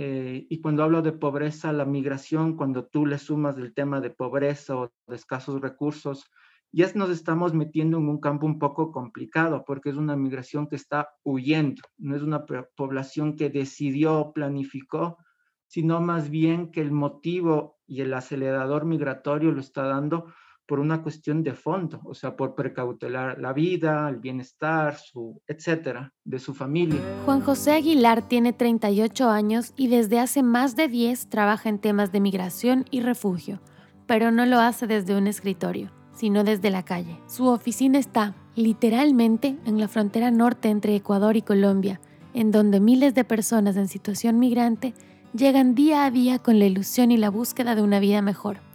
eh, 0.00 0.46
y 0.48 0.60
cuando 0.60 0.84
hablo 0.84 1.02
de 1.02 1.10
pobreza, 1.10 1.72
la 1.72 1.84
migración, 1.84 2.56
cuando 2.56 2.86
tú 2.86 3.04
le 3.04 3.18
sumas 3.18 3.58
el 3.58 3.74
tema 3.74 4.00
de 4.00 4.10
pobreza 4.10 4.76
o 4.76 4.92
de 5.08 5.16
escasos 5.16 5.60
recursos, 5.60 6.30
ya 6.70 6.88
nos 6.94 7.10
estamos 7.10 7.52
metiendo 7.52 7.98
en 7.98 8.08
un 8.08 8.20
campo 8.20 8.46
un 8.46 8.60
poco 8.60 8.92
complicado 8.92 9.64
porque 9.66 9.90
es 9.90 9.96
una 9.96 10.14
migración 10.14 10.68
que 10.68 10.76
está 10.76 11.08
huyendo, 11.24 11.82
no 11.96 12.14
es 12.14 12.22
una 12.22 12.46
población 12.76 13.34
que 13.34 13.50
decidió, 13.50 14.30
planificó, 14.32 15.18
sino 15.66 16.00
más 16.00 16.30
bien 16.30 16.70
que 16.70 16.80
el 16.80 16.92
motivo 16.92 17.80
y 17.84 18.02
el 18.02 18.14
acelerador 18.14 18.84
migratorio 18.84 19.50
lo 19.50 19.58
está 19.58 19.82
dando 19.82 20.32
por 20.68 20.80
una 20.80 21.02
cuestión 21.02 21.42
de 21.42 21.54
fondo, 21.54 21.98
o 22.04 22.12
sea, 22.12 22.36
por 22.36 22.54
precautelar 22.54 23.40
la 23.40 23.54
vida, 23.54 24.06
el 24.10 24.16
bienestar, 24.16 24.98
su, 24.98 25.40
etcétera, 25.46 26.12
de 26.24 26.38
su 26.38 26.52
familia. 26.52 27.00
Juan 27.24 27.40
José 27.40 27.72
Aguilar 27.72 28.28
tiene 28.28 28.52
38 28.52 29.30
años 29.30 29.72
y 29.76 29.88
desde 29.88 30.20
hace 30.20 30.42
más 30.42 30.76
de 30.76 30.88
10 30.88 31.30
trabaja 31.30 31.70
en 31.70 31.78
temas 31.78 32.12
de 32.12 32.20
migración 32.20 32.84
y 32.90 33.00
refugio, 33.00 33.62
pero 34.06 34.30
no 34.30 34.44
lo 34.44 34.60
hace 34.60 34.86
desde 34.86 35.16
un 35.16 35.26
escritorio, 35.26 35.90
sino 36.12 36.44
desde 36.44 36.68
la 36.68 36.84
calle. 36.84 37.18
Su 37.28 37.46
oficina 37.46 37.98
está, 37.98 38.34
literalmente, 38.54 39.56
en 39.64 39.80
la 39.80 39.88
frontera 39.88 40.30
norte 40.30 40.68
entre 40.68 40.94
Ecuador 40.94 41.38
y 41.38 41.42
Colombia, 41.42 41.98
en 42.34 42.50
donde 42.50 42.78
miles 42.78 43.14
de 43.14 43.24
personas 43.24 43.78
en 43.78 43.88
situación 43.88 44.38
migrante 44.38 44.92
llegan 45.32 45.74
día 45.74 46.04
a 46.04 46.10
día 46.10 46.38
con 46.38 46.58
la 46.58 46.66
ilusión 46.66 47.10
y 47.10 47.16
la 47.16 47.30
búsqueda 47.30 47.74
de 47.74 47.80
una 47.80 48.00
vida 48.00 48.20
mejor. 48.20 48.67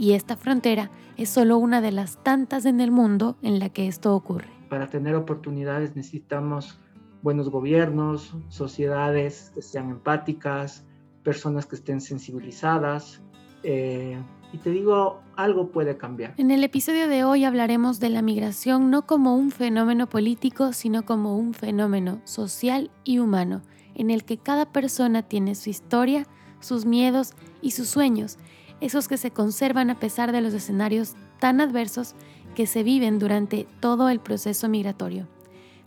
Y 0.00 0.14
esta 0.14 0.34
frontera 0.34 0.90
es 1.18 1.28
solo 1.28 1.58
una 1.58 1.82
de 1.82 1.92
las 1.92 2.16
tantas 2.24 2.64
en 2.64 2.80
el 2.80 2.90
mundo 2.90 3.36
en 3.42 3.58
la 3.58 3.68
que 3.68 3.86
esto 3.86 4.14
ocurre. 4.16 4.48
Para 4.70 4.86
tener 4.88 5.14
oportunidades 5.14 5.94
necesitamos 5.94 6.78
buenos 7.20 7.50
gobiernos, 7.50 8.34
sociedades 8.48 9.52
que 9.54 9.60
sean 9.60 9.90
empáticas, 9.90 10.86
personas 11.22 11.66
que 11.66 11.76
estén 11.76 12.00
sensibilizadas. 12.00 13.20
Eh, 13.62 14.18
y 14.54 14.56
te 14.56 14.70
digo, 14.70 15.20
algo 15.36 15.70
puede 15.70 15.98
cambiar. 15.98 16.32
En 16.38 16.50
el 16.50 16.64
episodio 16.64 17.06
de 17.06 17.24
hoy 17.24 17.44
hablaremos 17.44 18.00
de 18.00 18.08
la 18.08 18.22
migración 18.22 18.90
no 18.90 19.06
como 19.06 19.36
un 19.36 19.50
fenómeno 19.50 20.08
político, 20.08 20.72
sino 20.72 21.04
como 21.04 21.36
un 21.36 21.52
fenómeno 21.52 22.22
social 22.24 22.90
y 23.04 23.18
humano, 23.18 23.60
en 23.94 24.08
el 24.08 24.24
que 24.24 24.38
cada 24.38 24.72
persona 24.72 25.24
tiene 25.24 25.54
su 25.54 25.68
historia, 25.68 26.26
sus 26.60 26.86
miedos 26.86 27.34
y 27.60 27.72
sus 27.72 27.88
sueños, 27.88 28.38
esos 28.80 29.08
que 29.08 29.16
se 29.16 29.30
conservan 29.30 29.90
a 29.90 29.98
pesar 29.98 30.32
de 30.32 30.40
los 30.40 30.54
escenarios 30.54 31.14
tan 31.38 31.60
adversos 31.60 32.14
que 32.54 32.66
se 32.66 32.82
viven 32.82 33.18
durante 33.18 33.66
todo 33.80 34.08
el 34.08 34.20
proceso 34.20 34.68
migratorio. 34.68 35.26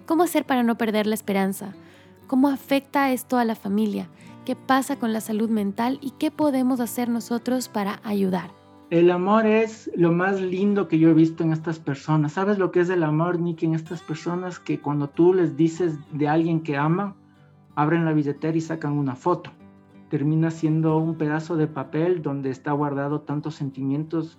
¿Cómo 0.06 0.24
hacer 0.24 0.46
para 0.46 0.64
no 0.64 0.78
perder 0.78 1.08
la 1.08 1.16
esperanza? 1.16 1.74
¿Cómo 2.28 2.50
afecta 2.50 3.12
esto 3.12 3.38
a 3.38 3.46
la 3.46 3.56
familia? 3.56 4.08
¿Qué 4.46 4.56
pasa 4.56 4.98
con 4.98 5.14
la 5.14 5.22
salud 5.22 5.50
mental 5.50 6.00
y 6.02 6.12
qué 6.12 6.32
podemos 6.32 6.80
hacer 6.80 7.10
nosotros 7.10 7.70
para 7.70 8.02
ayudar? 8.04 8.52
El 8.90 9.10
amor 9.10 9.46
es 9.46 9.90
lo 9.96 10.12
más 10.12 10.42
lindo 10.42 10.88
que 10.88 11.00
yo 11.00 11.10
he 11.10 11.14
visto 11.14 11.44
en 11.44 11.52
estas 11.52 11.80
personas. 11.80 12.34
¿Sabes 12.34 12.60
lo 12.60 12.72
que 12.72 12.82
es 12.82 12.90
el 12.90 13.04
amor, 13.04 13.40
Nick, 13.40 13.64
en 13.64 13.74
estas 13.74 14.02
personas 14.02 14.60
que 14.60 14.80
cuando 14.80 15.08
tú 15.08 15.34
les 15.34 15.56
dices 15.56 15.96
de 16.12 16.28
alguien 16.28 16.62
que 16.62 16.78
ama, 16.78 17.16
abren 17.76 18.06
la 18.06 18.14
billetera 18.14 18.56
y 18.56 18.62
sacan 18.62 18.94
una 18.94 19.16
foto? 19.16 19.52
Termina 20.14 20.52
siendo 20.52 20.96
un 20.98 21.18
pedazo 21.18 21.58
de 21.58 21.66
papel 21.66 22.22
donde 22.22 22.52
está 22.52 22.72
guardado 22.72 23.22
tantos 23.22 23.56
sentimientos 23.56 24.38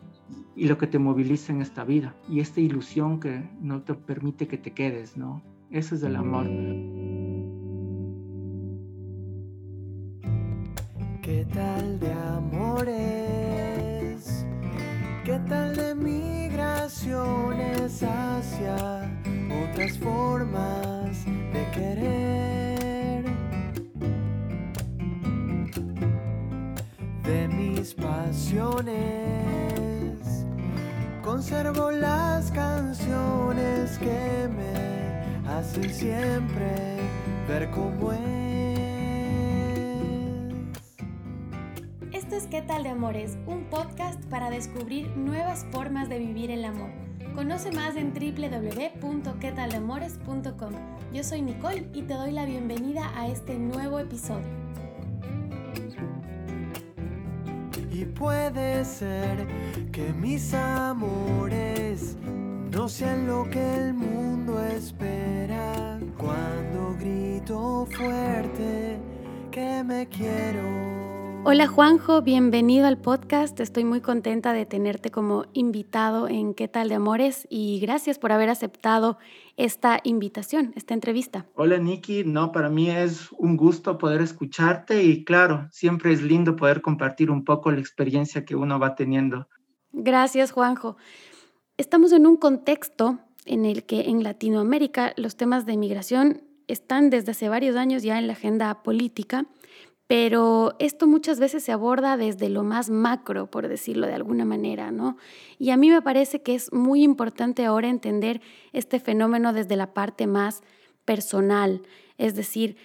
y 0.55 0.69
lo 0.69 0.78
que 0.78 0.86
te 0.86 1.00
moviliza 1.00 1.53
en 1.53 1.62
esta 1.62 1.83
vida 1.83 2.14
y 2.28 2.39
esta 2.39 2.61
ilusión 2.61 3.19
que 3.19 3.50
no 3.61 3.83
te 3.83 3.94
permite 3.94 4.47
que 4.47 4.56
te 4.56 4.70
quedes, 4.70 5.16
¿no? 5.16 5.42
Ese 5.72 5.97
es 5.97 6.05
el 6.05 6.14
amor. 6.14 6.47
¿Qué 11.22 11.44
tal 11.53 11.98
de 11.98 12.12
amores? 12.12 12.94
¿Qué 15.25 15.41
tal 15.48 15.75
de 15.75 15.92
migraciones 15.97 18.00
hacia 18.00 19.10
otras 19.72 19.99
formas 19.99 20.94
pasiones. 28.34 30.19
Conservo 31.22 31.93
las 31.93 32.50
canciones 32.50 33.97
que 33.99 34.49
me 34.49 35.22
hacen 35.49 35.89
siempre 35.89 36.99
ver 37.47 37.71
cómo 37.71 38.12
es. 38.12 38.21
Esto 42.12 42.34
es 42.37 42.49
¿Qué 42.49 42.61
tal 42.62 42.83
de 42.83 42.89
Amores? 42.89 43.39
Un 43.47 43.71
podcast 43.71 44.21
para 44.25 44.50
descubrir 44.50 45.17
nuevas 45.17 45.65
formas 45.71 46.09
de 46.09 46.19
vivir 46.19 46.50
el 46.50 46.65
amor. 46.65 46.91
Conoce 47.37 47.71
más 47.71 47.94
en 47.97 48.12
www.quetaldamores.com. 48.12 50.73
Yo 51.12 51.23
soy 51.23 51.43
Nicole 51.43 51.89
y 51.93 52.03
te 52.03 52.15
doy 52.15 52.33
la 52.33 52.47
bienvenida 52.47 53.12
a 53.17 53.28
este 53.28 53.56
nuevo 53.59 54.00
episodio. 54.00 54.63
Puede 58.06 58.84
ser 58.84 59.47
que 59.92 60.12
mis 60.12 60.53
amores 60.54 62.16
no 62.70 62.88
sean 62.88 63.26
lo 63.26 63.48
que 63.50 63.75
el 63.76 63.94
mundo 63.94 64.62
espera. 64.65 65.98
Cuando 66.16 66.97
grito 66.98 67.87
fuerte 67.91 68.98
que 69.50 69.82
me 69.84 70.06
quiero. 70.09 71.03
Hola 71.47 71.66
Juanjo, 71.66 72.22
bienvenido 72.22 72.87
al 72.87 72.97
podcast. 72.97 73.60
Estoy 73.60 73.84
muy 73.84 74.00
contenta 74.00 74.55
de 74.55 74.65
tenerte 74.65 75.10
como 75.10 75.44
invitado 75.53 76.27
en 76.27 76.55
¿Qué 76.55 76.69
tal 76.69 76.88
de 76.88 76.94
Amores? 76.94 77.47
Y 77.50 77.81
gracias 77.81 78.19
por 78.19 78.32
haber 78.32 78.49
aceptado 78.49 79.19
esta 79.59 80.00
invitación, 80.05 80.72
esta 80.75 80.94
entrevista. 80.94 81.44
Hola 81.55 81.77
Nikki, 81.77 82.25
no, 82.25 82.50
para 82.50 82.71
mí 82.71 82.88
es 82.88 83.31
un 83.32 83.59
gusto 83.59 83.99
poder 83.99 84.22
escucharte 84.22 85.03
y 85.03 85.22
claro, 85.22 85.69
siempre 85.71 86.15
es 86.15 86.22
lindo 86.22 86.56
poder 86.56 86.81
compartir 86.81 87.31
un 87.31 87.44
poco 87.44 87.71
la 87.71 87.78
experiencia 87.78 88.47
que 88.47 88.56
uno 88.56 88.78
va 88.78 88.94
teniendo. 88.94 89.47
Gracias 89.93 90.50
Juanjo. 90.50 90.97
Estamos 91.76 92.12
en 92.12 92.26
un 92.26 92.38
contexto 92.38 93.19
en 93.44 93.66
el 93.66 93.84
que 93.84 94.09
en 94.09 94.22
Latinoamérica 94.22 95.12
los 95.19 95.37
temas 95.37 95.66
de 95.66 95.76
migración 95.76 96.41
están 96.69 97.11
desde 97.11 97.32
hace 97.32 97.50
varios 97.50 97.76
años 97.76 98.03
ya 98.03 98.19
en 98.19 98.28
la 98.28 98.32
agenda 98.32 98.82
política 98.82 99.44
pero 100.06 100.75
esto 100.78 101.06
muchas 101.06 101.41
veces 101.41 101.65
se 101.65 101.72
aborda 101.72 102.16
desde 102.16 102.48
lo 102.48 102.62
más 102.62 102.91
macro, 102.91 103.50
por 103.50 103.69
decirlo 103.69 104.06
de 104.06 104.15
alguna 104.15 104.44
manera, 104.44 104.91
¿no? 104.91 105.16
Y 105.59 105.70
a 105.70 105.76
mí 105.76 105.91
me 105.91 106.03
parece 106.03 106.42
que 106.42 106.54
es 106.54 106.72
muy 106.72 107.03
importante 107.03 107.65
ahora 107.65 107.88
entender 107.88 108.43
este 108.72 109.00
fenómeno 109.00 109.53
desde 109.53 109.76
la 109.76 109.94
parte 109.94 110.26
más 110.26 110.62
personal, 111.04 111.82
es 112.19 112.34
decir, 112.34 112.76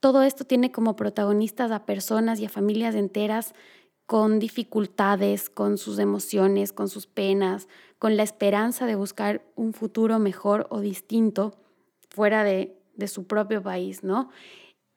todo 0.00 0.22
esto 0.22 0.44
tiene 0.44 0.70
como 0.70 0.96
protagonistas 0.96 1.70
a 1.70 1.86
personas 1.86 2.38
y 2.38 2.44
a 2.44 2.50
familias 2.50 2.94
enteras 2.94 3.54
con 4.06 4.38
dificultades, 4.38 5.48
con 5.48 5.78
sus 5.78 5.98
emociones, 5.98 6.72
con 6.72 6.88
sus 6.88 7.06
penas, 7.06 7.68
con 7.98 8.16
la 8.16 8.22
esperanza 8.22 8.84
de 8.84 8.96
buscar 8.96 9.42
un 9.54 9.72
futuro 9.72 10.18
mejor 10.18 10.66
o 10.68 10.80
distinto 10.80 11.54
fuera 12.10 12.44
de, 12.44 12.76
de 12.96 13.08
su 13.08 13.26
propio 13.26 13.62
país, 13.62 14.04
¿no? 14.04 14.28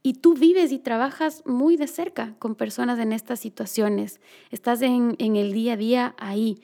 Y 0.08 0.14
tú 0.14 0.36
vives 0.36 0.72
y 0.72 0.80
trabajas 0.80 1.44
muy 1.46 1.76
de 1.76 1.86
cerca 1.86 2.34
con 2.40 2.56
personas 2.56 2.98
en 2.98 3.12
estas 3.12 3.42
situaciones. 3.42 4.22
Estás 4.52 4.82
en, 4.82 5.18
el 5.20 5.52
día 5.52 5.74
a 5.74 5.76
día 5.76 6.16
ahí 6.18 6.62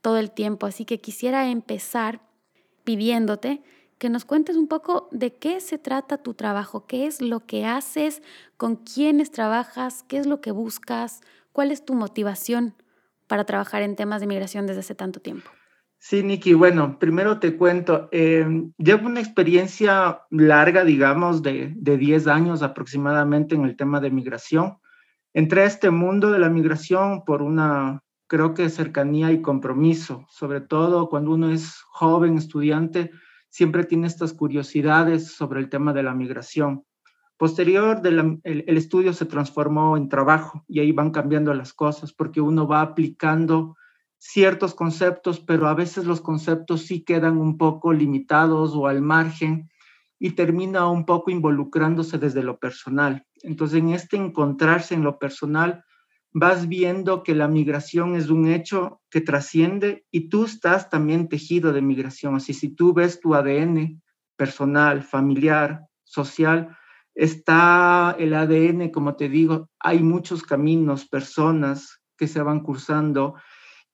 todo 0.00 0.16
el 0.16 0.30
tiempo. 0.30 0.64
Así 0.64 0.86
que 0.86 0.98
quisiera 0.98 1.50
empezar 1.50 2.22
pidiéndote 2.84 3.62
que 3.98 4.08
nos 4.08 4.24
cuentes 4.24 4.56
un 4.56 4.66
poco 4.66 5.10
de 5.12 5.34
qué 5.34 5.60
se 5.60 5.76
trata 5.76 6.16
tu 6.16 6.32
trabajo, 6.32 6.86
qué 6.86 7.06
es 7.06 7.20
lo 7.20 7.40
que 7.40 7.66
haces, 7.66 8.22
con 8.56 8.76
quiénes 8.76 9.30
trabajas, 9.30 10.02
qué 10.08 10.16
es 10.16 10.26
lo 10.26 10.40
que 10.40 10.52
buscas, 10.52 11.20
cuál 11.52 11.72
es 11.72 11.84
tu 11.84 11.92
motivación 11.92 12.72
para 13.26 13.44
trabajar 13.44 13.82
en 13.82 13.94
temas 13.94 14.22
de 14.22 14.26
migración 14.26 14.66
desde 14.66 14.80
hace 14.80 14.94
tanto 14.94 15.20
tiempo. 15.20 15.50
Sí, 15.98 16.22
Nikki, 16.22 16.54
bueno, 16.54 16.98
primero 16.98 17.40
te 17.40 17.56
cuento, 17.56 18.08
eh, 18.12 18.46
llevo 18.78 19.06
una 19.06 19.20
experiencia 19.20 20.20
larga, 20.30 20.84
digamos, 20.84 21.42
de, 21.42 21.72
de 21.74 21.96
10 21.96 22.26
años 22.28 22.62
aproximadamente 22.62 23.54
en 23.54 23.64
el 23.64 23.76
tema 23.76 24.00
de 24.00 24.10
migración. 24.10 24.78
Entré 25.34 25.62
a 25.62 25.66
este 25.66 25.90
mundo 25.90 26.30
de 26.30 26.38
la 26.38 26.48
migración 26.48 27.24
por 27.24 27.42
una, 27.42 28.02
creo 28.28 28.54
que 28.54 28.68
cercanía 28.68 29.32
y 29.32 29.42
compromiso, 29.42 30.26
sobre 30.30 30.60
todo 30.60 31.08
cuando 31.08 31.32
uno 31.32 31.50
es 31.50 31.80
joven, 31.88 32.36
estudiante, 32.36 33.10
siempre 33.48 33.84
tiene 33.84 34.06
estas 34.06 34.32
curiosidades 34.32 35.32
sobre 35.32 35.60
el 35.60 35.68
tema 35.68 35.92
de 35.92 36.02
la 36.02 36.14
migración. 36.14 36.84
Posterior, 37.36 38.00
el, 38.04 38.40
el 38.44 38.76
estudio 38.76 39.12
se 39.12 39.26
transformó 39.26 39.96
en 39.96 40.08
trabajo 40.08 40.64
y 40.68 40.80
ahí 40.80 40.92
van 40.92 41.10
cambiando 41.10 41.52
las 41.52 41.72
cosas 41.72 42.12
porque 42.12 42.40
uno 42.40 42.66
va 42.66 42.80
aplicando 42.80 43.76
ciertos 44.18 44.74
conceptos, 44.74 45.40
pero 45.40 45.68
a 45.68 45.74
veces 45.74 46.04
los 46.04 46.20
conceptos 46.20 46.82
sí 46.82 47.02
quedan 47.02 47.38
un 47.38 47.58
poco 47.58 47.92
limitados 47.92 48.74
o 48.74 48.86
al 48.86 49.02
margen 49.02 49.70
y 50.18 50.30
termina 50.30 50.88
un 50.88 51.04
poco 51.04 51.30
involucrándose 51.30 52.18
desde 52.18 52.42
lo 52.42 52.58
personal. 52.58 53.26
Entonces, 53.42 53.78
en 53.78 53.90
este 53.90 54.16
encontrarse 54.16 54.94
en 54.94 55.04
lo 55.04 55.18
personal, 55.18 55.84
vas 56.32 56.68
viendo 56.68 57.22
que 57.22 57.34
la 57.34 57.48
migración 57.48 58.14
es 58.14 58.28
un 58.28 58.46
hecho 58.46 59.00
que 59.10 59.20
trasciende 59.20 60.04
y 60.10 60.28
tú 60.28 60.44
estás 60.44 60.90
también 60.90 61.28
tejido 61.28 61.72
de 61.72 61.82
migración. 61.82 62.34
Así, 62.34 62.52
si 62.52 62.74
tú 62.74 62.92
ves 62.92 63.20
tu 63.20 63.34
ADN 63.34 64.02
personal, 64.36 65.02
familiar, 65.02 65.80
social, 66.04 66.76
está 67.14 68.14
el 68.18 68.34
ADN, 68.34 68.90
como 68.90 69.16
te 69.16 69.28
digo, 69.28 69.70
hay 69.80 70.02
muchos 70.02 70.42
caminos, 70.42 71.08
personas 71.08 72.02
que 72.18 72.28
se 72.28 72.42
van 72.42 72.60
cursando, 72.60 73.34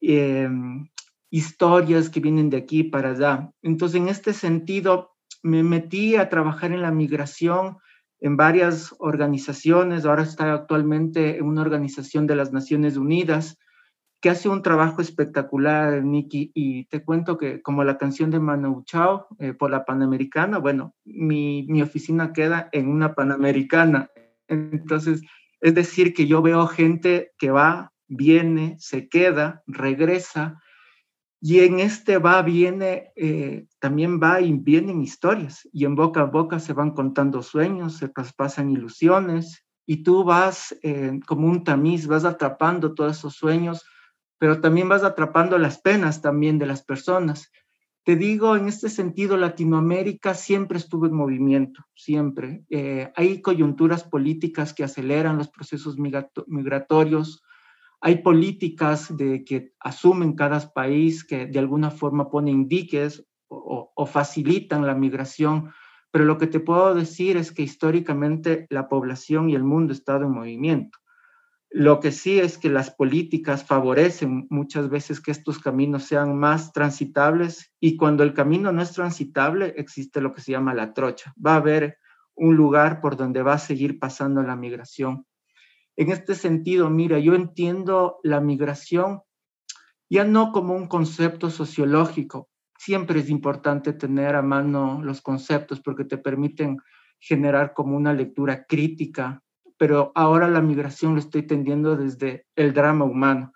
em, 0.03 0.89
historias 1.31 2.11
que 2.11 2.21
vienen 2.21 2.51
de 2.51 2.59
aquí 2.59 2.85
para 2.85 3.11
allá. 3.11 3.51
Entonces, 3.63 4.01
en 4.01 4.09
este 4.09 4.33
sentido, 4.35 5.13
me 5.43 5.63
metí 5.63 6.17
a 6.17 6.29
trabajar 6.29 6.73
en 6.73 6.83
la 6.83 6.93
migración 6.93 7.79
en 8.21 8.37
varias 8.37 8.95
organizaciones, 8.99 10.05
ahora 10.05 10.23
está 10.23 10.53
actualmente 10.53 11.39
en 11.39 11.45
una 11.45 11.63
organización 11.63 12.29
de 12.29 12.37
las 12.37 12.53
Naciones 12.53 12.97
Unidas 12.97 13.59
que 14.21 14.31
hace 14.31 14.49
un 14.49 14.63
trabajo 14.63 15.03
espectacular, 15.03 16.05
Nikki, 16.05 16.53
y 16.55 16.85
te 16.85 17.05
cuento 17.05 17.37
que 17.37 17.61
como 17.61 17.83
la 17.83 17.99
canción 17.99 18.31
de 18.31 18.39
Manu 18.39 18.85
Chao 18.85 19.27
eh, 19.41 19.53
por 19.53 19.73
la 19.73 19.85
Panamericana, 19.85 20.59
bueno, 20.59 20.95
mi, 21.05 21.67
mi 21.69 21.83
oficina 21.83 22.33
queda 22.33 22.69
en 22.71 22.89
una 22.89 23.17
Panamericana, 23.17 24.11
entonces 24.47 25.23
es 25.61 25.75
decir 25.75 26.15
que 26.15 26.29
yo 26.29 26.41
veo 26.41 26.69
gente 26.69 27.33
que 27.37 27.51
va, 27.51 27.92
viene, 28.15 28.77
se 28.79 29.09
queda, 29.09 29.63
regresa, 29.67 30.63
y 31.45 31.59
en 31.59 31.81
este 31.81 32.19
va, 32.19 32.41
viene, 32.43 33.13
eh, 33.17 33.67
también 33.81 34.21
va 34.23 34.41
y 34.41 34.53
vienen 34.53 35.03
historias. 35.03 35.69
Y 35.73 35.85
en 35.85 35.97
boca 35.97 36.21
a 36.21 36.25
boca 36.27 36.61
se 36.61 36.73
van 36.73 36.93
contando 36.93 37.43
sueños, 37.43 37.97
se 37.97 38.09
traspasan 38.09 38.71
ilusiones. 38.71 39.65
Y 39.85 40.05
tú 40.05 40.23
vas 40.23 40.79
eh, 40.85 41.19
como 41.27 41.49
un 41.49 41.65
tamiz, 41.65 42.07
vas 42.07 42.25
atrapando 42.25 42.95
todos 42.95 43.19
esos 43.19 43.35
sueños, 43.35 43.85
pero 44.39 44.61
también 44.61 44.89
vas 44.89 45.03
atrapando 45.03 45.59
las 45.59 45.81
penas 45.81 46.23
también 46.23 46.61
de 46.61 46.67
las 46.67 46.85
personas. 46.85 47.51
Te 48.05 48.15
digo, 48.15 48.55
en 48.55 48.69
este 48.69 48.89
sentido, 48.89 49.37
Latinoamérica 49.37 50.35
siempre 50.35 50.79
estuvo 50.79 51.07
en 51.07 51.15
movimiento, 51.15 51.85
siempre. 51.97 52.65
Eh, 52.71 53.11
hay 53.17 53.43
coyunturas 53.43 54.05
políticas 54.05 54.73
que 54.75 54.85
aceleran 54.85 55.39
los 55.39 55.49
procesos 55.49 55.97
migratorios, 55.99 57.43
hay 58.05 58.17
políticas 58.17 59.17
de 59.17 59.45
que 59.45 59.75
asumen 59.79 60.35
cada 60.35 60.59
país 60.73 61.25
que 61.25 61.47
de 61.47 61.59
alguna 61.61 61.93
forma 61.93 62.31
ponen 62.31 62.67
diques 62.67 63.25
o, 63.49 64.07
facilitan 64.07 64.85
la 64.85 64.95
migración, 64.97 65.71
pero 66.11 66.25
lo 66.25 66.37
que 66.37 66.49
te 66.49 66.59
puedo 66.59 66.97
decir 66.97 67.37
es 67.37 67.53
que 67.53 67.63
históricamente 67.63 68.67
la 68.71 68.89
población 68.89 69.49
y 69.49 69.55
el 69.55 69.63
mundo 69.63 69.93
estado 69.93 70.25
en 70.25 70.33
movimiento. 70.33 70.99
Lo 71.71 72.01
que 72.01 72.11
sí 72.11 72.41
es 72.41 72.59
que 72.59 72.71
las 72.71 72.91
políticas 72.91 73.65
favorecen 73.65 74.49
muchas 74.51 74.91
veces 74.91 75.21
que 75.21 75.31
estos 75.31 75.61
caminos 75.61 76.03
sean 76.03 76.37
más 76.37 76.73
transitables 76.73 77.73
y 77.79 77.97
cuando 77.97 78.25
el 78.25 78.35
camino 78.35 78.73
no 78.73 78.83
es 78.83 78.93
transitable 78.93 79.75
existe 79.77 80.21
lo 80.21 80.33
que 80.33 80.41
se 80.41 80.51
llama 80.51 80.75
la 80.75 80.93
trocha. 80.93 81.33
Va 81.35 81.53
a 81.53 81.59
haber 81.59 81.99
un 82.35 82.57
lugar 82.57 83.01
por 83.01 83.17
donde 83.17 83.43
va 83.43 83.55
a 83.55 83.59
seguir 83.59 84.01
pasando 84.01 84.43
la 84.43 84.57
migración. 84.57 85.25
En 85.97 86.11
este 86.11 86.35
sentido, 86.35 86.89
mira, 86.91 87.19
yo 87.19 87.35
entiendo 87.35 88.19
la 88.23 88.41
migración 88.41 89.23
ya 90.13 90.25
no 90.25 90.53
como 90.53 90.75
un 90.75 90.89
concepto 90.89 91.49
sociológico. 91.49 92.51
Siempre 92.79 93.21
es 93.21 93.31
importante 93.31 93.95
tener 93.95 94.35
a 94.35 94.43
mano 94.43 95.01
los 95.03 95.23
conceptos 95.23 95.81
porque 95.81 96.05
te 96.05 96.19
permiten 96.19 96.77
generar 97.19 97.73
como 97.73 97.97
una 97.97 98.13
lectura 98.13 98.67
crítica, 98.67 99.43
pero 99.79 100.13
ahora 100.15 100.49
la 100.49 100.61
migración 100.61 101.15
lo 101.15 101.21
estoy 101.21 101.43
entendiendo 101.43 101.97
desde 101.97 102.45
el 102.57 102.75
drama 102.75 103.07
humano. 103.07 103.53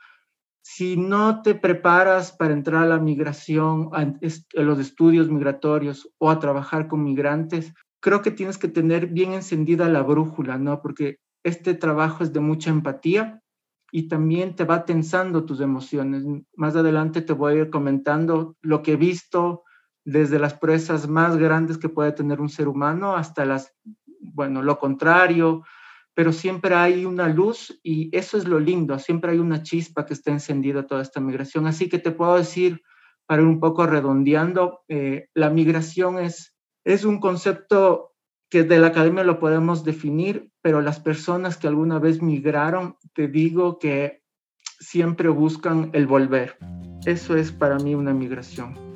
Si 0.63 0.97
no 0.97 1.43
te 1.43 1.55
preparas 1.55 2.33
para 2.33 2.55
entrar 2.55 2.85
a 2.85 2.87
la 2.87 2.99
migración, 2.99 3.91
a 3.93 4.15
los 4.63 4.79
estudios 4.79 5.29
migratorios 5.29 6.11
o 6.19 6.31
a 6.31 6.39
trabajar 6.39 6.89
con 6.89 7.05
migrantes, 7.05 7.75
creo 8.01 8.23
que 8.23 8.31
tienes 8.31 8.57
que 8.57 8.69
tener 8.69 9.09
bien 9.09 9.33
encendida 9.33 9.89
la 9.89 10.03
brújula, 10.03 10.59
¿no? 10.59 10.81
Porque 10.81 11.19
este 11.47 11.75
trabajo 11.75 12.25
es 12.25 12.33
de 12.33 12.41
mucha 12.41 12.71
empatía 12.71 13.41
y 13.93 14.09
también 14.09 14.57
te 14.57 14.65
va 14.65 14.85
tensando 14.85 15.45
tus 15.45 15.61
emociones. 15.61 16.25
Más 16.57 16.75
adelante 16.75 17.23
te 17.23 17.33
voy 17.33 17.53
a 17.53 17.57
ir 17.63 17.71
comentando 17.71 18.57
lo 18.63 18.83
que 18.83 18.95
he 18.95 18.97
visto 18.97 19.63
desde 20.05 20.41
las 20.41 20.55
presas 20.55 21.09
más 21.09 21.37
grandes 21.37 21.79
que 21.79 21.89
puede 21.89 22.11
tener 22.11 22.41
un 22.41 22.49
ser 22.49 22.67
humano 22.67 23.15
hasta 23.15 23.45
las, 23.45 23.73
bueno, 24.21 24.61
lo 24.61 24.81
contrario, 24.81 25.63
pero 26.15 26.33
siempre 26.33 26.75
hay 26.75 27.05
una 27.05 27.29
luz 27.29 27.79
y 27.85 28.11
eso 28.17 28.37
es 28.39 28.49
lo 28.49 28.59
lindo, 28.59 28.99
siempre 28.99 29.31
hay 29.31 29.39
una 29.39 29.63
chispa 29.63 30.05
que 30.05 30.15
está 30.15 30.33
encendida 30.33 30.85
toda 30.89 31.03
esta 31.03 31.21
migración. 31.21 31.69
Así 31.69 31.89
que 31.89 32.01
te 32.01 32.11
puedo 32.11 32.37
decir, 32.37 32.83
para 33.25 33.43
ir 33.43 33.47
un 33.47 33.61
poco 33.61 33.87
redondeando, 33.87 34.81
eh, 34.89 35.29
la 35.33 35.51
migración 35.51 36.19
es, 36.19 36.57
es 36.85 37.05
un 37.05 37.21
concepto 37.21 38.16
que 38.49 38.63
de 38.63 38.79
la 38.79 38.89
academia 38.89 39.25
lo 39.25 39.39
podemos 39.39 39.85
definir, 39.85 40.51
pero 40.63 40.81
las 40.81 41.01
personas 41.01 41.57
que 41.57 41.67
alguna 41.67 41.99
vez 41.99 42.23
migraron, 42.23 42.97
te 43.13 43.29
digo 43.29 43.79
que 43.79 44.23
siempre 44.79 45.29
buscan 45.29 45.91
el 45.93 46.07
volver. 46.07 46.57
Eso 47.05 47.37
es 47.37 47.53
para 47.53 47.77
mí 47.79 47.95
una 47.95 48.13
migración. 48.13 48.87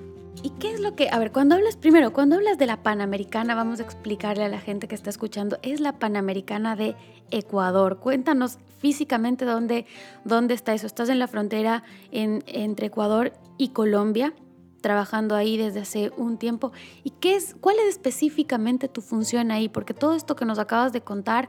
¿Y 0.42 0.50
qué 0.58 0.72
es 0.72 0.80
lo 0.80 0.94
que, 0.94 1.10
a 1.10 1.18
ver, 1.18 1.32
cuando 1.32 1.54
hablas 1.54 1.76
primero, 1.76 2.12
cuando 2.12 2.36
hablas 2.36 2.56
de 2.56 2.66
la 2.66 2.82
Panamericana, 2.82 3.54
vamos 3.54 3.80
a 3.80 3.82
explicarle 3.82 4.44
a 4.44 4.48
la 4.48 4.60
gente 4.60 4.88
que 4.88 4.94
está 4.94 5.10
escuchando, 5.10 5.58
es 5.62 5.80
la 5.80 5.98
Panamericana 5.98 6.76
de 6.76 6.96
Ecuador. 7.30 7.98
Cuéntanos 7.98 8.58
físicamente 8.78 9.44
dónde, 9.44 9.84
dónde 10.24 10.54
está 10.54 10.72
eso. 10.72 10.86
¿Estás 10.86 11.10
en 11.10 11.18
la 11.18 11.28
frontera 11.28 11.82
entre 12.10 12.86
Ecuador 12.86 13.32
y 13.58 13.70
Colombia? 13.70 14.32
Trabajando 14.80 15.34
ahí 15.34 15.56
desde 15.56 15.80
hace 15.80 16.12
un 16.16 16.38
tiempo. 16.38 16.72
¿Y 17.04 17.10
qué 17.10 17.36
es, 17.36 17.56
cuál 17.60 17.76
es 17.78 17.88
específicamente 17.88 18.88
tu 18.88 19.00
función 19.00 19.50
ahí? 19.50 19.68
Porque 19.68 19.94
todo 19.94 20.14
esto 20.14 20.36
que 20.36 20.44
nos 20.44 20.58
acabas 20.58 20.92
de 20.92 21.00
contar, 21.00 21.48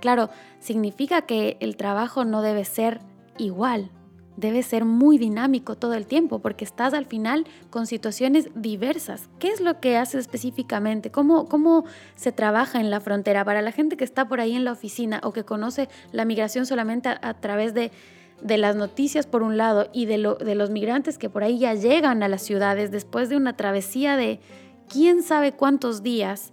claro, 0.00 0.30
significa 0.60 1.22
que 1.22 1.56
el 1.60 1.76
trabajo 1.76 2.24
no 2.24 2.42
debe 2.42 2.64
ser 2.64 3.00
igual, 3.38 3.90
debe 4.36 4.62
ser 4.62 4.84
muy 4.84 5.18
dinámico 5.18 5.76
todo 5.76 5.94
el 5.94 6.06
tiempo, 6.06 6.40
porque 6.40 6.64
estás 6.64 6.94
al 6.94 7.06
final 7.06 7.46
con 7.70 7.86
situaciones 7.86 8.48
diversas. 8.54 9.28
¿Qué 9.38 9.48
es 9.48 9.60
lo 9.60 9.80
que 9.80 9.96
haces 9.96 10.20
específicamente? 10.22 11.10
¿Cómo, 11.10 11.46
cómo 11.46 11.84
se 12.16 12.32
trabaja 12.32 12.80
en 12.80 12.90
la 12.90 13.00
frontera? 13.00 13.44
Para 13.44 13.62
la 13.62 13.72
gente 13.72 13.96
que 13.96 14.04
está 14.04 14.28
por 14.28 14.40
ahí 14.40 14.54
en 14.54 14.64
la 14.64 14.72
oficina 14.72 15.20
o 15.22 15.32
que 15.32 15.44
conoce 15.44 15.88
la 16.12 16.24
migración 16.24 16.66
solamente 16.66 17.10
a 17.10 17.34
través 17.34 17.74
de 17.74 17.92
de 18.42 18.58
las 18.58 18.76
noticias 18.76 19.26
por 19.26 19.42
un 19.42 19.56
lado 19.56 19.88
y 19.92 20.06
de, 20.06 20.18
lo, 20.18 20.34
de 20.34 20.54
los 20.54 20.70
migrantes 20.70 21.18
que 21.18 21.30
por 21.30 21.44
ahí 21.44 21.58
ya 21.58 21.74
llegan 21.74 22.22
a 22.22 22.28
las 22.28 22.42
ciudades 22.42 22.90
después 22.90 23.28
de 23.28 23.36
una 23.36 23.56
travesía 23.56 24.16
de 24.16 24.40
quién 24.88 25.22
sabe 25.22 25.52
cuántos 25.52 26.02
días, 26.02 26.52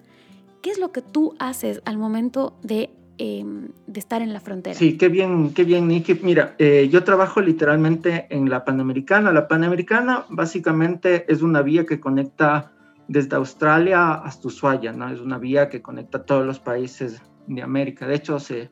¿qué 0.62 0.70
es 0.70 0.80
lo 0.80 0.92
que 0.92 1.02
tú 1.02 1.36
haces 1.40 1.82
al 1.86 1.98
momento 1.98 2.54
de, 2.62 2.92
em, 3.18 3.70
de 3.88 4.00
estar 4.00 4.22
en 4.22 4.34
la 4.34 4.40
frontera? 4.40 4.76
Sí, 4.76 4.98
qué 4.98 5.10
bien, 5.10 5.54
qué 5.54 5.64
bien, 5.64 5.88
Nicky. 5.88 6.20
Mira, 6.22 6.56
eh, 6.60 6.88
yo 6.92 7.04
trabajo 7.04 7.42
literalmente 7.42 8.28
en 8.30 8.50
la 8.50 8.64
Panamericana. 8.64 9.32
La 9.32 9.48
Panamericana 9.48 10.26
básicamente 10.30 11.26
es 11.32 11.42
una 11.42 11.62
vía 11.62 11.86
que 11.86 12.00
conecta 12.00 12.72
desde 13.08 13.36
Australia 13.36 14.14
hasta 14.14 14.48
Ushuaia, 14.48 14.94
¿no? 14.94 15.10
Es 15.10 15.20
una 15.20 15.40
vía 15.40 15.68
que 15.70 15.82
conecta 15.82 16.24
todos 16.24 16.46
los 16.46 16.60
países 16.60 17.22
de 17.48 17.62
América. 17.64 18.06
De 18.06 18.16
hecho, 18.16 18.40
se 18.40 18.70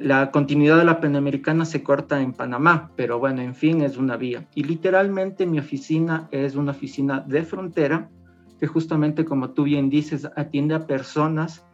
la 0.00 0.30
continuidad 0.30 0.78
de 0.78 0.84
la 0.84 1.00
Panamericana 1.00 1.64
se 1.64 1.82
corta 1.82 2.20
en 2.20 2.32
Panamá, 2.32 2.92
pero 2.96 3.18
bueno, 3.18 3.42
en 3.42 3.54
fin, 3.54 3.82
es 3.82 3.96
una 3.96 4.16
vía. 4.16 4.46
Y 4.54 4.64
literalmente 4.64 5.46
mi 5.46 5.58
oficina 5.58 6.28
es 6.30 6.54
una 6.54 6.72
oficina 6.72 7.20
de 7.20 7.42
frontera 7.42 8.10
que 8.58 8.66
justamente, 8.66 9.24
como 9.24 9.50
tú 9.50 9.64
bien 9.64 9.88
dices, 9.90 10.28
atiende 10.36 10.74
a 10.74 10.86
personas 10.86 11.64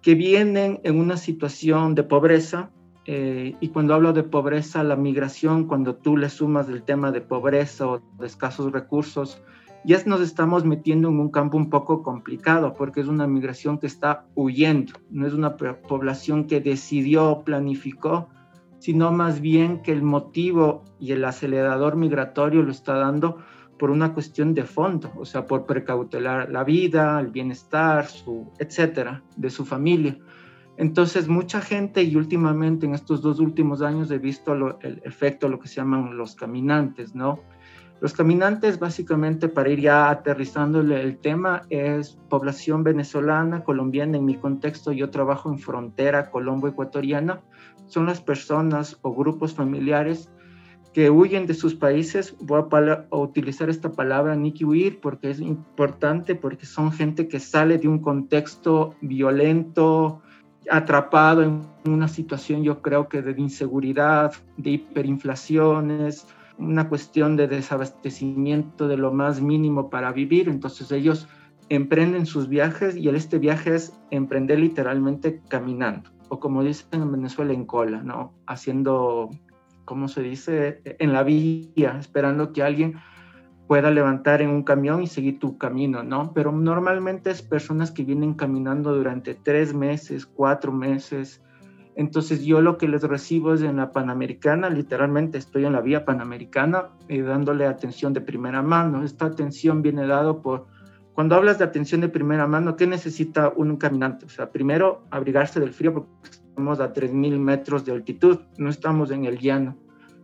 que 0.00 0.14
vienen 0.14 0.80
en 0.84 0.98
una 0.98 1.16
situación 1.16 1.94
de 1.94 2.02
pobreza. 2.02 2.70
Eh, 3.04 3.54
y 3.60 3.68
cuando 3.68 3.94
hablo 3.94 4.12
de 4.12 4.22
pobreza, 4.22 4.84
la 4.84 4.96
migración, 4.96 5.66
cuando 5.66 5.96
tú 5.96 6.16
le 6.16 6.28
sumas 6.28 6.68
el 6.68 6.82
tema 6.82 7.10
de 7.10 7.20
pobreza 7.20 7.86
o 7.86 8.02
de 8.18 8.26
escasos 8.26 8.72
recursos, 8.72 9.42
ya 9.84 10.02
nos 10.06 10.20
estamos 10.20 10.64
metiendo 10.64 11.08
en 11.08 11.18
un 11.18 11.30
campo 11.30 11.56
un 11.56 11.70
poco 11.70 12.02
complicado 12.02 12.74
porque 12.74 13.00
es 13.00 13.08
una 13.08 13.26
migración 13.26 13.78
que 13.78 13.86
está 13.86 14.26
huyendo, 14.34 14.92
no 15.10 15.26
es 15.26 15.32
una 15.32 15.56
población 15.56 16.46
que 16.46 16.60
decidió, 16.60 17.42
planificó, 17.44 18.28
sino 18.78 19.12
más 19.12 19.40
bien 19.40 19.82
que 19.82 19.92
el 19.92 20.02
motivo 20.02 20.84
y 20.98 21.12
el 21.12 21.24
acelerador 21.24 21.96
migratorio 21.96 22.62
lo 22.62 22.70
está 22.70 22.94
dando 22.94 23.38
por 23.78 23.90
una 23.90 24.12
cuestión 24.14 24.54
de 24.54 24.64
fondo, 24.64 25.10
o 25.16 25.24
sea, 25.24 25.46
por 25.46 25.66
precautelar 25.66 26.50
la 26.50 26.62
vida, 26.62 27.18
el 27.18 27.28
bienestar, 27.28 28.06
su, 28.06 28.52
etcétera, 28.58 29.22
de 29.36 29.50
su 29.50 29.64
familia. 29.64 30.18
Entonces, 30.76 31.28
mucha 31.28 31.60
gente, 31.60 32.02
y 32.02 32.16
últimamente 32.16 32.86
en 32.86 32.94
estos 32.94 33.22
dos 33.22 33.40
últimos 33.40 33.82
años 33.82 34.10
he 34.10 34.18
visto 34.18 34.54
el 34.80 35.00
efecto, 35.04 35.48
lo 35.48 35.58
que 35.58 35.68
se 35.68 35.76
llaman 35.76 36.16
los 36.16 36.34
caminantes, 36.34 37.14
¿no? 37.14 37.40
Los 38.02 38.14
caminantes, 38.14 38.80
básicamente, 38.80 39.48
para 39.48 39.68
ir 39.68 39.80
ya 39.80 40.10
aterrizándole 40.10 41.00
el 41.00 41.18
tema, 41.18 41.62
es 41.70 42.18
población 42.28 42.82
venezolana, 42.82 43.62
colombiana. 43.62 44.16
En 44.16 44.24
mi 44.24 44.34
contexto, 44.34 44.90
yo 44.90 45.10
trabajo 45.10 45.48
en 45.48 45.60
frontera 45.60 46.28
colombo-ecuatoriana. 46.28 47.40
Son 47.86 48.06
las 48.06 48.20
personas 48.20 48.98
o 49.02 49.14
grupos 49.14 49.54
familiares 49.54 50.28
que 50.92 51.10
huyen 51.10 51.46
de 51.46 51.54
sus 51.54 51.76
países. 51.76 52.34
Voy 52.40 52.64
a, 52.72 53.06
utilizar 53.16 53.70
esta 53.70 53.92
palabra, 53.92 54.34
ni 54.34 54.52
que 54.52 54.64
huir, 54.64 54.98
porque 55.00 55.30
es 55.30 55.38
importante, 55.38 56.34
porque 56.34 56.66
son 56.66 56.90
gente 56.90 57.28
que 57.28 57.38
sale 57.38 57.78
de 57.78 57.86
un 57.86 58.00
contexto 58.00 58.96
violento, 59.00 60.20
atrapado 60.68 61.44
en 61.44 61.62
una 61.86 62.08
situación, 62.08 62.64
yo 62.64 62.82
creo 62.82 63.08
que 63.08 63.22
de 63.22 63.40
inseguridad, 63.40 64.32
de 64.56 64.70
hiperinflaciones, 64.70 66.26
una 66.64 66.88
cuestión 66.88 67.36
de 67.36 67.48
desabastecimiento 67.48 68.88
de 68.88 68.96
lo 68.96 69.12
más 69.12 69.40
mínimo 69.40 69.90
para 69.90 70.12
vivir. 70.12 70.48
Entonces 70.48 70.90
ellos 70.92 71.28
emprenden 71.68 72.26
sus 72.26 72.48
viajes 72.48 72.96
y 72.96 73.08
este 73.08 73.38
viaje 73.38 73.74
es 73.74 73.98
emprender 74.10 74.58
literalmente 74.60 75.40
caminando, 75.48 76.10
o 76.28 76.38
como 76.38 76.62
dicen 76.62 77.02
en 77.02 77.12
Venezuela, 77.12 77.52
en 77.52 77.64
cola, 77.64 78.02
¿no? 78.02 78.34
Haciendo, 78.46 79.30
¿cómo 79.84 80.08
se 80.08 80.22
dice? 80.22 80.82
En 80.84 81.12
la 81.12 81.22
vía, 81.22 81.96
esperando 81.98 82.52
que 82.52 82.62
alguien 82.62 82.96
pueda 83.68 83.90
levantar 83.90 84.42
en 84.42 84.50
un 84.50 84.64
camión 84.64 85.02
y 85.02 85.06
seguir 85.06 85.38
tu 85.38 85.56
camino, 85.56 86.02
¿no? 86.02 86.32
Pero 86.34 86.52
normalmente 86.52 87.30
es 87.30 87.40
personas 87.40 87.90
que 87.90 88.04
vienen 88.04 88.34
caminando 88.34 88.94
durante 88.94 89.34
tres 89.34 89.72
meses, 89.72 90.26
cuatro 90.26 90.72
meses, 90.72 91.40
entonces 91.94 92.44
yo 92.44 92.60
lo 92.62 92.78
que 92.78 92.88
les 92.88 93.02
recibo 93.02 93.52
es 93.52 93.62
en 93.62 93.76
la 93.76 93.92
Panamericana, 93.92 94.70
literalmente 94.70 95.36
estoy 95.36 95.66
en 95.66 95.72
la 95.72 95.82
vía 95.82 96.04
Panamericana 96.04 96.88
eh, 97.08 97.20
dándole 97.22 97.66
atención 97.66 98.14
de 98.14 98.22
primera 98.22 98.62
mano. 98.62 99.02
Esta 99.02 99.26
atención 99.26 99.82
viene 99.82 100.06
dado 100.06 100.40
por, 100.40 100.66
cuando 101.12 101.34
hablas 101.34 101.58
de 101.58 101.64
atención 101.64 102.00
de 102.00 102.08
primera 102.08 102.46
mano, 102.46 102.76
¿qué 102.76 102.86
necesita 102.86 103.52
un 103.54 103.76
caminante? 103.76 104.24
O 104.24 104.30
sea, 104.30 104.50
primero 104.50 105.04
abrigarse 105.10 105.60
del 105.60 105.74
frío 105.74 105.92
porque 105.92 106.30
estamos 106.30 106.80
a 106.80 106.92
3.000 106.94 107.38
metros 107.38 107.84
de 107.84 107.92
altitud, 107.92 108.40
no 108.56 108.70
estamos 108.70 109.10
en 109.10 109.26
el 109.26 109.38
llano. 109.38 109.76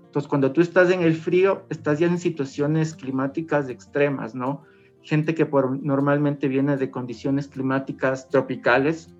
Entonces 0.06 0.26
cuando 0.26 0.52
tú 0.52 0.62
estás 0.62 0.90
en 0.90 1.02
el 1.02 1.14
frío, 1.14 1.66
estás 1.68 1.98
ya 1.98 2.06
en 2.06 2.18
situaciones 2.18 2.94
climáticas 2.94 3.68
extremas, 3.68 4.34
¿no? 4.34 4.62
Gente 5.02 5.34
que 5.34 5.44
por, 5.44 5.82
normalmente 5.82 6.48
viene 6.48 6.78
de 6.78 6.90
condiciones 6.90 7.46
climáticas 7.46 8.30
tropicales, 8.30 9.14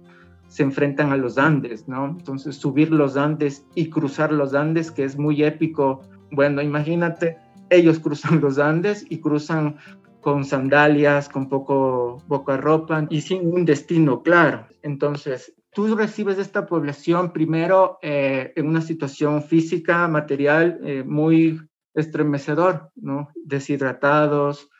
se 0.49 0.63
enfrentan 0.63 1.13
a 1.13 1.17
los 1.17 1.39
Andes, 1.39 1.87
¿no? 1.89 2.07
Entonces 2.07 2.57
subir 2.57 2.91
los 2.91 3.17
Andes 3.17 3.65
y 3.75 3.91
cruzar 3.91 4.33
los 4.33 4.55
Andes, 4.55 4.91
que 4.91 5.05
es 5.05 5.17
muy 5.17 5.43
épico. 5.45 6.03
Bueno, 6.31 6.63
imagínate, 6.63 7.39
ellos 7.71 7.99
cruzan 8.05 8.41
los 8.41 8.59
Andes 8.59 9.05
y 9.09 9.19
cruzan 9.19 9.77
con 10.21 10.45
sandalias, 10.45 11.29
con 11.29 11.49
poco 11.49 12.19
poca 12.27 12.57
ropa 12.57 13.07
y 13.09 13.21
sin 13.21 13.53
un 13.53 13.65
destino 13.65 14.23
claro. 14.23 14.67
Entonces, 14.83 15.55
tú 15.73 15.95
recibes 15.95 16.39
esta 16.39 16.67
población 16.67 17.33
primero 17.33 17.99
eh, 18.03 18.53
en 18.57 18.67
una 18.67 18.81
situación 18.81 19.43
física, 19.43 20.09
material 20.09 20.81
eh, 20.83 21.05
muy 21.05 21.61
estremecedor, 21.95 22.91
¿no? 22.97 23.29
Deshidratados, 23.45 24.71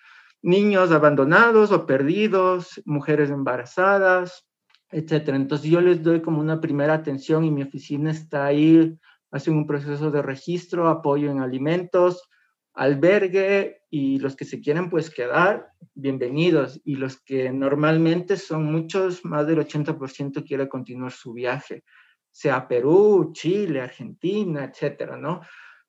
niños 0.43 0.91
abandonados 0.93 1.73
o 1.73 1.87
perdidos, 1.87 2.81
mujeres 2.85 3.31
embarazadas, 3.31 4.48
etcétera. 4.91 5.37
Entonces 5.37 5.71
yo 5.71 5.81
les 5.81 6.03
doy 6.03 6.23
como 6.23 6.41
una 6.41 6.61
primera 6.61 6.95
atención 6.95 7.45
y 7.45 7.51
mi 7.51 7.63
oficina 7.63 8.11
está 8.11 8.47
ahí, 8.47 8.99
hacen 9.31 9.55
un 9.55 9.67
proceso 9.67 10.11
de 10.11 10.23
registro, 10.23 10.89
apoyo 10.89 11.31
en 11.31 11.41
alimentos, 11.41 12.29
albergue 12.75 13.83
y 13.91 14.19
los 14.19 14.37
que 14.37 14.45
se 14.45 14.61
quieren 14.61 14.89
pues 14.89 15.11
quedar, 15.11 15.69
bienvenidos. 15.95 16.81
Y 16.85 16.97
los 16.97 17.21
que 17.21 17.51
normalmente 17.53 18.37
son 18.37 18.71
muchos, 18.71 19.25
más 19.25 19.47
del 19.47 19.59
80% 19.59 20.47
quiere 20.47 20.69
continuar 20.69 21.13
su 21.13 21.33
viaje, 21.33 21.85
sea 22.31 22.69
Perú, 22.69 23.31
Chile, 23.33 23.81
Argentina, 23.81 24.65
etcétera, 24.65 25.17
¿no? 25.17 25.41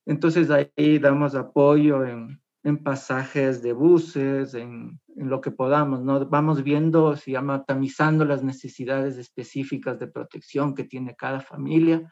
Entonces 0.06 0.50
ahí 0.50 0.98
damos 0.98 1.36
apoyo 1.36 2.04
en, 2.06 2.42
en 2.64 2.84
pasajes 2.84 3.62
de 3.62 3.74
buses, 3.74 4.54
en, 4.54 5.00
en, 5.16 5.30
lo 5.30 5.42
que 5.42 5.52
podamos, 5.52 6.02
¿no? 6.02 6.26
Vamos 6.26 6.64
viendo, 6.64 7.16
se 7.16 7.32
llama 7.32 7.64
tamizando 7.66 8.26
las 8.26 8.44
necesidades 8.44 9.18
específicas 9.18 10.00
de 10.00 10.08
protección 10.08 10.76
que 10.76 10.84
tiene 10.84 11.16
cada 11.16 11.40
familia 11.40 12.12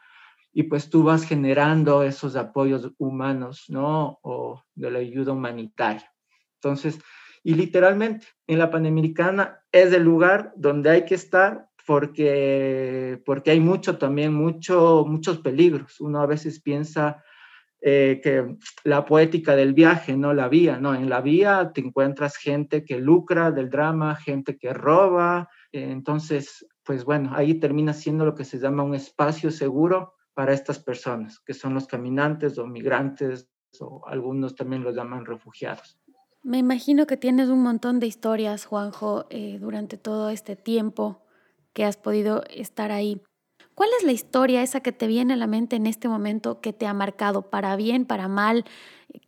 y 0.52 0.64
pues 0.64 0.88
tú 0.90 1.02
vas 1.02 1.24
generando 1.24 2.02
esos 2.02 2.34
apoyos 2.36 2.90
humanos, 2.98 3.66
¿no? 3.68 4.18
O 4.22 4.62
de 4.74 4.90
la 4.90 4.98
ayuda 5.00 5.32
humanitaria. 5.32 6.10
Entonces, 6.54 6.98
y 7.44 7.54
literalmente 7.54 8.26
en 8.46 8.58
la 8.58 8.70
Panamericana 8.70 9.60
es 9.70 9.92
el 9.92 10.02
lugar 10.02 10.52
donde 10.56 10.90
hay 10.90 11.04
que 11.04 11.14
estar 11.14 11.68
porque, 11.86 13.22
porque 13.24 13.50
hay 13.50 13.60
mucho 13.60 13.96
también, 13.98 14.34
mucho, 14.34 15.04
muchos 15.06 15.38
peligros. 15.38 16.00
Uno 16.00 16.20
a 16.20 16.26
veces 16.26 16.60
piensa 16.60 17.22
eh, 17.80 18.20
que 18.22 18.56
la 18.84 19.04
poética 19.04 19.54
del 19.54 19.72
viaje, 19.72 20.16
no 20.16 20.34
la 20.34 20.48
vía, 20.48 20.78
¿no? 20.78 20.94
En 20.94 21.08
la 21.08 21.20
vía 21.20 21.70
te 21.72 21.80
encuentras 21.80 22.36
gente 22.36 22.84
que 22.84 22.98
lucra 22.98 23.52
del 23.52 23.70
drama, 23.70 24.16
gente 24.16 24.58
que 24.58 24.72
roba, 24.72 25.48
eh, 25.72 25.90
entonces, 25.90 26.66
pues 26.82 27.04
bueno, 27.04 27.30
ahí 27.34 27.54
termina 27.54 27.92
siendo 27.92 28.24
lo 28.24 28.34
que 28.34 28.44
se 28.44 28.58
llama 28.58 28.82
un 28.82 28.94
espacio 28.94 29.50
seguro 29.50 30.14
para 30.34 30.52
estas 30.52 30.78
personas, 30.78 31.40
que 31.40 31.54
son 31.54 31.74
los 31.74 31.86
caminantes 31.86 32.58
o 32.58 32.66
migrantes, 32.66 33.48
o 33.80 34.02
algunos 34.06 34.54
también 34.54 34.82
los 34.82 34.94
llaman 34.94 35.24
refugiados. 35.24 36.00
Me 36.42 36.58
imagino 36.58 37.06
que 37.06 37.16
tienes 37.16 37.48
un 37.48 37.62
montón 37.62 38.00
de 38.00 38.06
historias, 38.06 38.64
Juanjo, 38.64 39.26
eh, 39.30 39.58
durante 39.60 39.98
todo 39.98 40.30
este 40.30 40.56
tiempo 40.56 41.22
que 41.72 41.84
has 41.84 41.96
podido 41.96 42.42
estar 42.50 42.90
ahí. 42.90 43.20
¿Cuál 43.78 43.90
es 43.96 44.04
la 44.04 44.10
historia 44.10 44.60
esa 44.60 44.80
que 44.80 44.90
te 44.90 45.06
viene 45.06 45.34
a 45.34 45.36
la 45.36 45.46
mente 45.46 45.76
en 45.76 45.86
este 45.86 46.08
momento 46.08 46.60
que 46.60 46.72
te 46.72 46.88
ha 46.88 46.94
marcado 46.94 47.42
para 47.42 47.76
bien, 47.76 48.06
para 48.06 48.26
mal? 48.26 48.64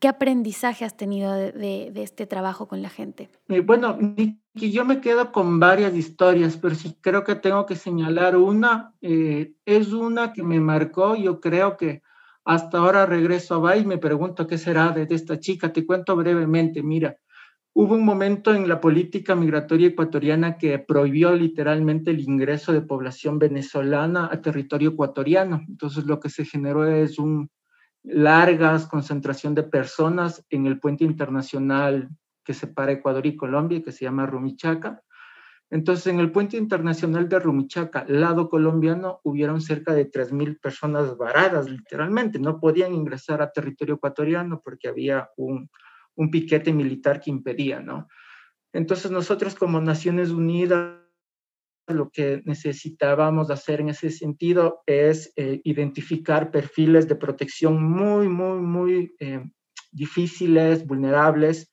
¿Qué 0.00 0.08
aprendizaje 0.08 0.84
has 0.84 0.96
tenido 0.96 1.32
de, 1.32 1.92
este 1.94 2.26
trabajo 2.26 2.66
con 2.66 2.82
la 2.82 2.88
gente? 2.88 3.30
Eh, 3.46 3.60
bueno, 3.60 3.96
yo 4.54 4.84
me 4.84 5.00
quedo 5.00 5.30
con 5.30 5.60
varias 5.60 5.94
historias, 5.94 6.56
pero 6.56 6.74
sí 6.74 6.96
creo 7.00 7.22
que 7.22 7.36
tengo 7.36 7.64
que 7.64 7.76
señalar 7.76 8.36
una. 8.36 8.92
Eh, 9.00 9.52
es 9.66 9.92
una 9.92 10.32
que 10.32 10.42
me 10.42 10.58
marcó, 10.58 11.14
yo 11.14 11.40
creo 11.40 11.76
que 11.76 12.02
hasta 12.44 12.78
ahora 12.78 13.06
regreso 13.06 13.64
a 13.64 13.76
y 13.76 13.84
me 13.84 13.98
pregunto 13.98 14.48
qué 14.48 14.58
será 14.58 14.90
de 14.90 15.06
esta 15.14 15.38
chica. 15.38 15.72
Te 15.72 15.86
cuento 15.86 16.16
brevemente, 16.16 16.82
mira. 16.82 17.16
Hubo 17.72 17.94
un 17.94 18.04
momento 18.04 18.52
en 18.52 18.68
la 18.68 18.80
política 18.80 19.34
migratoria 19.34 19.88
ecuatoriana 19.88 20.58
que 20.58 20.78
prohibió 20.78 21.34
literalmente 21.34 22.10
el 22.10 22.20
ingreso 22.20 22.72
de 22.72 22.82
población 22.82 23.38
venezolana 23.38 24.28
a 24.30 24.40
territorio 24.42 24.90
ecuatoriano. 24.90 25.62
Entonces 25.68 26.04
lo 26.04 26.18
que 26.20 26.30
se 26.30 26.44
generó 26.44 26.84
es 26.84 27.18
una 27.18 27.48
largas 28.02 28.86
concentración 28.86 29.54
de 29.54 29.62
personas 29.62 30.44
en 30.50 30.66
el 30.66 30.80
puente 30.80 31.04
internacional 31.04 32.08
que 32.44 32.54
separa 32.54 32.92
Ecuador 32.92 33.26
y 33.26 33.36
Colombia, 33.36 33.82
que 33.82 33.92
se 33.92 34.04
llama 34.04 34.26
Rumichaca. 34.26 35.02
Entonces, 35.72 36.08
en 36.08 36.18
el 36.18 36.32
puente 36.32 36.56
internacional 36.56 37.28
de 37.28 37.38
Rumichaca, 37.38 38.04
lado 38.08 38.48
colombiano, 38.48 39.20
hubieron 39.22 39.60
cerca 39.60 39.94
de 39.94 40.10
3.000 40.10 40.58
personas 40.58 41.16
varadas, 41.16 41.70
literalmente. 41.70 42.40
No 42.40 42.58
podían 42.58 42.92
ingresar 42.92 43.40
a 43.40 43.52
territorio 43.52 43.94
ecuatoriano 43.96 44.60
porque 44.64 44.88
había 44.88 45.30
un, 45.36 45.70
un 46.20 46.30
piquete 46.30 46.72
militar 46.72 47.18
que 47.18 47.30
impedía, 47.30 47.80
¿no? 47.80 48.06
Entonces 48.74 49.10
nosotros 49.10 49.54
como 49.54 49.80
Naciones 49.80 50.30
Unidas 50.30 50.98
lo 51.88 52.10
que 52.10 52.42
necesitábamos 52.44 53.50
hacer 53.50 53.80
en 53.80 53.88
ese 53.88 54.10
sentido 54.10 54.82
es 54.86 55.32
eh, 55.34 55.60
identificar 55.64 56.52
perfiles 56.52 57.08
de 57.08 57.16
protección 57.16 57.82
muy, 57.82 58.28
muy, 58.28 58.60
muy 58.60 59.14
eh, 59.18 59.42
difíciles, 59.90 60.86
vulnerables, 60.86 61.72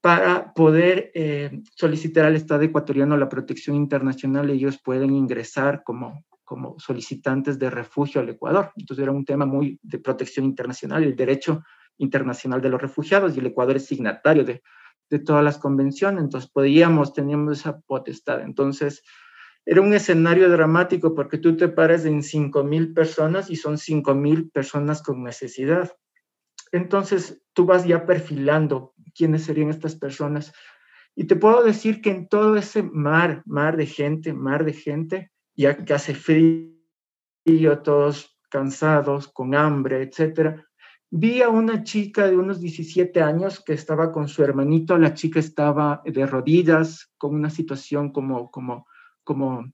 para 0.00 0.54
poder 0.54 1.10
eh, 1.14 1.60
solicitar 1.76 2.24
al 2.24 2.36
Estado 2.36 2.62
ecuatoriano 2.62 3.18
la 3.18 3.28
protección 3.28 3.76
internacional 3.76 4.48
y 4.48 4.54
ellos 4.54 4.80
pueden 4.82 5.14
ingresar 5.14 5.82
como, 5.84 6.24
como 6.42 6.78
solicitantes 6.78 7.58
de 7.58 7.68
refugio 7.68 8.22
al 8.22 8.30
Ecuador. 8.30 8.72
Entonces 8.76 9.02
era 9.02 9.12
un 9.12 9.26
tema 9.26 9.44
muy 9.44 9.78
de 9.82 9.98
protección 9.98 10.46
internacional, 10.46 11.02
el 11.02 11.16
derecho 11.16 11.62
Internacional 12.00 12.60
de 12.60 12.70
los 12.70 12.82
Refugiados 12.82 13.36
y 13.36 13.40
el 13.40 13.46
Ecuador 13.46 13.76
es 13.76 13.86
signatario 13.86 14.44
de, 14.44 14.62
de 15.10 15.18
todas 15.18 15.44
las 15.44 15.58
convenciones, 15.58 16.22
entonces 16.22 16.50
podíamos, 16.50 17.12
teníamos 17.12 17.58
esa 17.58 17.80
potestad. 17.80 18.40
Entonces, 18.40 19.02
era 19.66 19.80
un 19.80 19.92
escenario 19.92 20.48
dramático 20.48 21.14
porque 21.14 21.38
tú 21.38 21.56
te 21.56 21.68
paras 21.68 22.04
en 22.04 22.22
5.000 22.22 22.94
personas 22.94 23.50
y 23.50 23.56
son 23.56 23.76
5.000 23.76 24.50
personas 24.52 25.02
con 25.02 25.22
necesidad. 25.22 25.92
Entonces, 26.72 27.42
tú 27.52 27.66
vas 27.66 27.84
ya 27.84 28.06
perfilando 28.06 28.94
quiénes 29.14 29.44
serían 29.44 29.70
estas 29.70 29.96
personas. 29.96 30.52
Y 31.16 31.24
te 31.24 31.36
puedo 31.36 31.62
decir 31.62 32.00
que 32.00 32.10
en 32.10 32.28
todo 32.28 32.56
ese 32.56 32.82
mar, 32.82 33.42
mar 33.44 33.76
de 33.76 33.86
gente, 33.86 34.32
mar 34.32 34.64
de 34.64 34.72
gente, 34.72 35.32
ya 35.54 35.84
que 35.84 35.92
hace 35.92 36.14
frío, 36.14 36.70
todos 37.82 38.38
cansados, 38.48 39.28
con 39.28 39.54
hambre, 39.54 40.02
etcétera, 40.02 40.69
vi 41.10 41.42
a 41.42 41.48
una 41.48 41.82
chica 41.82 42.28
de 42.28 42.36
unos 42.36 42.60
17 42.60 43.20
años 43.20 43.62
que 43.62 43.72
estaba 43.72 44.12
con 44.12 44.28
su 44.28 44.42
hermanito, 44.44 44.96
la 44.96 45.14
chica 45.14 45.40
estaba 45.40 46.02
de 46.04 46.24
rodillas, 46.24 47.12
con 47.18 47.34
una 47.34 47.50
situación 47.50 48.12
como, 48.12 48.50
como, 48.50 48.86
como 49.24 49.64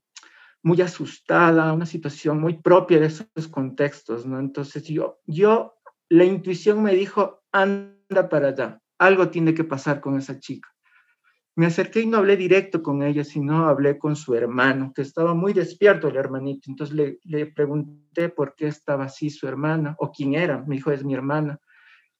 muy 0.63 0.81
asustada, 0.81 1.73
una 1.73 1.85
situación 1.85 2.41
muy 2.41 2.61
propia 2.61 2.99
de 2.99 3.05
esos 3.05 3.47
contextos, 3.49 4.25
¿no? 4.25 4.39
Entonces 4.39 4.83
yo, 4.83 5.19
yo, 5.25 5.75
la 6.09 6.23
intuición 6.23 6.81
me 6.81 6.93
dijo, 6.93 7.43
anda 7.51 8.29
para 8.29 8.49
allá, 8.49 8.81
algo 8.97 9.29
tiene 9.29 9.53
que 9.53 9.63
pasar 9.63 10.01
con 10.01 10.17
esa 10.17 10.39
chica. 10.39 10.69
Me 11.57 11.65
acerqué 11.65 12.01
y 12.01 12.05
no 12.05 12.17
hablé 12.17 12.37
directo 12.37 12.83
con 12.83 13.01
ella, 13.01 13.23
sino 13.23 13.67
hablé 13.67 13.97
con 13.97 14.15
su 14.15 14.35
hermano, 14.35 14.93
que 14.95 15.01
estaba 15.01 15.33
muy 15.33 15.53
despierto 15.53 16.07
el 16.07 16.15
hermanito. 16.15 16.69
Entonces 16.69 16.95
le, 16.95 17.19
le 17.23 17.47
pregunté 17.47 18.29
por 18.29 18.53
qué 18.53 18.67
estaba 18.67 19.05
así 19.05 19.31
su 19.31 19.47
hermana 19.47 19.95
o 19.97 20.11
quién 20.11 20.35
era. 20.35 20.63
Me 20.67 20.75
dijo, 20.75 20.91
es 20.91 21.03
mi 21.03 21.15
hermana. 21.15 21.59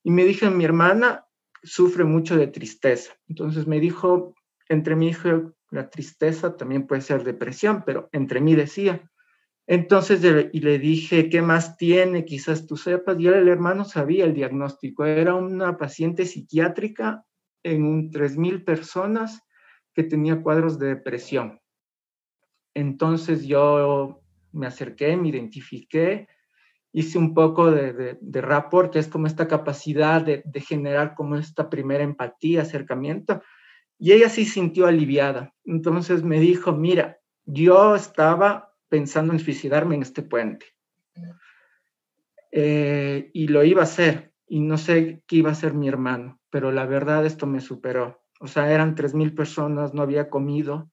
Y 0.02 0.10
me 0.10 0.26
dije, 0.26 0.50
mi 0.50 0.66
hermana 0.66 1.28
sufre 1.62 2.04
mucho 2.04 2.36
de 2.36 2.48
tristeza. 2.48 3.14
Entonces 3.28 3.68
me 3.68 3.80
dijo, 3.80 4.34
entre 4.70 4.96
mi 4.96 5.10
hijo, 5.10 5.54
la 5.70 5.92
tristeza 5.92 6.58
también 6.58 6.88
puede 6.88 7.02
ser 7.02 7.24
depresión, 7.24 7.84
pero 7.86 8.10
entre 8.14 8.42
mí 8.42 8.56
decía. 8.56 9.08
Entonces 9.68 10.20
y 10.52 10.62
le 10.62 10.80
dije, 10.80 11.30
¿qué 11.30 11.44
más 11.44 11.78
tiene? 11.78 12.26
Quizás 12.26 12.66
tú 12.66 12.76
sepas. 12.76 13.20
Y 13.20 13.28
el 13.28 13.48
hermano 13.48 13.86
sabía 13.86 14.26
el 14.26 14.34
diagnóstico. 14.34 15.06
Era 15.06 15.36
una 15.36 15.78
paciente 15.78 16.26
psiquiátrica 16.26 17.27
en 17.74 17.84
un 17.84 18.12
3.000 18.12 18.64
personas 18.64 19.44
que 19.94 20.04
tenía 20.04 20.42
cuadros 20.42 20.80
de 20.80 20.88
depresión. 20.88 21.60
Entonces 22.74 23.46
yo 23.46 24.22
me 24.52 24.68
acerqué, 24.68 25.18
me 25.18 25.30
identifiqué, 25.30 26.28
hice 26.94 27.18
un 27.18 27.34
poco 27.34 27.72
de, 27.72 27.94
de, 27.94 28.18
de 28.22 28.42
rapport, 28.42 28.92
que 28.92 29.00
es 29.00 29.08
como 29.08 29.28
esta 29.28 29.48
capacidad 29.48 30.22
de, 30.22 30.44
de, 30.46 30.62
generar 30.62 31.16
como 31.16 31.36
esta 31.36 31.70
primera 31.70 32.04
empatía, 32.04 32.62
acercamiento, 32.62 33.42
y 34.00 34.14
ella 34.14 34.30
sí 34.30 34.46
sintió 34.46 34.86
aliviada. 34.86 35.54
Entonces 35.66 36.24
me 36.24 36.40
dijo, 36.40 36.72
mira, 36.74 37.20
yo 37.46 37.96
estaba 37.96 38.76
pensando 38.90 39.34
en 39.34 39.40
suicidarme 39.40 39.96
en 39.96 40.04
este 40.04 40.22
puente. 40.22 40.68
Eh, 42.52 43.32
y 43.34 43.48
lo 43.48 43.64
iba 43.64 43.82
a 43.82 43.86
hacer, 43.86 44.34
y 44.48 44.60
no 44.60 44.78
sé 44.78 45.24
qué 45.28 45.38
iba 45.38 45.50
a 45.50 45.54
hacer 45.54 45.74
mi 45.74 45.88
hermano 45.88 46.40
pero 46.58 46.72
la 46.72 46.88
verdad 46.88 47.24
esto 47.24 47.46
me 47.46 47.62
superó. 47.62 48.20
O 48.40 48.48
sea, 48.48 48.74
eran 48.74 48.96
3.000 48.96 49.36
personas, 49.36 49.94
no 49.94 50.02
había 50.02 50.28
comido. 50.28 50.90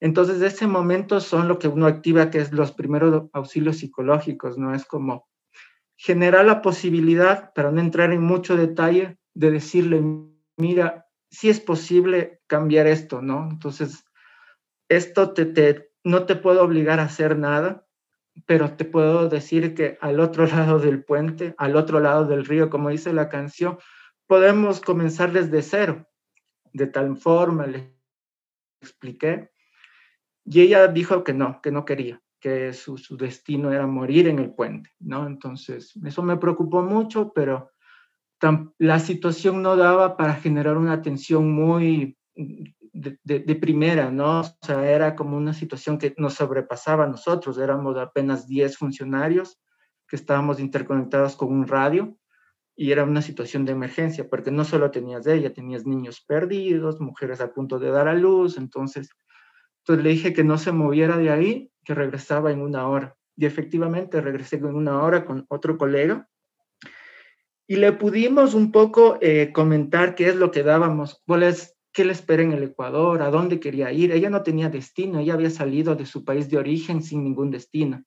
Entonces, 0.00 0.38
de 0.38 0.48
ese 0.48 0.66
momento 0.66 1.18
son 1.18 1.48
lo 1.48 1.58
que 1.58 1.66
uno 1.66 1.86
activa, 1.86 2.28
que 2.28 2.40
es 2.40 2.52
los 2.52 2.72
primeros 2.72 3.30
auxilios 3.32 3.78
psicológicos, 3.78 4.58
¿no? 4.58 4.74
Es 4.74 4.84
como 4.84 5.30
generar 5.96 6.44
la 6.44 6.60
posibilidad, 6.60 7.54
para 7.54 7.70
no 7.70 7.80
entrar 7.80 8.12
en 8.12 8.20
mucho 8.20 8.54
detalle, 8.54 9.16
de 9.32 9.50
decirle, 9.50 10.02
mira, 10.58 11.06
si 11.30 11.48
es 11.48 11.58
posible 11.58 12.42
cambiar 12.46 12.86
esto, 12.86 13.22
¿no? 13.22 13.48
Entonces, 13.50 14.04
esto 14.90 15.32
te, 15.32 15.46
te, 15.46 15.90
no 16.04 16.26
te 16.26 16.36
puedo 16.36 16.62
obligar 16.62 17.00
a 17.00 17.04
hacer 17.04 17.38
nada, 17.38 17.86
pero 18.44 18.76
te 18.76 18.84
puedo 18.84 19.30
decir 19.30 19.74
que 19.74 19.96
al 20.02 20.20
otro 20.20 20.46
lado 20.54 20.78
del 20.80 21.02
puente, 21.02 21.54
al 21.56 21.76
otro 21.76 21.98
lado 21.98 22.26
del 22.26 22.44
río, 22.44 22.68
como 22.68 22.90
dice 22.90 23.14
la 23.14 23.30
canción, 23.30 23.78
podemos 24.32 24.80
comenzar 24.80 25.30
desde 25.30 25.60
cero. 25.60 26.08
De 26.72 26.86
tal 26.86 27.18
forma 27.18 27.66
le 27.66 27.94
expliqué. 28.80 29.50
Y 30.42 30.62
ella 30.62 30.88
dijo 30.88 31.22
que 31.22 31.34
no, 31.34 31.60
que 31.60 31.70
no 31.70 31.84
quería, 31.84 32.22
que 32.40 32.72
su, 32.72 32.96
su 32.96 33.18
destino 33.18 33.70
era 33.70 33.86
morir 33.86 34.28
en 34.28 34.38
el 34.38 34.54
puente, 34.54 34.88
¿no? 35.00 35.26
Entonces, 35.26 35.92
eso 36.02 36.22
me 36.22 36.38
preocupó 36.38 36.80
mucho, 36.80 37.34
pero 37.34 37.72
la 38.78 39.00
situación 39.00 39.60
no 39.60 39.76
daba 39.76 40.16
para 40.16 40.32
generar 40.36 40.78
una 40.78 40.94
atención 40.94 41.52
muy 41.52 42.16
de, 42.34 43.18
de, 43.22 43.40
de, 43.40 43.54
primera, 43.56 44.10
¿no? 44.10 44.40
O 44.40 44.58
sea, 44.62 44.90
era 44.90 45.14
como 45.14 45.36
una 45.36 45.52
situación 45.52 45.98
que 45.98 46.14
nos 46.16 46.32
sobrepasaba 46.32 47.04
a 47.04 47.08
nosotros, 47.08 47.58
éramos 47.58 47.98
apenas 47.98 48.48
10 48.48 48.78
funcionarios 48.78 49.60
que 50.08 50.16
estábamos 50.16 50.58
interconectados 50.58 51.36
con 51.36 51.52
un 51.52 51.66
radio 51.66 52.16
y 52.74 52.92
era 52.92 53.04
una 53.04 53.22
situación 53.22 53.64
de 53.64 53.72
emergencia, 53.72 54.28
porque 54.28 54.50
no 54.50 54.64
solo 54.64 54.90
tenías 54.90 55.24
de 55.24 55.34
ella, 55.34 55.52
tenías 55.52 55.86
niños 55.86 56.22
perdidos, 56.26 57.00
mujeres 57.00 57.40
a 57.40 57.52
punto 57.52 57.78
de 57.78 57.90
dar 57.90 58.08
a 58.08 58.14
luz, 58.14 58.56
entonces, 58.56 59.10
entonces 59.78 60.04
le 60.04 60.10
dije 60.10 60.32
que 60.32 60.44
no 60.44 60.58
se 60.58 60.72
moviera 60.72 61.16
de 61.16 61.30
ahí, 61.30 61.70
que 61.84 61.94
regresaba 61.94 62.52
en 62.52 62.60
una 62.60 62.88
hora. 62.88 63.16
Y 63.36 63.46
efectivamente 63.46 64.20
regresé 64.20 64.56
en 64.56 64.74
una 64.74 65.02
hora 65.02 65.24
con 65.24 65.46
otro 65.48 65.78
colega 65.78 66.28
y 67.72 67.76
le 67.76 67.92
pudimos 67.92 68.52
un 68.52 68.70
poco 68.70 69.16
eh, 69.22 69.50
comentar 69.52 70.14
qué 70.14 70.28
es 70.28 70.36
lo 70.36 70.50
que 70.50 70.62
dábamos, 70.62 71.22
cuál 71.26 71.44
es, 71.44 71.74
qué 71.92 72.04
le 72.04 72.12
espera 72.12 72.42
en 72.42 72.52
el 72.52 72.62
Ecuador, 72.64 73.22
a 73.22 73.30
dónde 73.30 73.60
quería 73.60 73.90
ir. 73.92 74.12
Ella 74.12 74.28
no 74.28 74.42
tenía 74.42 74.68
destino, 74.68 75.20
ella 75.20 75.34
había 75.34 75.48
salido 75.48 75.94
de 75.94 76.04
su 76.04 76.24
país 76.24 76.50
de 76.50 76.58
origen 76.58 77.02
sin 77.02 77.24
ningún 77.24 77.50
destino. 77.50 78.04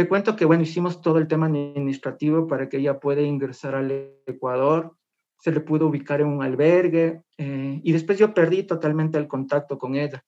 Te 0.00 0.08
cuento 0.08 0.34
que, 0.34 0.46
bueno, 0.46 0.62
hicimos 0.62 1.02
todo 1.02 1.18
el 1.18 1.28
tema 1.28 1.44
administrativo 1.44 2.46
para 2.46 2.70
que 2.70 2.78
ella 2.78 2.98
pueda 2.98 3.20
ingresar 3.20 3.74
al 3.74 3.90
Ecuador, 4.24 4.96
se 5.38 5.52
le 5.52 5.60
pudo 5.60 5.88
ubicar 5.88 6.22
en 6.22 6.28
un 6.28 6.42
albergue 6.42 7.20
eh, 7.36 7.82
y 7.84 7.92
después 7.92 8.18
yo 8.18 8.32
perdí 8.32 8.62
totalmente 8.62 9.18
el 9.18 9.28
contacto 9.28 9.76
con 9.76 9.96
ella. 9.96 10.24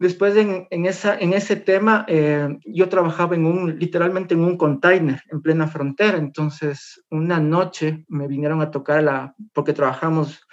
Después 0.00 0.36
en, 0.36 0.66
en, 0.70 0.86
esa, 0.86 1.16
en 1.16 1.32
ese 1.32 1.54
tema 1.54 2.06
eh, 2.08 2.58
yo 2.64 2.88
trabajaba 2.88 3.36
en 3.36 3.46
un, 3.46 3.78
literalmente 3.78 4.34
en 4.34 4.40
un 4.40 4.58
container 4.58 5.22
en 5.30 5.42
plena 5.42 5.68
frontera, 5.68 6.18
entonces 6.18 7.00
una 7.08 7.38
noche 7.38 8.04
me 8.08 8.26
vinieron 8.26 8.60
a 8.62 8.72
tocar 8.72 9.04
la, 9.04 9.32
porque 9.52 9.74
trabajamos 9.74 10.44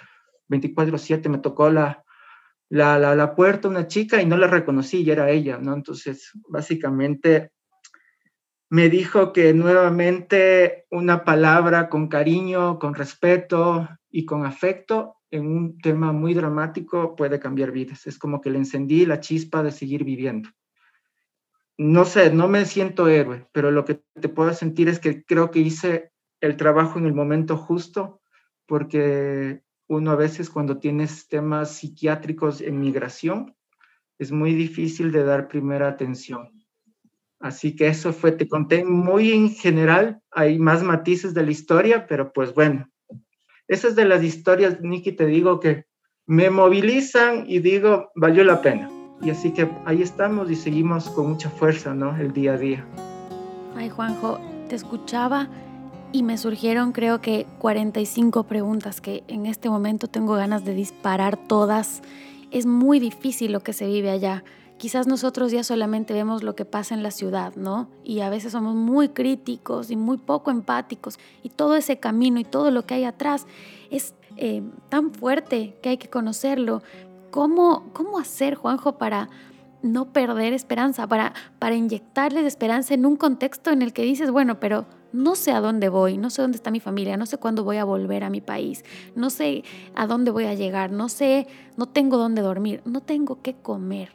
24/7, 0.50 1.28
me 1.28 1.38
tocó 1.38 1.68
la, 1.68 2.04
la, 2.68 2.96
la, 2.96 3.16
la, 3.16 3.34
puerta 3.34 3.66
una 3.66 3.88
chica 3.88 4.22
y 4.22 4.26
no 4.26 4.36
la 4.36 4.46
reconocí 4.46 5.02
y 5.02 5.10
era 5.10 5.30
ella, 5.30 5.58
¿no? 5.58 5.74
Entonces 5.74 6.30
básicamente 6.48 7.50
me 8.68 8.88
dijo 8.88 9.32
que 9.32 9.54
nuevamente 9.54 10.86
una 10.90 11.24
palabra 11.24 11.88
con 11.88 12.08
cariño, 12.08 12.78
con 12.78 12.94
respeto 12.94 13.88
y 14.10 14.24
con 14.24 14.44
afecto 14.44 15.16
en 15.30 15.46
un 15.46 15.78
tema 15.78 16.12
muy 16.12 16.34
dramático 16.34 17.14
puede 17.14 17.38
cambiar 17.38 17.70
vidas. 17.70 18.06
Es 18.06 18.18
como 18.18 18.40
que 18.40 18.50
le 18.50 18.58
encendí 18.58 19.06
la 19.06 19.20
chispa 19.20 19.62
de 19.62 19.70
seguir 19.70 20.04
viviendo. 20.04 20.48
No 21.78 22.04
sé, 22.04 22.32
no 22.32 22.48
me 22.48 22.64
siento 22.64 23.08
héroe, 23.08 23.46
pero 23.52 23.70
lo 23.70 23.84
que 23.84 24.02
te 24.20 24.28
puedo 24.28 24.52
sentir 24.54 24.88
es 24.88 24.98
que 24.98 25.24
creo 25.24 25.50
que 25.50 25.60
hice 25.60 26.10
el 26.40 26.56
trabajo 26.56 26.98
en 26.98 27.06
el 27.06 27.12
momento 27.12 27.56
justo, 27.56 28.20
porque 28.66 29.62
uno 29.86 30.10
a 30.10 30.16
veces 30.16 30.48
cuando 30.48 30.78
tienes 30.78 31.28
temas 31.28 31.76
psiquiátricos 31.76 32.60
en 32.62 32.80
migración, 32.80 33.54
es 34.18 34.32
muy 34.32 34.54
difícil 34.54 35.12
de 35.12 35.24
dar 35.24 35.48
primera 35.48 35.88
atención 35.88 36.55
Así 37.46 37.76
que 37.76 37.86
eso 37.86 38.12
fue, 38.12 38.32
te 38.32 38.48
conté 38.48 38.84
muy 38.84 39.30
en 39.32 39.50
general, 39.50 40.20
hay 40.32 40.58
más 40.58 40.82
matices 40.82 41.32
de 41.32 41.44
la 41.44 41.52
historia, 41.52 42.06
pero 42.08 42.32
pues 42.32 42.52
bueno, 42.52 42.88
esas 43.68 43.94
de 43.94 44.04
las 44.04 44.24
historias, 44.24 44.80
Nicky, 44.80 45.12
te 45.12 45.26
digo 45.26 45.60
que 45.60 45.86
me 46.26 46.50
movilizan 46.50 47.44
y 47.46 47.60
digo, 47.60 48.10
valió 48.16 48.42
la 48.42 48.60
pena. 48.62 48.90
Y 49.22 49.30
así 49.30 49.52
que 49.52 49.68
ahí 49.84 50.02
estamos 50.02 50.50
y 50.50 50.56
seguimos 50.56 51.08
con 51.10 51.28
mucha 51.28 51.48
fuerza, 51.48 51.94
¿no? 51.94 52.16
El 52.16 52.32
día 52.32 52.54
a 52.54 52.58
día. 52.58 52.84
Ay, 53.76 53.90
Juanjo, 53.90 54.40
te 54.68 54.74
escuchaba 54.74 55.48
y 56.10 56.24
me 56.24 56.38
surgieron 56.38 56.90
creo 56.90 57.20
que 57.20 57.46
45 57.60 58.44
preguntas 58.44 59.00
que 59.00 59.22
en 59.28 59.46
este 59.46 59.70
momento 59.70 60.08
tengo 60.08 60.34
ganas 60.34 60.64
de 60.64 60.74
disparar 60.74 61.36
todas. 61.36 62.02
Es 62.50 62.66
muy 62.66 62.98
difícil 62.98 63.52
lo 63.52 63.60
que 63.60 63.72
se 63.72 63.86
vive 63.86 64.10
allá 64.10 64.42
quizás 64.78 65.06
nosotros 65.06 65.52
ya 65.52 65.64
solamente 65.64 66.12
vemos 66.12 66.42
lo 66.42 66.54
que 66.54 66.64
pasa 66.64 66.94
en 66.94 67.02
la 67.02 67.10
ciudad, 67.10 67.54
¿no? 67.56 67.88
Y 68.04 68.20
a 68.20 68.30
veces 68.30 68.52
somos 68.52 68.74
muy 68.74 69.08
críticos 69.08 69.90
y 69.90 69.96
muy 69.96 70.18
poco 70.18 70.50
empáticos. 70.50 71.18
Y 71.42 71.50
todo 71.50 71.76
ese 71.76 71.98
camino 71.98 72.38
y 72.38 72.44
todo 72.44 72.70
lo 72.70 72.86
que 72.86 72.94
hay 72.94 73.04
atrás 73.04 73.46
es 73.90 74.14
eh, 74.36 74.62
tan 74.88 75.12
fuerte 75.12 75.78
que 75.82 75.90
hay 75.90 75.96
que 75.96 76.10
conocerlo. 76.10 76.82
¿Cómo, 77.30 77.90
¿Cómo 77.92 78.18
hacer, 78.18 78.54
Juanjo, 78.54 78.98
para 78.98 79.28
no 79.82 80.12
perder 80.12 80.52
esperanza, 80.52 81.06
para, 81.06 81.32
para 81.58 81.74
inyectarles 81.74 82.44
esperanza 82.44 82.94
en 82.94 83.06
un 83.06 83.16
contexto 83.16 83.70
en 83.70 83.82
el 83.82 83.92
que 83.92 84.02
dices, 84.02 84.30
bueno, 84.30 84.58
pero 84.58 84.86
no 85.12 85.36
sé 85.36 85.52
a 85.52 85.60
dónde 85.60 85.88
voy, 85.88 86.18
no 86.18 86.30
sé 86.30 86.42
dónde 86.42 86.56
está 86.56 86.70
mi 86.70 86.80
familia, 86.80 87.16
no 87.16 87.26
sé 87.26 87.38
cuándo 87.38 87.62
voy 87.62 87.76
a 87.76 87.84
volver 87.84 88.24
a 88.24 88.30
mi 88.30 88.40
país, 88.40 88.84
no 89.14 89.30
sé 89.30 89.64
a 89.94 90.06
dónde 90.06 90.30
voy 90.30 90.44
a 90.44 90.54
llegar, 90.54 90.90
no 90.90 91.08
sé, 91.08 91.46
no 91.76 91.86
tengo 91.86 92.16
dónde 92.16 92.42
dormir, 92.42 92.82
no 92.84 93.00
tengo 93.00 93.40
qué 93.42 93.54
comer 93.54 94.10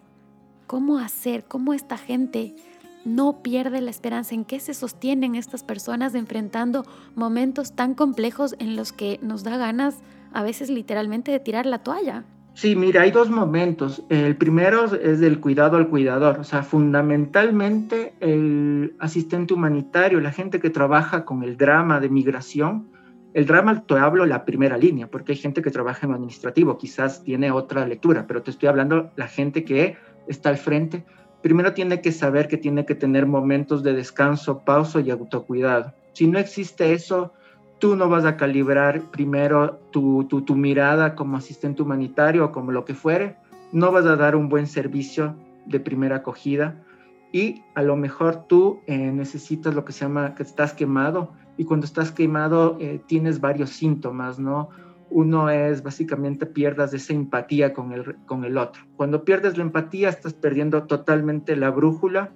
cómo 0.72 1.00
hacer, 1.00 1.44
cómo 1.50 1.74
esta 1.74 1.98
gente 1.98 2.56
no 3.04 3.44
pierde 3.44 3.82
la 3.82 3.90
esperanza, 3.90 4.36
en 4.36 4.46
qué 4.46 4.62
se 4.62 4.74
sostienen 4.74 5.36
estas 5.36 5.66
personas 5.66 6.16
enfrentando 6.16 6.86
momentos 7.14 7.76
tan 7.76 7.94
complejos 7.94 8.56
en 8.58 8.78
los 8.78 8.94
que 8.94 9.20
nos 9.22 9.44
da 9.44 9.58
ganas 9.58 9.98
a 10.32 10.44
veces 10.44 10.70
literalmente 10.70 11.30
de 11.30 11.42
tirar 11.42 11.66
la 11.66 11.80
toalla. 11.80 12.24
Sí, 12.54 12.78
mira, 12.78 13.02
hay 13.02 13.12
dos 13.12 13.30
momentos. 13.30 14.02
El 14.08 14.38
primero 14.38 14.86
es 14.96 15.20
del 15.20 15.42
cuidado 15.42 15.76
al 15.76 15.90
cuidador, 15.90 16.40
o 16.40 16.46
sea, 16.46 16.64
fundamentalmente 16.64 18.14
el 18.22 18.96
asistente 19.00 19.54
humanitario, 19.54 20.22
la 20.22 20.32
gente 20.32 20.62
que 20.62 20.70
trabaja 20.70 21.26
con 21.26 21.44
el 21.44 21.58
drama 21.58 22.00
de 22.00 22.08
migración. 22.08 22.88
El 23.34 23.46
drama 23.46 23.84
te 23.86 23.96
hablo 23.96 24.26
la 24.26 24.46
primera 24.46 24.78
línea, 24.78 25.08
porque 25.08 25.34
hay 25.34 25.38
gente 25.38 25.62
que 25.62 25.72
trabaja 25.72 26.08
en 26.08 26.14
administrativo, 26.14 26.78
quizás 26.78 27.26
tiene 27.26 27.52
otra 27.52 27.86
lectura, 27.86 28.26
pero 28.26 28.42
te 28.42 28.52
estoy 28.52 28.70
hablando 28.70 29.12
la 29.18 29.28
gente 29.28 29.66
que 29.66 29.98
está 30.28 30.50
al 30.50 30.58
frente. 30.58 31.04
Primero 31.42 31.74
tiene 31.74 32.02
que 32.02 32.12
saber 32.12 32.48
que 32.48 32.58
tiene 32.58 32.86
que 32.86 32.96
tener 32.96 33.26
momentos 33.26 33.84
de 33.84 33.94
descanso, 33.94 34.60
pausa 34.60 35.02
y 35.02 35.10
autocuidado. 35.10 35.94
Si 36.14 36.28
no 36.28 36.38
existe 36.38 36.94
eso, 36.94 37.34
tú 37.80 37.96
no 37.96 38.10
vas 38.10 38.26
a 38.26 38.38
calibrar 38.38 39.02
primero 39.10 39.80
tu, 39.92 40.26
tu, 40.26 40.56
mirada 40.56 41.16
como 41.16 41.38
asistente 41.38 41.82
humanitario 41.82 42.46
o 42.46 42.52
como 42.52 42.72
lo 42.72 42.86
que 42.86 42.94
fuere, 42.94 43.38
no 43.72 43.92
vas 43.92 44.06
a 44.06 44.16
dar 44.16 44.36
un 44.36 44.50
buen 44.50 44.68
servicio 44.68 45.36
de 45.66 45.80
primera 45.80 46.18
acogida 46.18 46.84
y 47.32 47.64
a 47.74 47.82
lo 47.82 47.96
mejor 47.96 48.46
tú 48.48 48.82
eh, 48.86 48.98
necesitas 48.98 49.74
lo 49.74 49.84
que 49.84 49.94
se 49.94 50.02
llama 50.02 50.36
que 50.36 50.44
estás 50.44 50.74
quemado 50.74 51.32
y 51.58 51.66
cuando 51.66 51.86
estás 51.86 52.12
quemado 52.12 52.78
eh, 52.80 53.02
tienes 53.08 53.40
varios 53.40 53.72
síntomas, 53.72 54.38
¿no? 54.38 54.70
Uno 55.12 55.50
es 55.50 55.84
básicamente 55.84 56.46
pierdas 56.46 56.94
esa 56.94 57.14
empatía 57.14 57.74
con 57.74 57.92
el, 57.92 58.16
con 58.26 58.46
el 58.46 58.58
otro. 58.58 58.84
Cuando 58.96 59.26
pierdes 59.26 59.58
la 59.58 59.64
empatía 59.64 60.10
estás 60.10 60.34
perdiendo 60.34 60.84
totalmente 60.84 61.56
la 61.56 61.70
brújula 61.70 62.32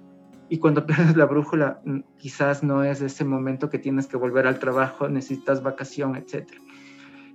y 0.48 0.58
cuando 0.58 0.86
pierdes 0.86 1.16
la 1.16 1.24
brújula 1.24 1.80
mm, 1.84 2.00
quizás 2.18 2.62
no 2.62 2.84
es 2.84 3.00
ese 3.00 3.24
momento 3.24 3.70
que 3.70 3.78
tienes 3.78 4.06
que 4.06 4.16
volver 4.16 4.46
al 4.46 4.58
trabajo, 4.58 5.08
necesitas 5.08 5.62
vacación, 5.62 6.16
etc. 6.16 6.48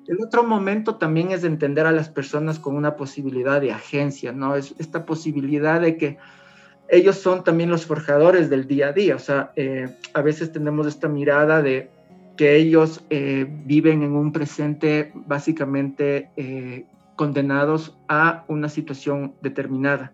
El 0.07 0.21
otro 0.21 0.43
momento 0.43 0.95
también 0.95 1.31
es 1.31 1.41
de 1.41 1.47
entender 1.47 1.85
a 1.85 1.91
las 1.91 2.09
personas 2.09 2.59
con 2.59 2.75
una 2.75 2.95
posibilidad 2.95 3.59
de 3.61 3.71
agencia, 3.71 4.31
¿no? 4.31 4.55
Es 4.55 4.75
esta 4.77 5.05
posibilidad 5.05 5.81
de 5.81 5.97
que 5.97 6.17
ellos 6.89 7.17
son 7.17 7.43
también 7.43 7.69
los 7.69 7.85
forjadores 7.85 8.49
del 8.49 8.67
día 8.67 8.89
a 8.89 8.91
día, 8.91 9.15
o 9.15 9.19
sea, 9.19 9.53
eh, 9.55 9.95
a 10.13 10.21
veces 10.21 10.51
tenemos 10.51 10.87
esta 10.87 11.07
mirada 11.07 11.61
de 11.61 11.89
que 12.37 12.55
ellos 12.55 13.05
eh, 13.09 13.45
viven 13.65 14.03
en 14.03 14.13
un 14.13 14.31
presente 14.31 15.11
básicamente 15.13 16.31
eh, 16.37 16.85
condenados 17.15 17.97
a 18.07 18.45
una 18.47 18.69
situación 18.69 19.35
determinada 19.41 20.13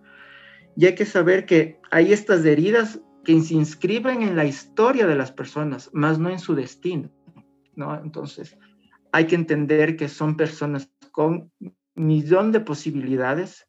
y 0.77 0.86
hay 0.86 0.93
que 0.93 1.08
saber 1.08 1.47
que 1.47 1.80
hay 1.89 2.13
estas 2.13 2.45
heridas 2.45 3.01
que 3.25 3.41
se 3.41 3.56
inscriben 3.56 4.21
en 4.21 4.36
la 4.36 4.45
historia 4.45 5.08
de 5.08 5.15
las 5.15 5.32
personas, 5.32 5.89
más 5.91 6.19
no 6.19 6.30
en 6.30 6.38
su 6.38 6.53
destino, 6.53 7.10
¿no? 7.75 7.99
Entonces, 7.99 8.56
hay 9.12 9.25
que 9.25 9.34
entender 9.34 9.97
que 9.97 10.08
son 10.08 10.38
personas 10.38 10.91
con 11.12 11.51
millón 11.95 12.51
de 12.51 12.60
posibilidades 12.60 13.67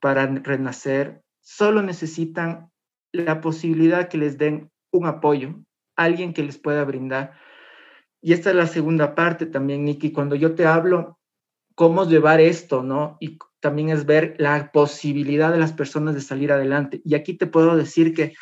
para 0.00 0.26
renacer, 0.26 1.20
solo 1.40 1.82
necesitan 1.82 2.70
la 3.12 3.42
posibilidad 3.42 4.08
que 4.08 4.16
les 4.16 4.38
den 4.38 4.70
un 4.92 5.04
apoyo, 5.04 5.62
alguien 5.94 6.32
que 6.32 6.42
les 6.42 6.56
pueda 6.56 6.84
brindar. 6.84 7.34
Y 8.22 8.32
esta 8.32 8.50
es 8.50 8.56
la 8.56 8.66
segunda 8.66 9.14
parte 9.14 9.46
también, 9.46 9.84
Nikki, 9.84 10.12
cuando 10.12 10.34
yo 10.34 10.54
te 10.54 10.66
hablo 10.66 11.18
cómo 11.74 12.06
llevar 12.06 12.40
esto, 12.40 12.82
¿no? 12.82 13.16
Y 13.20 13.38
también 13.60 13.90
es 13.90 14.04
ver 14.04 14.34
la 14.38 14.70
posibilidad 14.72 15.50
de 15.50 15.58
las 15.58 15.72
personas 15.72 16.14
de 16.14 16.20
salir 16.20 16.52
adelante. 16.52 17.00
Y 17.04 17.14
aquí 17.14 17.34
te 17.34 17.46
puedo 17.46 17.76
decir 17.76 18.14
que 18.14 18.34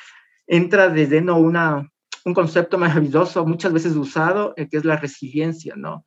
entra 0.47 0.89
desde 0.89 1.21
no 1.21 1.39
una, 1.39 1.93
un 2.25 2.35
concepto 2.35 2.79
maravilloso, 2.79 3.47
muchas 3.47 3.73
veces 3.73 3.95
usado, 3.95 4.55
eh, 4.57 4.69
que 4.69 4.79
es 4.79 4.85
la 4.85 4.97
resiliencia, 4.97 5.75
¿no? 5.77 6.05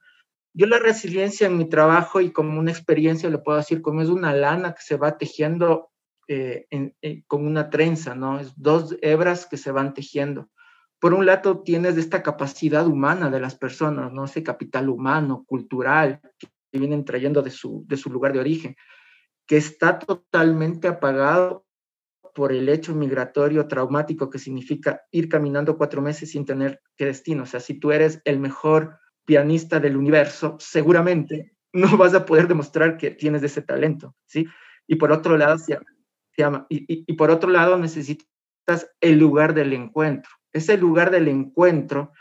Yo 0.53 0.65
la 0.65 0.79
resiliencia 0.79 1.47
en 1.47 1.57
mi 1.57 1.69
trabajo 1.69 2.19
y 2.19 2.31
como 2.31 2.59
una 2.59 2.71
experiencia 2.71 3.29
le 3.29 3.37
puedo 3.37 3.57
decir 3.57 3.81
como 3.81 4.01
es 4.01 4.09
una 4.09 4.33
lana 4.33 4.73
que 4.73 4.81
se 4.81 4.97
va 4.97 5.17
tejiendo 5.17 5.91
eh, 6.27 6.67
con 7.27 7.45
una 7.45 7.69
trenza, 7.69 8.15
¿no? 8.15 8.39
Es 8.39 8.53
dos 8.57 8.97
hebras 9.01 9.45
que 9.45 9.57
se 9.57 9.71
van 9.71 9.93
tejiendo. 9.93 10.49
Por 11.01 11.13
un 11.13 11.25
lado 11.25 11.63
tienes 11.63 11.97
esta 11.97 12.23
capacidad 12.23 12.87
humana 12.87 13.29
de 13.29 13.39
las 13.41 13.55
personas, 13.55 14.13
¿no? 14.13 14.23
Ese 14.23 14.43
capital 14.43 14.87
humano, 14.87 15.43
cultural, 15.47 16.21
que 16.37 16.47
vienen 16.79 17.03
trayendo 17.03 17.41
de 17.41 17.49
su, 17.49 17.83
de 17.87 17.97
su 17.97 18.09
lugar 18.09 18.31
de 18.31 18.39
origen 18.39 18.75
que 19.51 19.57
está 19.57 19.99
totalmente 19.99 20.87
apagado 20.87 21.65
por 22.33 22.53
el 22.53 22.69
hecho 22.69 22.95
migratorio 22.95 23.67
traumático 23.67 24.29
que 24.29 24.39
significa 24.39 25.01
ir 25.11 25.27
caminando 25.27 25.77
cuatro 25.77 26.01
meses 26.01 26.31
sin 26.31 26.45
tener 26.45 26.81
qué 26.95 27.05
destino. 27.05 27.43
O 27.43 27.45
sea, 27.45 27.59
si 27.59 27.73
tú 27.73 27.91
eres 27.91 28.21
el 28.23 28.39
mejor 28.39 28.99
pianista 29.25 29.81
del 29.81 29.97
universo, 29.97 30.55
seguramente 30.59 31.57
no 31.73 31.97
vas 31.97 32.13
a 32.13 32.25
poder 32.25 32.47
demostrar 32.47 32.95
que 32.95 33.11
tienes 33.11 33.43
ese 33.43 33.61
talento, 33.61 34.15
¿sí? 34.25 34.47
Y 34.87 34.95
por 34.95 35.11
otro 35.11 35.37
lado, 35.37 35.57
y 36.69 37.13
por 37.13 37.31
otro 37.31 37.49
lado 37.49 37.77
necesitas 37.77 38.89
el 39.01 39.19
lugar 39.19 39.53
del 39.53 39.73
encuentro. 39.73 40.31
Ese 40.53 40.77
lugar 40.77 41.11
del 41.11 41.27
encuentro 41.27 42.11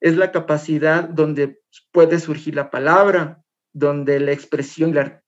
es 0.00 0.16
la 0.16 0.30
capacidad 0.30 1.08
donde 1.08 1.60
puede 1.92 2.20
surgir 2.20 2.54
la 2.54 2.70
palabra, 2.70 3.42
donde 3.72 4.20
la 4.20 4.32
expresión, 4.32 4.94
la 4.94 5.22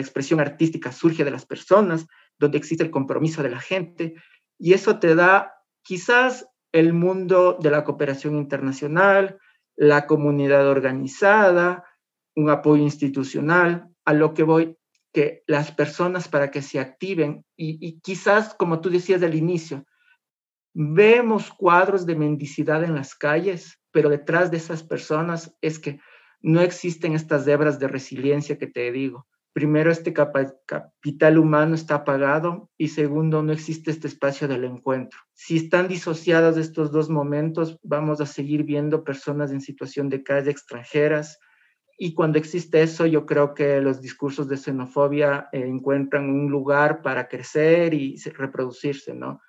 expresión 0.00 0.40
artística 0.40 0.92
surge 0.92 1.24
de 1.24 1.30
las 1.30 1.46
personas, 1.46 2.06
donde 2.38 2.58
existe 2.58 2.84
el 2.84 2.90
compromiso 2.90 3.42
de 3.42 3.50
la 3.50 3.60
gente, 3.60 4.14
y 4.58 4.74
eso 4.74 4.98
te 4.98 5.14
da 5.14 5.54
quizás 5.82 6.48
el 6.72 6.92
mundo 6.92 7.58
de 7.60 7.70
la 7.70 7.84
cooperación 7.84 8.36
internacional, 8.36 9.38
la 9.76 10.06
comunidad 10.06 10.68
organizada, 10.68 11.84
un 12.34 12.50
apoyo 12.50 12.82
institucional, 12.82 13.88
a 14.04 14.12
lo 14.12 14.34
que 14.34 14.42
voy, 14.42 14.76
que 15.12 15.44
las 15.46 15.72
personas 15.72 16.28
para 16.28 16.50
que 16.50 16.62
se 16.62 16.80
activen, 16.80 17.44
y, 17.56 17.78
y 17.86 18.00
quizás, 18.00 18.54
como 18.54 18.80
tú 18.80 18.90
decías 18.90 19.22
al 19.22 19.34
inicio, 19.34 19.84
vemos 20.74 21.50
cuadros 21.50 22.06
de 22.06 22.16
mendicidad 22.16 22.84
en 22.84 22.94
las 22.94 23.14
calles, 23.14 23.80
pero 23.90 24.08
detrás 24.08 24.50
de 24.50 24.56
esas 24.56 24.82
personas 24.82 25.56
es 25.60 25.78
que 25.78 26.00
no 26.40 26.60
existen 26.60 27.14
estas 27.14 27.46
hebras 27.46 27.78
de 27.78 27.88
resiliencia 27.88 28.58
que 28.58 28.66
te 28.66 28.90
digo. 28.90 29.26
Primero, 29.52 29.90
este 29.90 30.14
capital 30.14 31.38
humano 31.38 31.74
está 31.74 31.96
apagado 31.96 32.70
y 32.78 32.88
segundo, 32.88 33.42
no 33.42 33.52
existe 33.52 33.90
este 33.90 34.08
espacio 34.08 34.48
del 34.48 34.64
encuentro. 34.64 35.18
Si 35.34 35.56
están 35.56 35.88
disociados 35.88 36.56
estos 36.56 36.90
dos 36.90 37.10
momentos, 37.10 37.78
vamos 37.82 38.22
a 38.22 38.26
seguir 38.26 38.64
viendo 38.64 39.04
personas 39.04 39.52
en 39.52 39.60
situación 39.60 40.08
de 40.08 40.22
calle 40.22 40.50
extranjeras 40.50 41.38
y 41.98 42.14
cuando 42.14 42.38
existe 42.38 42.82
eso, 42.82 43.06
yo 43.06 43.26
creo 43.26 43.54
que 43.54 43.80
los 43.80 44.00
discursos 44.00 44.48
de 44.48 44.56
xenofobia 44.56 45.48
eh, 45.52 45.60
encuentran 45.66 46.30
un 46.30 46.50
lugar 46.50 47.02
para 47.02 47.28
crecer 47.28 47.92
y 47.92 48.16
reproducirse, 48.36 49.14
¿no? 49.14 49.40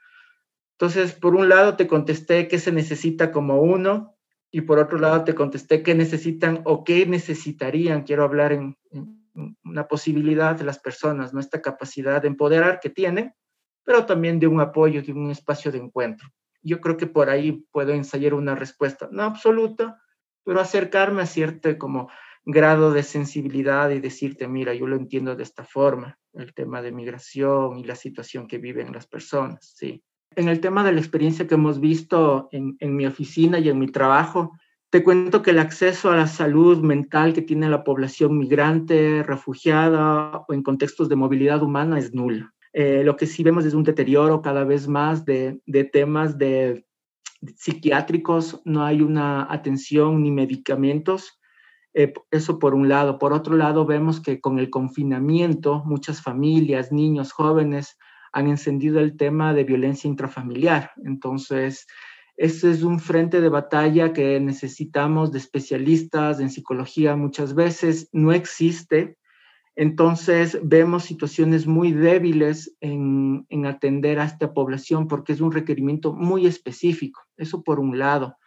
Entonces, 0.83 1.13
por 1.13 1.33
un 1.33 1.47
lado, 1.47 1.77
te 1.77 1.87
contesté 1.87 2.49
qué 2.49 2.59
se 2.59 2.73
necesita 2.73 3.31
como 3.31 3.61
uno, 3.61 4.17
y 4.51 4.59
por 4.59 4.79
otro 4.79 4.99
lado 4.99 5.23
te 5.23 5.33
contesté 5.33 5.81
qué 5.81 5.95
necesitan 5.95 6.59
o 6.65 6.83
qué 6.83 7.05
necesitarían, 7.05 8.03
quiero 8.03 8.25
hablar 8.25 8.51
en, 8.51 8.77
una 9.63 9.87
posibilidad 9.87 10.57
de 10.57 10.65
las 10.65 10.79
personas, 10.79 11.33
¿no? 11.33 11.39
esta 11.39 11.61
capacidad 11.61 12.21
de 12.21 12.27
empoderar 12.27 12.81
que 12.81 12.89
tienen, 12.89 13.33
pero 13.85 14.05
también 14.05 14.41
de 14.41 14.47
un 14.47 14.59
apoyo, 14.59 15.01
de 15.01 15.13
un 15.13 15.31
espacio 15.31 15.71
de 15.71 15.77
encuentro. 15.77 16.27
Yo 16.61 16.81
creo 16.81 16.97
que 16.97 17.07
por 17.07 17.29
ahí 17.29 17.65
puedo 17.71 17.93
ensayar 17.93 18.33
una 18.33 18.53
respuesta, 18.53 19.07
no 19.09 19.23
absoluta, 19.23 20.01
pero 20.43 20.59
acercarme 20.59 21.21
a 21.21 21.27
cierto 21.27 21.77
como 21.77 22.09
grado 22.43 22.91
de 22.91 23.03
sensibilidad 23.03 23.89
y 23.89 24.01
decirte, 24.01 24.49
mira, 24.49 24.73
yo 24.73 24.85
lo 24.85 24.97
entiendo 24.97 25.33
de 25.37 25.43
esta 25.43 25.63
forma, 25.63 26.19
el 26.33 26.53
tema 26.53 26.81
de 26.81 26.91
migración 26.91 27.77
y 27.77 27.85
la 27.85 27.95
situación 27.95 28.49
que 28.49 28.57
viven 28.57 28.91
las 28.91 29.07
personas, 29.07 29.75
sí 29.77 30.03
en 30.35 30.47
el 30.47 30.59
tema 30.59 30.83
de 30.83 30.91
la 30.91 30.99
experiencia 30.99 31.47
que 31.47 31.55
hemos 31.55 31.79
visto 31.79 32.49
en, 32.51 32.77
mi 32.95 33.05
oficina 33.05 33.59
y 33.59 33.69
en 33.69 33.79
mi 33.79 33.87
trabajo, 33.87 34.51
te 34.89 35.03
cuento 35.03 35.41
que 35.41 35.51
el 35.51 35.59
acceso 35.59 36.11
a 36.11 36.15
la 36.15 36.27
salud 36.27 36.79
mental 36.83 37.33
que 37.33 37.41
tiene 37.41 37.69
la 37.69 37.83
población 37.83 38.37
migrante, 38.37 39.23
refugiada 39.23 40.43
o 40.47 40.53
en 40.53 40.61
contextos 40.61 41.09
de 41.09 41.15
movilidad 41.15 41.63
humana 41.63 41.97
es 41.97 42.13
nula. 42.13 42.53
Eh, 42.73 43.03
lo 43.03 43.15
que 43.15 43.25
sí 43.25 43.43
vemos 43.43 43.65
es 43.65 43.73
un 43.73 43.83
deterioro 43.83 44.41
cada 44.41 44.63
vez 44.63 44.87
más 44.87 45.25
de, 45.25 45.59
temas 45.91 46.37
de, 46.37 46.85
psiquiátricos, 47.55 48.61
no 48.65 48.83
hay 48.83 49.01
una 49.01 49.51
atención 49.51 50.21
ni 50.23 50.31
medicamentos. 50.31 51.39
Eh, 51.95 52.13
eso 52.31 52.57
por 52.57 52.73
un 52.73 52.89
lado. 52.89 53.19
Por 53.19 53.33
otro 53.33 53.55
lado, 53.55 53.85
vemos 53.85 54.19
que 54.19 54.41
con 54.41 54.57
el 54.57 54.69
confinamiento, 54.69 55.83
muchas 55.85 56.21
familias, 56.21 56.91
niños, 56.91 57.31
jóvenes, 57.31 57.97
han 58.33 58.47
encendido 58.47 58.99
el 58.99 59.15
tema 59.15 59.53
de 59.53 59.63
violencia 59.63 60.07
intrafamiliar. 60.07 60.91
Entonces, 61.05 61.87
ese 62.35 62.71
es 62.71 62.81
un 62.81 62.99
frente 62.99 63.41
de 63.41 63.49
batalla 63.49 64.11
que 64.11 64.39
necesitamos 64.39 65.31
de 65.31 65.37
especialistas 65.37 66.39
en 66.39 66.49
psicología 66.49 67.15
muchas 67.15 67.53
veces, 67.53 68.09
no 68.11 68.33
existe. 68.33 69.17
Entonces, 69.75 70.59
vemos 70.63 71.03
situaciones 71.03 71.67
muy 71.67 71.93
débiles 71.93 72.75
en, 72.79 73.45
en 73.49 73.65
atender 73.65 74.19
a 74.19 74.25
esta 74.25 74.53
población 74.53 75.07
porque 75.07 75.33
es 75.33 75.41
un 75.41 75.51
requerimiento 75.51 76.13
muy 76.13 76.47
específico. 76.47 77.21
Eso 77.37 77.63
por 77.63 77.79
un 77.79 77.97
lado. 77.97 78.37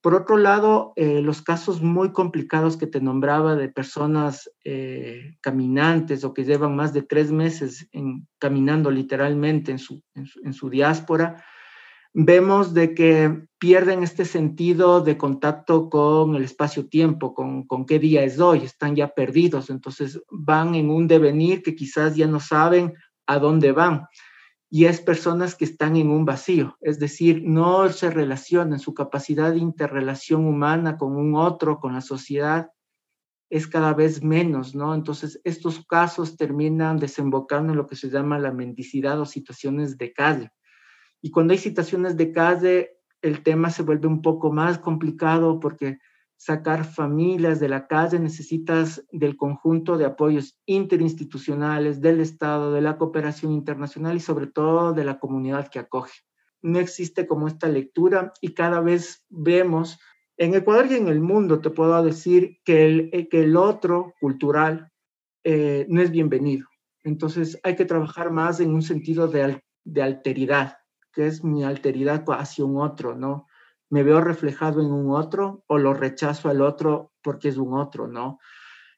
Por 0.00 0.14
otro 0.14 0.36
lado, 0.36 0.92
eh, 0.94 1.20
los 1.22 1.42
casos 1.42 1.82
muy 1.82 2.12
complicados 2.12 2.76
que 2.76 2.86
te 2.86 3.00
nombraba 3.00 3.56
de 3.56 3.68
personas 3.68 4.48
eh, 4.64 5.36
caminantes 5.40 6.22
o 6.22 6.32
que 6.32 6.44
llevan 6.44 6.76
más 6.76 6.92
de 6.92 7.02
tres 7.02 7.32
meses 7.32 7.88
caminando 8.38 8.92
literalmente 8.92 9.72
en 9.72 9.78
su, 9.80 10.02
en 10.14 10.70
diáspora, 10.70 11.44
vemos 12.14 12.74
de 12.74 12.94
que 12.94 13.42
pierden 13.58 14.04
este 14.04 14.24
sentido 14.24 15.00
de 15.00 15.18
contacto 15.18 15.90
con 15.90 16.36
el 16.36 16.44
espacio-tiempo, 16.44 17.34
con 17.34 17.84
qué 17.84 17.98
día 17.98 18.22
es 18.22 18.38
hoy, 18.38 18.58
están 18.58 18.94
ya 18.94 19.08
perdidos, 19.08 19.68
entonces 19.68 20.22
van 20.30 20.76
en 20.76 20.90
un 20.90 21.08
devenir 21.08 21.62
que 21.62 21.74
quizás 21.74 22.14
ya 22.14 22.28
no 22.28 22.38
saben 22.38 22.94
a 23.26 23.40
dónde 23.40 23.72
van 23.72 24.06
y 24.70 24.84
es 24.84 25.00
personas 25.00 25.54
que 25.54 25.64
están 25.64 25.96
en 25.96 26.10
un 26.10 26.24
vacío, 26.24 26.76
es 26.80 26.98
decir, 26.98 27.42
no 27.44 27.88
se 27.88 28.10
relacionan, 28.10 28.78
su 28.78 28.92
capacidad 28.92 29.52
de 29.52 29.58
interrelación 29.58 30.44
humana 30.44 30.98
con 30.98 31.16
un 31.16 31.34
otro, 31.34 31.80
con 31.80 31.94
la 31.94 32.02
sociedad, 32.02 32.70
es 33.50 33.66
cada 33.66 33.94
vez 33.94 34.22
menos, 34.22 34.74
¿no? 34.74 34.94
Entonces, 34.94 35.40
estos 35.44 35.86
casos 35.86 36.36
terminan 36.36 36.98
desembocando 36.98 37.72
en 37.72 37.78
lo 37.78 37.86
que 37.86 37.96
se 37.96 38.10
llama 38.10 38.38
la 38.38 38.52
mendicidad 38.52 39.18
o 39.20 39.24
situaciones 39.24 39.96
de 39.96 40.12
calle. 40.12 40.52
Y 41.22 41.30
cuando 41.30 41.52
hay 41.52 41.58
situaciones 41.58 42.18
de 42.18 42.30
calle, 42.30 42.90
el 43.22 43.42
tema 43.42 43.70
se 43.70 43.82
vuelve 43.82 44.06
un 44.06 44.20
poco 44.20 44.52
más 44.52 44.78
complicado 44.78 45.60
porque 45.60 45.98
sacar 46.38 46.84
familias 46.84 47.58
de 47.58 47.68
la 47.68 47.88
calle, 47.88 48.18
necesitas 48.20 49.04
del 49.10 49.36
conjunto 49.36 49.98
de 49.98 50.06
apoyos 50.06 50.56
interinstitucionales, 50.66 52.00
del 52.00 52.20
Estado, 52.20 52.72
de 52.72 52.80
la 52.80 52.96
cooperación 52.96 53.52
internacional 53.52 54.16
y 54.16 54.20
sobre 54.20 54.46
todo 54.46 54.92
de 54.92 55.04
la 55.04 55.18
comunidad 55.18 55.68
que 55.68 55.80
acoge. 55.80 56.20
No 56.62 56.78
existe 56.78 57.26
como 57.26 57.48
esta 57.48 57.68
lectura 57.68 58.32
y 58.40 58.54
cada 58.54 58.80
vez 58.80 59.26
vemos 59.28 59.98
en 60.36 60.54
Ecuador 60.54 60.86
y 60.88 60.94
en 60.94 61.08
el 61.08 61.20
mundo, 61.20 61.60
te 61.60 61.70
puedo 61.70 62.00
decir 62.04 62.58
que 62.64 62.86
el, 62.86 63.10
eh, 63.12 63.28
que 63.28 63.42
el 63.42 63.56
otro 63.56 64.14
cultural 64.20 64.92
eh, 65.42 65.86
no 65.88 66.00
es 66.00 66.12
bienvenido. 66.12 66.68
Entonces 67.02 67.58
hay 67.64 67.74
que 67.74 67.84
trabajar 67.84 68.30
más 68.30 68.60
en 68.60 68.72
un 68.72 68.82
sentido 68.82 69.26
de, 69.26 69.60
de 69.82 70.02
alteridad, 70.02 70.76
que 71.12 71.26
es 71.26 71.42
mi 71.42 71.64
alteridad 71.64 72.24
hacia 72.28 72.64
un 72.64 72.80
otro, 72.80 73.16
¿no? 73.16 73.47
Me 73.90 74.02
veo 74.02 74.20
reflejado 74.20 74.80
en 74.80 74.92
un 74.92 75.14
otro 75.14 75.64
o 75.66 75.78
lo 75.78 75.94
rechazo 75.94 76.48
al 76.48 76.60
otro 76.60 77.12
porque 77.22 77.48
es 77.48 77.56
un 77.56 77.74
otro, 77.74 78.06
¿no? 78.06 78.38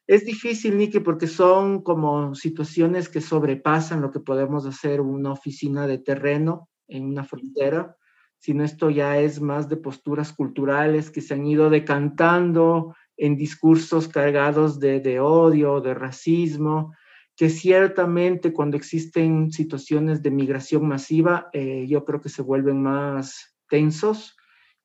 Es 0.07 0.25
difícil, 0.25 0.77
Niki, 0.77 0.99
porque 0.99 1.27
son 1.27 1.81
como 1.83 2.35
situaciones 2.35 3.07
que 3.07 3.21
sobrepasan 3.21 4.01
lo 4.01 4.11
que 4.11 4.19
podemos 4.19 4.65
hacer 4.65 4.99
una 4.99 5.31
oficina 5.31 5.87
de 5.87 5.99
terreno 5.99 6.69
en 6.87 7.05
una 7.05 7.23
frontera, 7.23 7.95
sino 8.37 8.63
esto 8.63 8.89
ya 8.89 9.19
es 9.19 9.39
más 9.39 9.69
de 9.69 9.77
posturas 9.77 10.33
culturales 10.33 11.11
que 11.11 11.21
se 11.21 11.35
han 11.35 11.45
ido 11.45 11.69
decantando 11.69 12.95
en 13.15 13.37
discursos 13.37 14.07
cargados 14.07 14.79
de, 14.79 14.99
de 14.99 15.19
odio, 15.19 15.79
de 15.79 15.93
racismo, 15.93 16.93
que 17.37 17.49
ciertamente 17.49 18.51
cuando 18.51 18.77
existen 18.77 19.51
situaciones 19.51 20.21
de 20.21 20.31
migración 20.31 20.87
masiva, 20.87 21.49
eh, 21.53 21.85
yo 21.87 22.03
creo 22.03 22.19
que 22.19 22.29
se 22.29 22.41
vuelven 22.41 22.81
más 22.81 23.55
tensos 23.69 24.35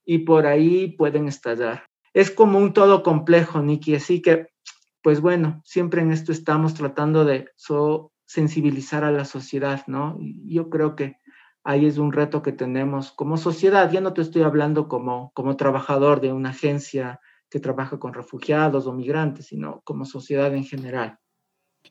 y 0.07 0.19
por 0.19 0.47
ahí 0.47 0.93
pueden 0.97 1.29
estallar. 1.29 1.85
Es 2.15 2.31
como 2.31 2.59
un 2.59 2.73
todo 2.73 3.03
complejo, 3.03 3.61
Nikki, 3.61 3.97
así 3.97 4.23
que, 4.23 4.47
pues 5.03 5.21
bueno, 5.21 5.61
siempre 5.67 6.01
en 6.01 6.13
esto 6.13 6.33
estamos 6.33 6.73
tratando 6.73 7.27
de 7.27 7.51
sensibilizar 8.25 9.05
a 9.05 9.13
la 9.13 9.27
sociedad, 9.27 9.83
¿no? 9.87 10.17
Yo 10.21 10.71
creo 10.71 10.97
que 10.97 11.17
ahí 11.65 11.85
es 11.85 11.99
un 11.99 12.13
reto 12.13 12.43
que 12.43 12.53
tenemos 12.53 13.13
como 13.13 13.37
sociedad. 13.37 13.91
Ya 13.91 14.01
no 14.01 14.15
te 14.15 14.23
estoy 14.23 14.43
hablando 14.43 14.89
como, 14.89 15.33
como 15.35 15.57
trabajador 15.57 16.21
de 16.21 16.33
una 16.33 16.51
agencia 16.51 17.21
que 17.51 17.61
trabaja 17.61 17.99
con 17.99 18.15
refugiados 18.15 18.87
o 18.87 18.93
migrantes, 18.93 19.47
sino 19.47 19.83
como 19.85 20.05
sociedad 20.05 20.55
en 20.55 20.65
general. 20.65 21.19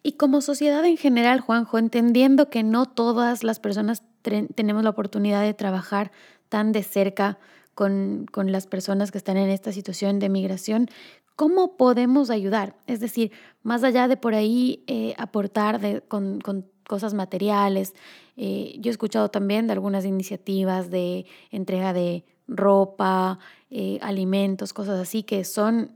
Y 0.04 0.14
como 0.14 0.42
sociedad 0.42 0.84
en 0.86 0.98
general, 0.98 1.40
Juanjo, 1.40 1.78
entendiendo 1.78 2.50
que 2.50 2.64
no 2.64 2.86
todas 2.86 3.44
las 3.44 3.60
personas 3.60 4.04
tenemos 4.22 4.84
la 4.84 4.90
oportunidad 4.90 5.44
de 5.44 5.54
trabajar 5.54 6.12
tan 6.50 6.72
de 6.72 6.84
cerca 6.84 7.38
con, 7.76 8.26
las 8.34 8.68
personas 8.68 9.12
que 9.12 9.18
están 9.18 9.38
en 9.38 9.50
esta 9.50 9.72
situación 9.72 10.18
de 10.20 10.30
migración, 10.30 10.90
¿cómo 11.36 11.78
podemos 11.78 12.30
ayudar? 12.30 12.76
Es 12.88 13.02
decir, 13.02 13.32
más 13.62 13.84
allá 13.84 14.08
de 14.08 14.18
por 14.18 14.34
ahí 14.34 14.84
eh, 14.88 15.14
aportar 15.18 16.04
con, 16.08 16.42
cosas 16.88 17.14
materiales, 17.14 17.94
eh, 18.38 18.76
yo 18.80 18.90
he 18.90 18.92
escuchado 18.92 19.30
también 19.30 19.68
de 19.68 19.74
algunas 19.74 20.06
iniciativas 20.06 20.90
de 20.92 21.26
entrega 21.52 21.94
de 21.94 22.24
ropa, 22.48 23.40
eh, 23.72 23.98
alimentos, 24.02 24.72
cosas 24.72 25.00
así 25.00 25.24
que 25.24 25.44
son 25.46 25.92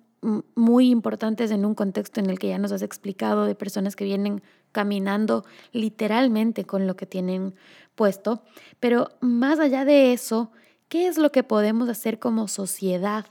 muy 0.55 0.89
importantes 0.89 1.51
en 1.51 1.63
un 1.63 1.75
contexto 1.75 2.19
en 2.19 2.29
el 2.29 2.39
que 2.39 2.49
ya 2.49 2.57
nos 2.57 2.71
has 2.71 2.81
explicado 2.81 3.45
de 3.45 3.55
personas 3.55 3.95
que 3.95 4.03
vienen 4.03 4.41
caminando 4.71 5.45
literalmente 5.71 6.65
con 6.65 6.87
lo 6.87 6.95
que 6.95 7.05
tienen 7.05 7.55
puesto. 7.95 8.43
Pero 8.79 9.11
más 9.21 9.59
allá 9.59 9.85
de 9.85 10.11
eso, 10.11 10.51
¿Qué 10.89 11.07
es 11.07 11.19
lo 11.19 11.31
que 11.31 11.43
podemos 11.43 11.87
hacer 11.87 12.17
como 12.17 12.47
sociedad 12.47 13.27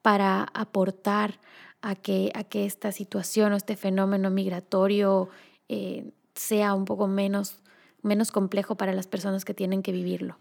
para 0.00 0.46
aportar 0.54 1.40
a 1.82 1.96
que, 1.96 2.30
a 2.34 2.44
que 2.44 2.66
esta 2.66 2.92
situación 2.92 3.52
o 3.52 3.56
este 3.56 3.74
fenómeno 3.76 4.30
migratorio 4.30 5.28
eh, 5.68 6.12
sea 6.34 6.74
un 6.74 6.84
poco 6.84 7.08
menos, 7.08 7.60
menos 8.02 8.30
complejo 8.30 8.76
para 8.76 8.94
las 8.94 9.08
personas 9.08 9.44
que 9.44 9.54
tienen 9.54 9.82
que 9.82 9.90
vivirlo? 9.90 10.38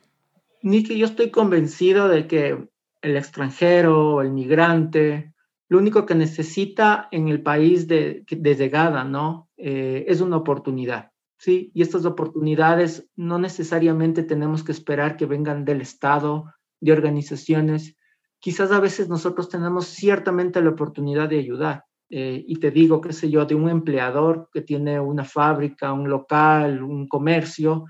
Niki, 0.62 0.98
yo 0.98 1.08
estoy 1.08 1.32
convencido 1.32 2.08
de 2.08 2.28
que 2.28 2.70
el 3.02 3.18
extranjero, 3.18 4.22
el 4.22 4.32
migrante, 4.32 5.34
lo 5.70 5.80
único 5.80 6.06
que 6.06 6.14
necesita 6.14 7.08
en 7.12 7.30
el 7.30 7.42
país 7.42 7.88
de, 7.88 8.26
de 8.30 8.56
llegada, 8.56 9.04
¿no? 9.04 9.50
Eh, 9.58 10.06
es 10.08 10.22
una 10.22 10.38
oportunidad. 10.38 11.12
¿Sí? 11.38 11.72
Y 11.74 11.82
estas 11.82 12.06
oportunidades 12.06 13.10
no 13.16 13.40
necesariamente 13.40 14.24
tenemos 14.24 14.64
que 14.64 14.72
esperar 14.72 15.18
que 15.18 15.26
vengan 15.26 15.66
del 15.66 15.82
Estado, 15.82 16.46
de 16.80 16.92
organizaciones. 16.92 17.96
Quizás 18.40 18.72
a 18.72 18.80
veces 18.80 19.10
nosotros 19.10 19.50
tenemos 19.50 19.88
ciertamente 19.88 20.62
la 20.62 20.70
oportunidad 20.70 21.30
de 21.30 21.40
ayudar. 21.40 21.86
Eh, 22.10 22.44
y 22.48 22.56
te 22.58 22.72
digo, 22.72 23.02
qué 23.02 23.12
sé 23.12 23.30
yo, 23.30 23.46
de 23.46 23.56
un 23.56 23.70
empleador 23.70 24.50
que 24.54 24.62
tiene 24.62 25.00
una 25.00 25.26
fábrica, 25.26 25.92
un 25.92 26.10
local, 26.10 26.82
un 26.82 27.08
comercio, 27.08 27.86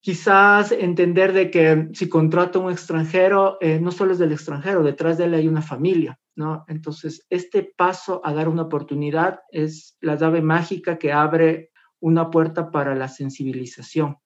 quizás 0.00 0.72
entender 0.72 1.32
de 1.32 1.50
que 1.50 1.88
si 1.92 2.08
contrata 2.08 2.58
a 2.58 2.62
un 2.62 2.72
extranjero, 2.72 3.58
eh, 3.60 3.78
no 3.80 3.90
solo 3.90 4.12
es 4.12 4.18
del 4.18 4.32
extranjero, 4.32 4.82
detrás 4.82 5.18
de 5.18 5.24
él 5.24 5.34
hay 5.34 5.48
una 5.48 5.60
familia, 5.60 6.18
¿no? 6.36 6.64
Entonces, 6.68 7.26
este 7.28 7.70
paso 7.76 8.22
a 8.24 8.32
dar 8.32 8.48
una 8.48 8.62
oportunidad 8.62 9.40
es 9.50 9.96
la 10.00 10.14
llave 10.14 10.40
mágica 10.40 10.98
que 10.98 11.12
abre 11.12 11.72
una 12.00 12.30
puerta 12.30 12.70
para 12.70 12.94
la 12.94 13.08
sensibilización. 13.08 14.18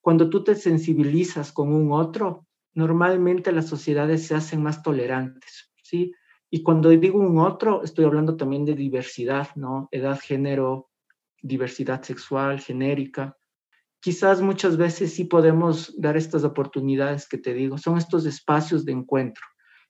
Cuando 0.00 0.30
tú 0.30 0.44
te 0.44 0.54
sensibilizas 0.54 1.52
con 1.52 1.72
un 1.72 1.92
otro, 1.92 2.46
normalmente 2.74 3.52
las 3.52 3.66
sociedades 3.66 4.26
se 4.26 4.34
hacen 4.34 4.62
más 4.62 4.82
tolerantes, 4.82 5.72
¿sí? 5.82 6.12
Y 6.50 6.62
cuando 6.62 6.90
digo 6.90 7.18
un 7.18 7.38
otro, 7.38 7.82
estoy 7.82 8.04
hablando 8.04 8.36
también 8.36 8.64
de 8.64 8.74
diversidad, 8.74 9.48
¿no? 9.56 9.88
Edad, 9.90 10.20
género, 10.20 10.90
diversidad 11.42 12.02
sexual, 12.02 12.60
genérica. 12.60 13.36
Quizás 14.00 14.40
muchas 14.40 14.76
veces 14.76 15.12
sí 15.14 15.24
podemos 15.24 15.92
dar 16.00 16.16
estas 16.16 16.44
oportunidades 16.44 17.28
que 17.28 17.38
te 17.38 17.54
digo, 17.54 17.78
son 17.78 17.98
estos 17.98 18.26
espacios 18.26 18.84
de 18.84 18.92
encuentro. 18.92 19.44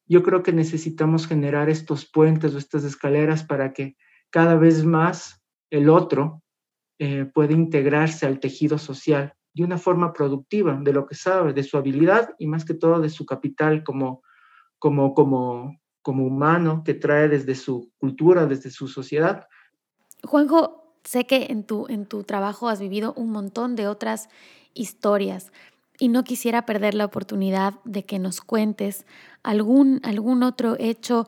Yo 0.07 0.23
creo 0.23 0.43
que 0.43 0.53
necesitamos 0.53 1.27
generar 1.27 1.69
estos 1.69 2.11
puentes 2.11 2.55
o 2.55 2.59
estas 2.59 2.85
escaleras 2.85 3.45
para 3.45 3.73
que 3.73 3.97
cada 4.31 4.55
vez 4.55 4.85
más 4.85 5.43
el 5.71 5.91
otro 5.91 6.43
eh, 6.99 7.25
puede 7.33 7.55
integrarse 7.55 8.27
al 8.27 8.41
tejido 8.41 8.79
social 8.79 9.35
de 9.53 9.65
una 9.65 9.79
forma 9.79 10.13
productiva, 10.13 10.79
de 10.81 10.93
lo 10.93 11.07
que 11.07 11.15
sabe, 11.15 11.53
de 11.53 11.63
su 11.63 11.77
habilidad 11.77 12.35
y 12.39 12.47
más 12.47 12.65
que 12.65 12.75
todo 12.75 13.01
de 13.01 13.09
su 13.09 13.25
capital 13.25 13.85
como, 13.85 14.23
como, 14.79 15.15
como, 15.15 15.79
como 16.03 16.27
humano 16.27 16.83
que 16.85 16.95
trae 16.95 17.29
desde 17.29 17.55
su 17.55 17.91
cultura, 17.99 18.47
desde 18.47 18.71
su 18.71 18.87
sociedad. 18.87 19.47
Juanjo, 20.23 20.95
sé 21.05 21.27
que 21.27 21.47
en 21.51 21.65
tu, 21.65 21.87
en 21.89 22.07
tu 22.07 22.23
trabajo 22.25 22.69
has 22.69 22.81
vivido 22.81 23.15
un 23.15 23.31
montón 23.31 23.77
de 23.77 23.89
otras 23.89 24.29
historias 24.75 25.53
y 25.99 26.09
no 26.09 26.25
quisiera 26.25 26.67
perder 26.67 26.95
la 26.95 27.07
oportunidad 27.07 27.75
de 27.85 28.05
que 28.05 28.19
nos 28.19 28.41
cuentes 28.41 29.07
algún, 29.43 30.01
algún 30.03 30.43
otro 30.43 30.77
hecho 30.79 31.27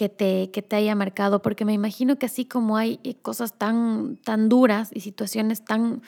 que 0.00 0.08
te, 0.08 0.50
que 0.50 0.62
te 0.62 0.76
haya 0.76 0.94
marcado, 0.94 1.42
porque 1.42 1.66
me 1.66 1.74
imagino 1.74 2.18
que 2.18 2.24
así 2.24 2.46
como 2.46 2.78
hay 2.78 3.00
eh, 3.04 3.16
cosas 3.16 3.58
tan, 3.58 4.16
tan 4.16 4.48
duras 4.48 4.88
y 4.94 5.00
situaciones 5.00 5.62
tan 5.62 6.00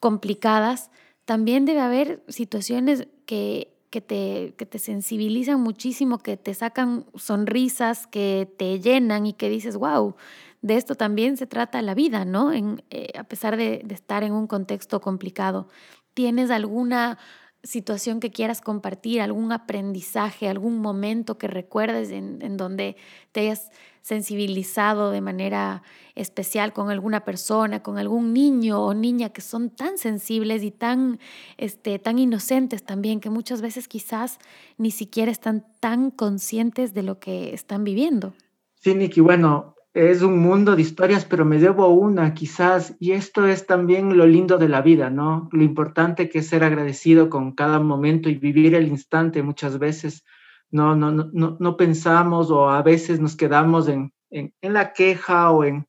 complicadas, 0.00 0.90
también 1.26 1.66
debe 1.66 1.80
haber 1.80 2.24
situaciones 2.26 3.06
que, 3.26 3.76
que, 3.90 4.00
te, 4.00 4.54
que 4.56 4.64
te 4.64 4.78
sensibilizan 4.78 5.60
muchísimo, 5.60 6.20
que 6.20 6.38
te 6.38 6.54
sacan 6.54 7.04
sonrisas, 7.16 8.06
que 8.06 8.50
te 8.56 8.80
llenan 8.80 9.26
y 9.26 9.34
que 9.34 9.50
dices, 9.50 9.76
wow, 9.76 10.14
de 10.62 10.76
esto 10.76 10.94
también 10.94 11.36
se 11.36 11.46
trata 11.46 11.82
la 11.82 11.92
vida, 11.92 12.24
¿no? 12.24 12.50
En, 12.50 12.82
eh, 12.88 13.12
a 13.18 13.24
pesar 13.24 13.58
de, 13.58 13.82
de 13.84 13.94
estar 13.94 14.24
en 14.24 14.32
un 14.32 14.46
contexto 14.46 15.02
complicado. 15.02 15.68
¿Tienes 16.14 16.50
alguna 16.50 17.18
situación 17.64 18.20
que 18.20 18.30
quieras 18.30 18.60
compartir, 18.60 19.20
algún 19.20 19.50
aprendizaje, 19.50 20.48
algún 20.48 20.78
momento 20.78 21.38
que 21.38 21.48
recuerdes 21.48 22.10
en, 22.10 22.56
donde 22.56 22.96
te 23.32 23.40
hayas 23.40 23.70
sensibilizado 24.02 25.10
de 25.10 25.22
manera 25.22 25.82
especial 26.14 26.74
con 26.74 26.90
alguna 26.90 27.24
persona, 27.24 27.82
con 27.82 27.96
algún 27.96 28.34
niño 28.34 28.84
o 28.84 28.92
niña 28.92 29.30
que 29.30 29.40
son 29.40 29.70
tan 29.70 29.96
sensibles 29.96 30.62
y 30.62 30.70
tan, 30.70 31.18
este, 31.56 31.98
tan 31.98 32.18
inocentes 32.18 32.84
también, 32.84 33.18
que 33.20 33.30
muchas 33.30 33.62
veces 33.62 33.88
quizás 33.88 34.38
ni 34.76 34.90
siquiera 34.90 35.32
están 35.32 35.64
tan 35.80 36.10
conscientes 36.10 36.92
de 36.92 37.02
lo 37.02 37.18
que 37.18 37.54
están 37.54 37.82
viviendo. 37.82 38.34
Sí, 38.80 38.94
Niki, 38.94 39.22
bueno, 39.22 39.74
es 39.94 40.22
un 40.22 40.38
mundo 40.40 40.74
de 40.74 40.82
historias, 40.82 41.24
pero 41.24 41.44
me 41.44 41.60
debo 41.60 41.86
una 41.88 42.34
quizás, 42.34 42.96
y 42.98 43.12
esto 43.12 43.46
es 43.46 43.64
también 43.64 44.18
lo 44.18 44.26
lindo 44.26 44.58
de 44.58 44.68
la 44.68 44.82
vida, 44.82 45.08
¿no? 45.08 45.48
Lo 45.52 45.62
importante 45.62 46.28
que 46.28 46.40
es 46.40 46.48
ser 46.48 46.64
agradecido 46.64 47.30
con 47.30 47.52
cada 47.52 47.78
momento 47.78 48.28
y 48.28 48.34
vivir 48.34 48.74
el 48.74 48.88
instante 48.88 49.44
muchas 49.44 49.78
veces. 49.78 50.24
No, 50.72 50.96
no, 50.96 51.12
no, 51.12 51.56
no 51.60 51.76
pensamos 51.76 52.50
o 52.50 52.68
a 52.68 52.82
veces 52.82 53.20
nos 53.20 53.36
quedamos 53.36 53.86
en, 53.86 54.12
en, 54.30 54.52
la 54.60 54.92
queja 54.92 55.52
o 55.52 55.62
en, 55.62 55.86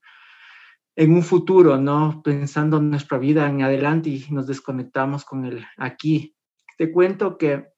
en 0.95 1.13
un 1.13 1.23
futuro, 1.23 1.77
¿no? 1.77 2.21
Pensando 2.23 2.77
en 2.77 2.91
nuestra 2.91 3.17
vida 3.17 3.49
en 3.49 3.63
adelante 3.63 4.09
y 4.11 4.23
nos 4.29 4.45
desconectamos 4.45 5.25
con 5.25 5.45
el 5.45 5.65
aquí. 5.77 6.35
Te 6.77 6.91
cuento 6.91 7.39
que 7.39 7.69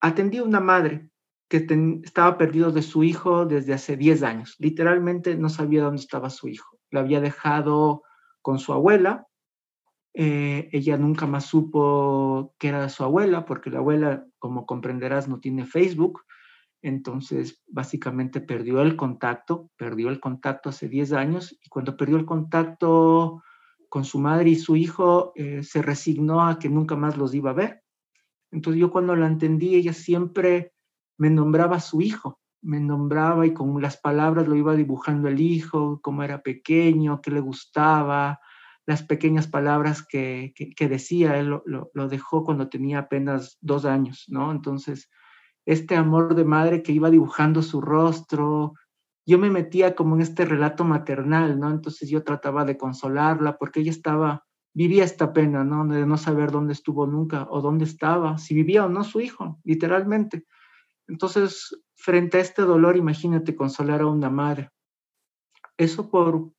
atendí 0.00 0.38
a 0.38 0.42
una 0.42 0.58
madre 0.58 1.08
que 1.48 1.66
estaba 2.04 2.36
perdido 2.36 2.70
de 2.70 2.82
su 2.82 3.02
hijo 3.04 3.46
desde 3.46 3.72
hace 3.72 3.96
10 3.96 4.22
años. 4.22 4.56
Literalmente 4.58 5.34
no 5.36 5.48
sabía 5.48 5.82
dónde 5.82 6.02
estaba 6.02 6.28
su 6.28 6.48
hijo. 6.48 6.78
Lo 6.90 7.00
había 7.00 7.20
dejado 7.20 8.02
con 8.42 8.58
su 8.58 8.72
abuela. 8.72 9.26
Eh, 10.12 10.68
ella 10.72 10.98
nunca 10.98 11.26
más 11.26 11.46
supo 11.46 12.54
que 12.58 12.68
era 12.68 12.88
su 12.90 13.02
abuela, 13.02 13.46
porque 13.46 13.70
la 13.70 13.78
abuela, 13.78 14.26
como 14.38 14.66
comprenderás, 14.66 15.26
no 15.26 15.40
tiene 15.40 15.64
Facebook. 15.64 16.22
Entonces, 16.82 17.62
básicamente 17.66 18.40
perdió 18.40 18.82
el 18.82 18.94
contacto, 18.94 19.70
perdió 19.76 20.10
el 20.10 20.20
contacto 20.20 20.68
hace 20.68 20.88
10 20.88 21.12
años 21.12 21.58
y 21.62 21.68
cuando 21.68 21.96
perdió 21.96 22.16
el 22.16 22.26
contacto 22.26 23.42
con 23.88 24.04
su 24.04 24.18
madre 24.18 24.50
y 24.50 24.56
su 24.56 24.76
hijo, 24.76 25.32
eh, 25.34 25.62
se 25.62 25.80
resignó 25.80 26.46
a 26.46 26.58
que 26.58 26.68
nunca 26.68 26.94
más 26.94 27.16
los 27.16 27.34
iba 27.34 27.50
a 27.50 27.54
ver. 27.54 27.82
Entonces 28.50 28.80
yo 28.80 28.90
cuando 28.90 29.16
la 29.16 29.26
entendí, 29.26 29.74
ella 29.74 29.92
siempre 29.92 30.72
me 31.18 31.30
nombraba 31.30 31.80
su 31.80 32.00
hijo, 32.00 32.40
me 32.62 32.80
nombraba 32.80 33.46
y 33.46 33.52
con 33.52 33.80
las 33.82 33.96
palabras 33.96 34.48
lo 34.48 34.56
iba 34.56 34.74
dibujando 34.74 35.28
el 35.28 35.40
hijo, 35.40 36.00
cómo 36.02 36.22
era 36.22 36.42
pequeño, 36.42 37.20
qué 37.20 37.30
le 37.30 37.40
gustaba, 37.40 38.40
las 38.86 39.02
pequeñas 39.02 39.46
palabras 39.46 40.06
que, 40.06 40.54
decía, 40.78 41.38
él 41.38 41.48
lo, 41.48 41.90
lo, 41.92 42.08
dejó 42.08 42.42
cuando 42.42 42.70
tenía 42.70 43.00
apenas 43.00 43.58
dos 43.60 43.84
años, 43.84 44.24
¿no? 44.28 44.50
Entonces, 44.50 45.10
este 45.66 45.94
amor 45.94 46.34
de 46.34 46.46
madre 46.46 46.82
que 46.82 46.92
iba 46.92 47.10
dibujando 47.10 47.60
su 47.60 47.82
rostro, 47.82 48.72
yo 49.26 49.38
me 49.38 49.50
metía 49.50 49.94
como 49.94 50.14
en 50.14 50.22
este 50.22 50.46
relato 50.46 50.84
maternal, 50.84 51.60
¿no? 51.60 51.68
Entonces 51.68 52.08
yo 52.08 52.24
trataba 52.24 52.64
de 52.64 52.78
consolarla 52.78 53.58
porque 53.58 53.80
ella 53.80 53.90
estaba, 53.90 54.46
vivía 54.72 55.04
esta 55.04 55.34
pena, 55.34 55.64
¿no? 55.64 55.86
De 55.86 56.06
no 56.06 56.16
saber 56.16 56.50
dónde 56.50 56.72
estuvo 56.72 57.06
nunca 57.06 57.46
o 57.50 57.60
dónde 57.60 57.84
estaba, 57.84 58.38
si 58.38 58.54
vivía 58.54 58.86
o 58.86 58.88
no 58.88 59.04
su 59.04 59.20
hijo, 59.20 59.60
literalmente. 59.64 60.46
Entonces, 61.08 61.74
frente 61.96 62.36
a 62.36 62.40
este 62.40 62.62
dolor, 62.62 62.96
imagínate 62.96 63.56
consolar 63.56 64.02
a 64.02 64.06
una 64.06 64.30
madre. 64.30 64.70
Eso 65.78 66.10
por, 66.10 66.52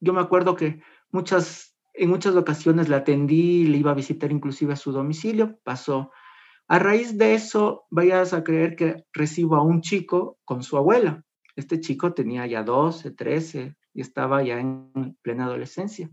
yo 0.00 0.12
me 0.12 0.20
acuerdo 0.20 0.54
que 0.54 0.80
muchas, 1.10 1.76
en 1.92 2.08
muchas 2.08 2.36
ocasiones 2.36 2.88
la 2.88 2.98
atendí, 2.98 3.66
le 3.66 3.78
iba 3.78 3.90
a 3.90 3.94
visitar 3.94 4.30
inclusive 4.30 4.72
a 4.72 4.76
su 4.76 4.92
domicilio, 4.92 5.58
pasó. 5.64 6.12
A 6.68 6.78
raíz 6.78 7.18
de 7.18 7.34
eso, 7.34 7.86
vayas 7.90 8.32
a 8.32 8.44
creer 8.44 8.76
que 8.76 9.04
recibo 9.12 9.56
a 9.56 9.62
un 9.62 9.80
chico 9.80 10.38
con 10.44 10.62
su 10.62 10.76
abuela. 10.76 11.24
Este 11.56 11.80
chico 11.80 12.12
tenía 12.14 12.46
ya 12.46 12.62
12, 12.62 13.12
13 13.12 13.76
y 13.94 14.00
estaba 14.00 14.42
ya 14.42 14.60
en 14.60 15.16
plena 15.22 15.46
adolescencia. 15.46 16.08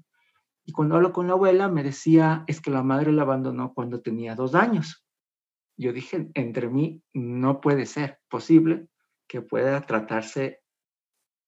Y 0.65 0.71
cuando 0.71 0.95
hablo 0.95 1.11
con 1.11 1.27
la 1.27 1.33
abuela, 1.33 1.67
me 1.67 1.83
decía, 1.83 2.45
es 2.47 2.61
que 2.61 2.71
la 2.71 2.81
madre 2.81 3.11
la 3.11 3.23
abandonó 3.23 3.73
cuando 3.73 4.01
tenía 4.01 4.35
dos 4.35 4.55
años 4.55 5.02
yo 5.77 5.93
dije, 5.93 6.29
entre 6.33 6.69
mí 6.69 7.01
no 7.13 7.61
puede 7.61 7.85
ser 7.85 8.19
posible 8.29 8.87
que 9.27 9.41
pueda 9.41 9.81
tratarse 9.81 10.61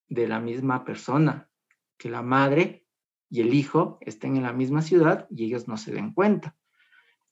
de 0.08 0.28
la 0.28 0.40
misma 0.40 0.84
persona, 0.86 1.50
que 1.98 2.10
la 2.10 2.22
madre 2.22 2.86
y 3.30 3.42
el 3.42 3.54
hijo 3.54 3.98
estén 4.02 4.36
en 4.38 4.44
la 4.44 4.54
misma 4.54 4.82
ciudad 4.82 5.28
y 5.30 5.46
ellos 5.46 5.68
no 5.68 5.78
se 5.78 5.92
den 5.92 6.14
cuenta. 6.14 6.56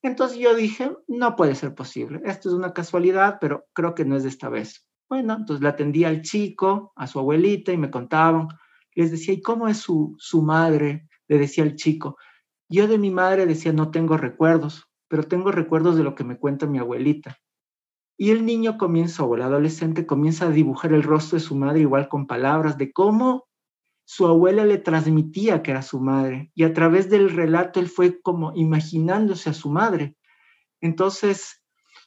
Entonces 0.02 0.38
yo 0.38 0.54
dije, 0.54 0.92
no 1.08 1.36
puede 1.36 1.56
ser 1.56 1.74
posible, 1.76 2.22
esto 2.26 2.50
es 2.50 2.56
una 2.56 2.74
casualidad, 2.74 3.38
pero 3.40 3.68
creo 3.74 3.96
que 3.96 4.06
no 4.06 4.18
es 4.18 4.24
de 4.24 4.30
esta 4.30 4.50
vez. 4.50 4.86
Bueno, 5.08 5.36
entonces 5.36 5.62
le 5.62 5.70
atendí 5.70 6.04
al 6.04 6.22
chico, 6.22 6.92
a 6.96 7.08
su 7.08 7.20
abuelita 7.20 7.72
y 7.72 7.78
me 7.78 7.92
contaban, 7.92 8.48
les 8.96 9.12
decía, 9.12 9.34
¿y 9.34 9.42
cómo 9.42 9.68
es 9.68 9.78
su, 9.78 10.16
su 10.18 10.42
madre? 10.42 11.08
Le 11.28 11.38
decía 11.38 11.64
al 11.64 11.76
chico. 11.76 12.18
Yo 12.68 12.88
de 12.88 12.98
mi 12.98 13.12
madre 13.12 13.46
decía, 13.46 13.72
no 13.72 13.92
tengo 13.92 14.18
recuerdos, 14.18 14.90
pero 15.08 15.24
tengo 15.24 15.52
recuerdos 15.52 15.96
de 15.96 16.04
lo 16.04 16.16
que 16.16 16.24
me 16.24 16.38
cuenta 16.38 16.68
mi 16.68 16.80
abuelita. 16.80 17.38
Y 18.18 18.32
el 18.32 18.46
niño 18.46 18.78
comienza, 18.78 19.24
o 19.24 19.36
el 19.36 19.42
adolescente 19.42 20.06
comienza 20.06 20.48
a 20.48 20.52
dibujar 20.52 20.94
el 20.94 21.04
rostro 21.04 21.38
de 21.38 21.44
su 21.44 21.56
madre 21.56 21.82
igual 21.82 22.08
con 22.08 22.28
palabras 22.28 22.78
de 22.78 22.92
cómo 22.92 23.46
su 24.06 24.28
abuela 24.28 24.66
le 24.66 24.78
transmitía 24.78 25.64
que 25.64 25.72
era 25.72 25.82
su 25.82 26.00
madre. 26.00 26.52
Y 26.56 26.64
a 26.64 26.74
través 26.74 27.10
del 27.10 27.30
relato 27.30 27.80
él 27.80 27.88
fue 27.88 28.22
como 28.22 28.54
imaginándose 28.56 29.50
a 29.50 29.54
su 29.54 29.70
madre. 29.70 30.16
Entonces, 30.82 31.64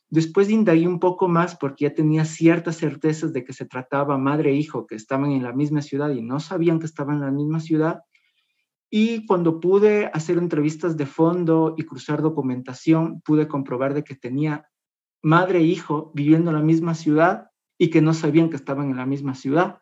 después 0.08 0.48
de 0.48 0.54
indagué 0.54 0.86
un 0.86 1.00
poco 1.00 1.28
más 1.28 1.56
porque 1.56 1.86
ya 1.86 1.94
tenía 1.94 2.24
ciertas 2.24 2.76
certezas 2.76 3.32
de 3.32 3.44
que 3.44 3.52
se 3.52 3.66
trataba 3.66 4.18
madre 4.18 4.50
e 4.50 4.56
hijo 4.56 4.86
que 4.86 4.94
estaban 4.94 5.32
en 5.32 5.42
la 5.42 5.52
misma 5.52 5.82
ciudad 5.82 6.10
y 6.10 6.22
no 6.22 6.40
sabían 6.40 6.78
que 6.78 6.86
estaban 6.86 7.16
en 7.16 7.22
la 7.22 7.30
misma 7.30 7.60
ciudad, 7.60 8.02
y 8.90 9.26
cuando 9.26 9.60
pude 9.60 10.10
hacer 10.12 10.38
entrevistas 10.38 10.96
de 10.96 11.06
fondo 11.06 11.74
y 11.76 11.84
cruzar 11.84 12.22
documentación, 12.22 13.20
pude 13.22 13.48
comprobar 13.48 13.94
de 13.94 14.04
que 14.04 14.14
tenía 14.14 14.68
madre 15.22 15.58
e 15.58 15.62
hijo 15.62 16.12
viviendo 16.14 16.50
en 16.50 16.56
la 16.56 16.62
misma 16.62 16.94
ciudad 16.94 17.50
y 17.78 17.90
que 17.90 18.00
no 18.00 18.14
sabían 18.14 18.48
que 18.48 18.56
estaban 18.56 18.90
en 18.90 18.96
la 18.96 19.06
misma 19.06 19.34
ciudad. 19.34 19.80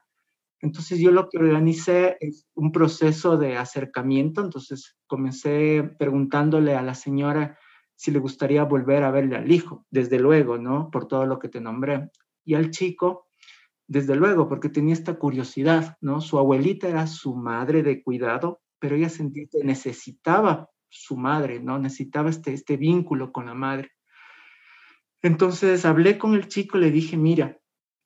Entonces 0.60 0.98
yo 0.98 1.10
lo 1.10 1.28
que 1.28 1.36
organicé 1.38 2.16
es 2.20 2.46
un 2.54 2.72
proceso 2.72 3.36
de 3.36 3.58
acercamiento, 3.58 4.40
entonces 4.40 4.96
comencé 5.06 5.82
preguntándole 5.98 6.74
a 6.74 6.82
la 6.82 6.94
señora 6.94 7.58
si 7.96 8.10
le 8.10 8.18
gustaría 8.18 8.64
volver 8.64 9.04
a 9.04 9.10
verle 9.10 9.36
al 9.36 9.52
hijo, 9.52 9.86
desde 9.90 10.18
luego, 10.18 10.56
¿no? 10.56 10.90
Por 10.90 11.06
todo 11.06 11.26
lo 11.26 11.38
que 11.38 11.48
te 11.48 11.60
nombré. 11.60 12.10
Y 12.44 12.54
al 12.54 12.70
chico, 12.70 13.26
desde 13.86 14.16
luego, 14.16 14.48
porque 14.48 14.70
tenía 14.70 14.94
esta 14.94 15.18
curiosidad, 15.18 15.96
¿no? 16.00 16.22
Su 16.22 16.38
abuelita 16.38 16.88
era 16.88 17.06
su 17.06 17.36
madre 17.36 17.82
de 17.82 18.02
cuidado, 18.02 18.62
pero 18.84 18.96
ella 18.96 19.08
sentía 19.08 19.46
que 19.50 19.64
necesitaba 19.64 20.68
su 20.90 21.16
madre, 21.16 21.58
¿no? 21.58 21.78
Necesitaba 21.78 22.28
este, 22.28 22.52
este 22.52 22.76
vínculo 22.76 23.32
con 23.32 23.46
la 23.46 23.54
madre. 23.54 23.92
Entonces 25.22 25.86
hablé 25.86 26.18
con 26.18 26.34
el 26.34 26.48
chico, 26.48 26.76
le 26.76 26.90
dije, 26.90 27.16
mira, 27.16 27.58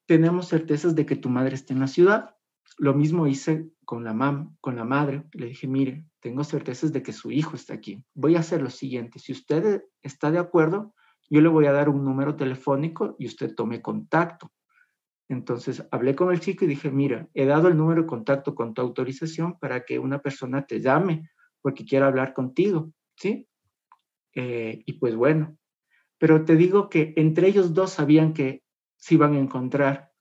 tenemos 0.07 0.47
certezas 0.47 0.95
de 0.95 1.05
que 1.05 1.17
tu 1.17 1.31
madre 1.31 1.57
está 1.57 1.75
en 1.75 1.81
la 1.81 1.89
ciudad. 1.89 2.37
Lo 2.77 2.95
mismo 2.95 3.27
hice 3.27 3.69
con 3.85 4.05
la 4.05 4.15
mam, 4.15 4.57
con 4.61 4.77
la 4.77 4.85
madre. 4.85 5.25
Le 5.33 5.47
dije, 5.47 5.67
mire, 5.67 6.07
tengo 6.21 6.45
certezas 6.45 6.93
de 6.93 7.03
que 7.03 7.13
su 7.13 7.33
hijo 7.33 7.57
está 7.57 7.75
aquí. 7.75 8.05
Voy 8.15 8.37
a 8.37 8.39
hacer 8.39 8.63
lo 8.63 8.71
siguiente. 8.71 9.19
Si 9.19 9.33
usted 9.33 9.83
está 10.01 10.31
de 10.31 10.39
acuerdo, 10.39 10.95
yo 11.29 11.41
le 11.41 11.49
voy 11.49 11.67
a 11.67 11.73
dar 11.73 11.89
un 11.89 12.05
número 12.05 12.37
telefónico 12.37 13.17
y 13.19 13.27
usted 13.27 13.53
tome 13.57 13.83
contacto. 13.83 14.53
Entonces 15.29 15.87
hablé 15.91 16.15
con 16.15 16.33
el 16.33 16.41
chico 16.41 16.65
y 16.65 16.69
dije, 16.69 16.91
mira, 16.91 17.29
he 17.35 17.45
dado 17.45 17.69
el 17.69 17.77
número 17.77 18.03
de 18.03 18.09
contacto 18.09 18.55
con 18.55 18.73
tu 18.73 18.81
autorización 18.81 19.59
para 19.59 19.85
que 19.85 19.99
una 19.99 20.21
persona 20.21 20.67
te 20.67 20.81
llame 20.81 21.29
porque 21.61 21.85
quiera 21.85 22.07
hablar 22.07 22.33
contigo, 22.33 22.93
¿sí? 23.17 23.47
Eh, 24.35 24.83
y 24.87 24.95
pues 24.95 25.15
bueno, 25.15 25.59
pero 26.19 26.45
te 26.45 26.57
digo 26.57 26.89
que 26.89 27.13
entre 27.17 27.49
ellos 27.49 27.75
dos 27.75 27.93
sabían 27.93 28.33
que 28.33 28.63
se 28.97 29.15
iban 29.15 29.35
a 29.35 29.39
encontrar. 29.39 30.13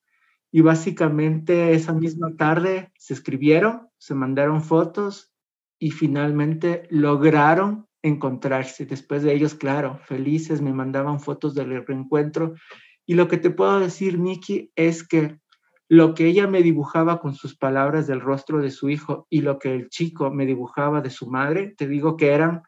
Y 0.51 0.61
básicamente 0.61 1.73
esa 1.73 1.93
misma 1.93 2.35
tarde 2.35 2.91
se 2.97 3.13
escribieron, 3.13 3.89
se 3.97 4.13
mandaron 4.13 4.61
fotos 4.61 5.33
y 5.79 5.91
finalmente 5.91 6.87
lograron 6.89 7.87
encontrarse. 8.01 8.85
Después 8.85 9.23
de 9.23 9.33
ellos, 9.33 9.55
claro, 9.55 9.99
felices, 10.05 10.61
me 10.61 10.73
mandaban 10.73 11.19
fotos 11.19 11.53
del 11.53 11.85
reencuentro 11.85 12.55
y 13.07 13.15
lo 13.15 13.29
que 13.29 13.37
te 13.37 13.49
puedo 13.49 13.79
decir, 13.79 14.19
Nikki, 14.19 14.71
es 14.75 15.07
que 15.07 15.39
lo 15.87 16.13
que 16.13 16.27
ella 16.27 16.45
me 16.45 16.61
dibujaba 16.61 17.21
con 17.21 17.33
sus 17.33 17.57
palabras 17.57 18.05
del 18.05 18.19
rostro 18.19 18.59
de 18.59 18.69
su 18.69 18.89
hijo 18.89 19.25
y 19.29 19.41
lo 19.41 19.59
que 19.59 19.73
el 19.73 19.89
chico 19.89 20.29
me 20.29 20.45
dibujaba 20.45 20.99
de 20.99 21.09
su 21.09 21.29
madre, 21.31 21.73
te 21.77 21.87
digo 21.87 22.17
que 22.17 22.33
eran 22.33 22.63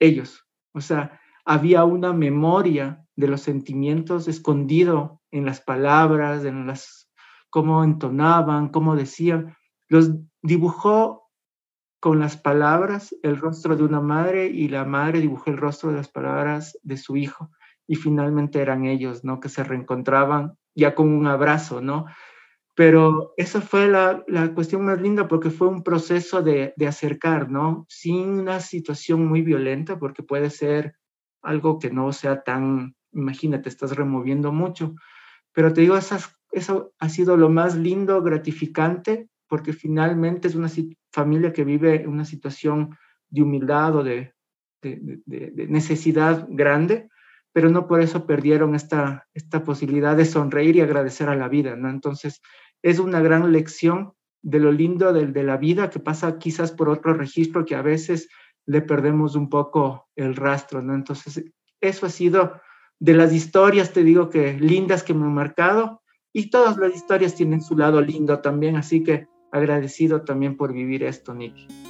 ellos. 0.00 0.46
O 0.72 0.80
sea, 0.80 1.20
había 1.44 1.84
una 1.84 2.14
memoria 2.14 3.04
de 3.16 3.28
los 3.28 3.42
sentimientos 3.42 4.28
escondido 4.28 5.20
en 5.30 5.44
las 5.44 5.60
palabras, 5.60 6.46
en 6.46 6.66
las 6.66 7.10
cómo 7.50 7.84
entonaban, 7.84 8.70
cómo 8.70 8.96
decían. 8.96 9.54
Los 9.88 10.12
dibujó 10.40 11.30
con 12.00 12.18
las 12.18 12.38
palabras 12.38 13.14
el 13.22 13.36
rostro 13.36 13.76
de 13.76 13.84
una 13.84 14.00
madre 14.00 14.46
y 14.46 14.68
la 14.68 14.86
madre 14.86 15.20
dibujó 15.20 15.50
el 15.50 15.58
rostro 15.58 15.90
de 15.90 15.96
las 15.98 16.08
palabras 16.08 16.78
de 16.82 16.96
su 16.96 17.18
hijo 17.18 17.50
y 17.86 17.96
finalmente 17.96 18.60
eran 18.60 18.84
ellos, 18.84 19.24
¿no? 19.24 19.40
Que 19.40 19.48
se 19.48 19.64
reencontraban 19.64 20.56
ya 20.74 20.94
con 20.94 21.08
un 21.08 21.26
abrazo, 21.26 21.80
¿no? 21.80 22.06
Pero 22.74 23.32
esa 23.38 23.62
fue 23.62 23.88
la, 23.88 24.22
cuestión 24.54 24.84
más 24.84 25.00
linda 25.00 25.28
porque 25.28 25.50
fue 25.50 25.68
un 25.68 25.82
proceso 25.82 26.42
de, 26.42 26.74
de, 26.76 26.86
acercar, 26.86 27.50
¿no? 27.50 27.86
Sin 27.88 28.40
una 28.40 28.60
situación 28.60 29.26
muy 29.26 29.40
violenta, 29.40 29.98
porque 29.98 30.22
puede 30.22 30.50
ser 30.50 30.94
algo 31.40 31.78
que 31.78 31.90
no 31.90 32.12
sea 32.12 32.42
tan, 32.42 32.94
imagínate, 33.12 33.70
estás 33.70 33.96
removiendo 33.96 34.52
mucho. 34.52 34.94
Pero 35.52 35.72
te 35.72 35.80
digo, 35.80 35.96
eso 35.96 36.92
ha 36.98 37.08
sido 37.08 37.38
lo 37.38 37.48
más 37.48 37.76
lindo, 37.76 38.20
gratificante, 38.20 39.30
porque 39.48 39.72
finalmente 39.72 40.48
es 40.48 40.54
una 40.54 40.68
familia 41.10 41.54
que 41.54 41.64
vive 41.64 42.06
una 42.06 42.26
situación 42.26 42.94
de 43.30 43.42
humildad 43.42 43.96
o 43.96 44.04
de, 44.04 44.34
de 44.82 45.66
necesidad 45.68 46.46
grande, 46.50 47.08
pero 47.56 47.70
no 47.70 47.86
por 47.86 48.02
eso 48.02 48.26
perdieron 48.26 48.74
esta, 48.74 49.26
esta 49.32 49.64
posibilidad 49.64 50.14
de 50.14 50.26
sonreír 50.26 50.76
y 50.76 50.82
agradecer 50.82 51.30
a 51.30 51.36
la 51.36 51.48
vida, 51.48 51.74
¿no? 51.74 51.88
Entonces, 51.88 52.42
es 52.82 52.98
una 52.98 53.22
gran 53.22 53.50
lección 53.50 54.12
de 54.42 54.60
lo 54.60 54.72
lindo 54.72 55.14
de, 55.14 55.28
de 55.28 55.42
la 55.42 55.56
vida 55.56 55.88
que 55.88 55.98
pasa 55.98 56.36
quizás 56.36 56.70
por 56.70 56.90
otro 56.90 57.14
registro 57.14 57.64
que 57.64 57.74
a 57.74 57.80
veces 57.80 58.28
le 58.66 58.82
perdemos 58.82 59.36
un 59.36 59.48
poco 59.48 60.06
el 60.16 60.36
rastro, 60.36 60.82
¿no? 60.82 60.94
Entonces, 60.94 61.46
eso 61.80 62.04
ha 62.04 62.10
sido 62.10 62.60
de 62.98 63.14
las 63.14 63.32
historias, 63.32 63.90
te 63.90 64.04
digo 64.04 64.28
que 64.28 64.52
lindas 64.60 65.02
que 65.02 65.14
me 65.14 65.24
han 65.24 65.32
marcado 65.32 66.02
y 66.34 66.50
todas 66.50 66.76
las 66.76 66.94
historias 66.94 67.36
tienen 67.36 67.62
su 67.62 67.74
lado 67.74 68.02
lindo 68.02 68.40
también, 68.40 68.76
así 68.76 69.02
que 69.02 69.28
agradecido 69.50 70.24
también 70.26 70.58
por 70.58 70.74
vivir 70.74 71.04
esto, 71.04 71.32
Nicky. 71.32 71.85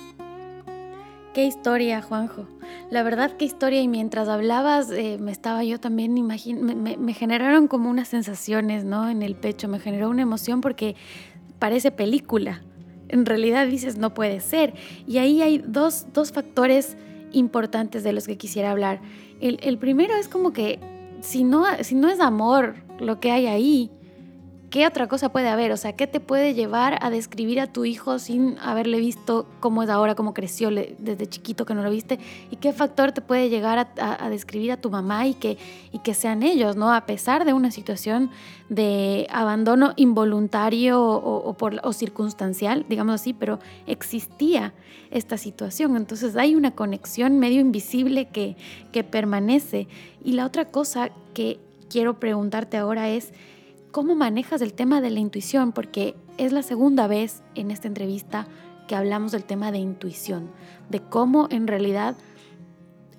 Qué 1.36 1.44
historia, 1.44 2.00
Juanjo. 2.00 2.46
La 2.88 3.02
verdad, 3.02 3.32
qué 3.36 3.44
historia. 3.44 3.82
Y 3.82 3.88
mientras 3.88 4.26
hablabas, 4.26 4.90
eh, 4.90 5.18
me 5.20 5.30
estaba 5.30 5.62
yo 5.64 5.78
también 5.78 6.14
me, 6.14 7.12
generaron 7.12 7.68
como 7.68 7.90
unas 7.90 8.08
sensaciones, 8.08 8.86
¿no? 8.86 9.10
En 9.10 9.20
el 9.20 9.34
pecho, 9.34 9.68
me 9.68 9.78
generó 9.78 10.08
una 10.08 10.22
emoción 10.22 10.62
porque 10.62 10.96
parece 11.58 11.90
película. 11.90 12.62
En 13.10 13.26
realidad 13.26 13.66
dices, 13.66 13.98
no 13.98 14.14
puede 14.14 14.40
ser. 14.40 14.72
Y 15.06 15.18
ahí 15.18 15.42
hay 15.42 15.58
dos, 15.58 16.06
dos 16.14 16.32
factores 16.32 16.96
importantes 17.32 18.02
de 18.02 18.14
los 18.14 18.26
que 18.26 18.38
quisiera 18.38 18.70
hablar. 18.70 19.02
El, 19.38 19.58
el 19.60 19.76
primero 19.76 20.16
es 20.16 20.28
como 20.28 20.54
que 20.54 20.80
si 21.20 21.44
no, 21.44 21.66
si 21.82 21.96
no 21.96 22.08
es 22.08 22.18
amor 22.18 22.76
lo 22.98 23.20
que 23.20 23.30
hay 23.30 23.46
ahí, 23.46 23.90
¿qué 24.76 24.86
otra 24.86 25.08
cosa 25.08 25.30
puede 25.30 25.48
haber? 25.48 25.72
O 25.72 25.78
sea, 25.78 25.94
¿qué 25.94 26.06
te 26.06 26.20
puede 26.20 26.52
llevar 26.52 26.98
a 27.00 27.08
describir 27.08 27.60
a 27.60 27.66
tu 27.66 27.86
hijo 27.86 28.18
sin 28.18 28.58
haberle 28.58 28.98
visto 28.98 29.46
cómo 29.58 29.82
es 29.82 29.88
ahora, 29.88 30.14
cómo 30.14 30.34
creció 30.34 30.68
desde 30.70 31.26
chiquito 31.26 31.64
que 31.64 31.72
no 31.72 31.82
lo 31.82 31.90
viste? 31.90 32.18
¿Y 32.50 32.56
qué 32.56 32.74
factor 32.74 33.12
te 33.12 33.22
puede 33.22 33.48
llegar 33.48 33.88
a, 33.96 34.28
describir 34.28 34.72
a 34.72 34.76
tu 34.76 34.90
mamá 34.90 35.26
y 35.26 35.32
que, 35.32 35.56
y 35.92 36.00
que 36.00 36.12
sean 36.12 36.42
ellos, 36.42 36.76
¿no? 36.76 36.92
A 36.92 37.06
pesar 37.06 37.46
de 37.46 37.54
una 37.54 37.70
situación 37.70 38.30
de 38.68 39.26
abandono 39.30 39.94
involuntario 39.96 41.02
o, 41.02 41.54
por, 41.54 41.80
o 41.82 41.94
circunstancial, 41.94 42.84
digamos 42.86 43.14
así, 43.14 43.32
pero 43.32 43.60
existía 43.86 44.74
esta 45.10 45.38
situación. 45.38 45.96
Entonces 45.96 46.36
hay 46.36 46.54
una 46.54 46.72
conexión 46.72 47.38
medio 47.38 47.62
invisible 47.62 48.28
que, 48.28 48.58
que 48.92 49.04
permanece. 49.04 49.88
Y 50.22 50.32
la 50.32 50.44
otra 50.44 50.66
cosa 50.66 51.12
que 51.32 51.60
quiero 51.88 52.20
preguntarte 52.20 52.76
ahora 52.76 53.08
es, 53.08 53.32
cómo 53.96 54.14
manejas 54.14 54.60
el 54.60 54.74
tema 54.74 55.00
de 55.00 55.08
la 55.08 55.20
intuición, 55.20 55.72
porque 55.72 56.16
es 56.36 56.52
la 56.52 56.62
segunda 56.62 57.06
vez 57.06 57.42
en 57.54 57.70
esta 57.70 57.88
entrevista 57.88 58.46
que 58.88 58.94
hablamos 58.94 59.32
del 59.32 59.46
tema 59.46 59.72
de 59.72 59.78
intuición, 59.78 60.50
de 60.90 61.00
cómo 61.00 61.48
en 61.50 61.66
realidad 61.66 62.14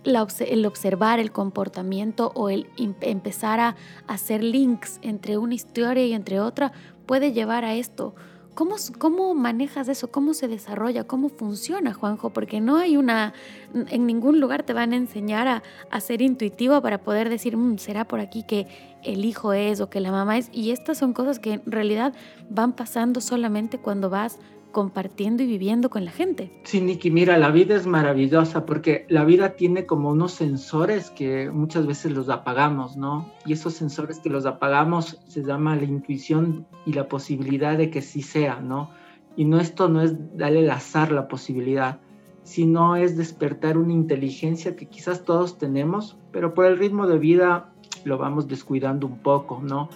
el 0.04 0.66
observar 0.68 1.18
el 1.18 1.32
comportamiento 1.32 2.32
o 2.36 2.50
el 2.50 2.68
empezar 2.78 3.60
a 3.60 3.76
hacer 4.06 4.44
links 4.44 5.00
entre 5.02 5.40
una 5.40 5.56
historia 5.56 6.06
y 6.06 6.14
entre 6.14 6.40
otra 6.40 6.72
puede 7.08 7.34
llevar 7.34 7.66
a 7.66 7.74
esto. 7.74 8.14
¿Cómo, 8.58 8.76
¿Cómo 8.98 9.36
manejas 9.36 9.88
eso? 9.88 10.10
¿Cómo 10.10 10.34
se 10.34 10.48
desarrolla? 10.48 11.04
¿Cómo 11.04 11.30
funciona, 11.30 11.94
Juanjo? 11.94 12.32
Porque 12.32 12.60
no 12.60 12.78
hay 12.78 12.98
una, 12.98 13.36
en 13.76 14.08
ningún 14.08 14.40
lugar 14.40 14.64
te 14.64 14.74
van 14.74 14.94
a 14.94 14.96
enseñar 14.96 15.48
a, 15.48 15.64
a 15.92 16.02
ser 16.02 16.24
intuitivo 16.24 16.82
para 16.82 16.98
poder 16.98 17.30
decir, 17.30 17.56
mm, 17.56 17.78
será 17.78 18.08
por 18.08 18.20
aquí 18.20 18.42
que 18.42 18.66
el 19.04 19.26
hijo 19.26 19.54
es 19.54 19.80
o 19.80 19.92
que 19.92 20.02
la 20.02 20.10
mamá 20.10 20.40
es. 20.40 20.50
Y 20.52 20.72
estas 20.72 20.98
son 20.98 21.14
cosas 21.14 21.38
que 21.38 21.54
en 21.54 21.72
realidad 21.72 22.16
van 22.50 22.74
pasando 22.74 23.22
solamente 23.22 23.78
cuando 23.78 24.10
vas 24.10 24.40
compartiendo 24.78 25.42
y 25.42 25.48
viviendo 25.48 25.90
con 25.90 26.06
la 26.06 26.12
gente. 26.12 26.52
Sí, 26.62 26.80
Niki, 26.82 27.10
mira, 27.10 27.36
la 27.40 27.50
vida 27.50 27.76
es 27.76 27.88
maravillosa 27.88 28.68
porque 28.68 29.08
la 29.10 29.26
vida 29.26 29.56
tiene 29.56 29.88
como 29.88 30.12
unos 30.12 30.34
sensores 30.34 31.10
que 31.10 31.50
muchas 31.50 31.88
veces 31.88 32.12
los 32.12 32.30
apagamos, 32.30 32.96
¿no? 32.96 33.28
Y 33.44 33.54
esos 33.54 33.74
sensores 33.74 34.20
que 34.20 34.30
los 34.30 34.46
apagamos 34.46 35.20
se 35.28 35.44
llama 35.44 35.76
la 35.76 35.86
intuición 35.86 36.68
y 36.86 36.94
la 36.94 37.08
posibilidad 37.08 37.76
de 37.76 37.90
que 37.90 38.04
sí 38.04 38.22
sea, 38.22 38.60
¿no? 38.60 38.92
Y 39.36 39.46
no 39.46 39.60
esto 39.60 39.90
no 39.90 40.04
es 40.04 40.14
darle 40.38 40.60
al 40.60 40.70
azar 40.70 41.12
la 41.12 41.28
posibilidad, 41.28 42.00
sino 42.44 42.98
es 42.98 43.18
despertar 43.18 43.80
una 43.80 43.94
inteligencia 43.94 44.76
que 44.76 44.86
quizás 44.86 45.24
todos 45.24 45.58
tenemos, 45.58 46.20
pero 46.32 46.54
por 46.54 46.68
el 46.68 46.78
ritmo 46.78 47.08
de 47.08 47.18
vida 47.18 47.74
lo 48.04 48.20
vamos 48.20 48.48
descuidando 48.48 49.08
un 49.08 49.18
poco, 49.18 49.60
¿no? 49.60 49.90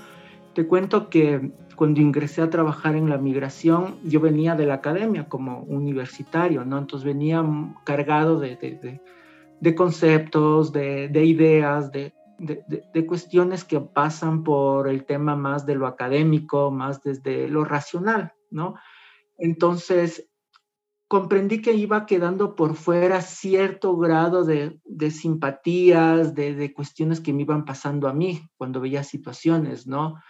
Te 0.56 0.66
cuento 0.66 1.08
que 1.08 1.52
cuando 1.82 2.00
ingresé 2.00 2.44
a 2.44 2.50
trabajar 2.52 2.96
en 2.96 3.10
la 3.10 3.18
migración, 3.18 3.98
yo 4.04 4.20
venía 4.20 4.54
de 4.54 4.68
la 4.68 4.76
academia 4.76 5.28
como 5.28 5.62
universitario, 5.62 6.64
¿no? 6.64 6.78
Entonces 6.78 7.04
venía 7.04 7.44
cargado 7.84 8.40
de, 8.40 9.00
de, 9.60 9.74
conceptos, 9.76 10.72
de, 10.72 11.26
ideas, 11.26 11.92
de, 11.92 12.14
de, 12.38 13.06
cuestiones 13.08 13.64
que 13.64 13.80
pasan 13.80 14.44
por 14.44 14.88
el 14.90 15.06
tema 15.06 15.36
más 15.36 15.66
de 15.66 15.74
lo 15.74 15.88
académico, 15.88 16.70
más 16.70 17.02
desde 17.02 17.48
lo 17.48 17.66
racional, 17.66 18.32
¿no? 18.52 18.76
Entonces, 19.40 20.30
comprendí 21.08 21.64
que 21.64 21.74
iba 21.74 22.06
quedando 22.06 22.56
por 22.56 22.76
fuera 22.76 23.22
cierto 23.22 23.98
grado 23.98 24.44
de, 24.44 24.80
simpatías, 25.10 26.36
de, 26.36 26.74
cuestiones 26.76 27.20
que 27.22 27.34
me 27.34 27.42
iban 27.42 27.66
pasando 27.66 28.08
a 28.08 28.14
mí 28.14 28.48
cuando 28.56 28.82
veía 28.82 29.04
situaciones, 29.04 29.88
¿no? 29.88 30.22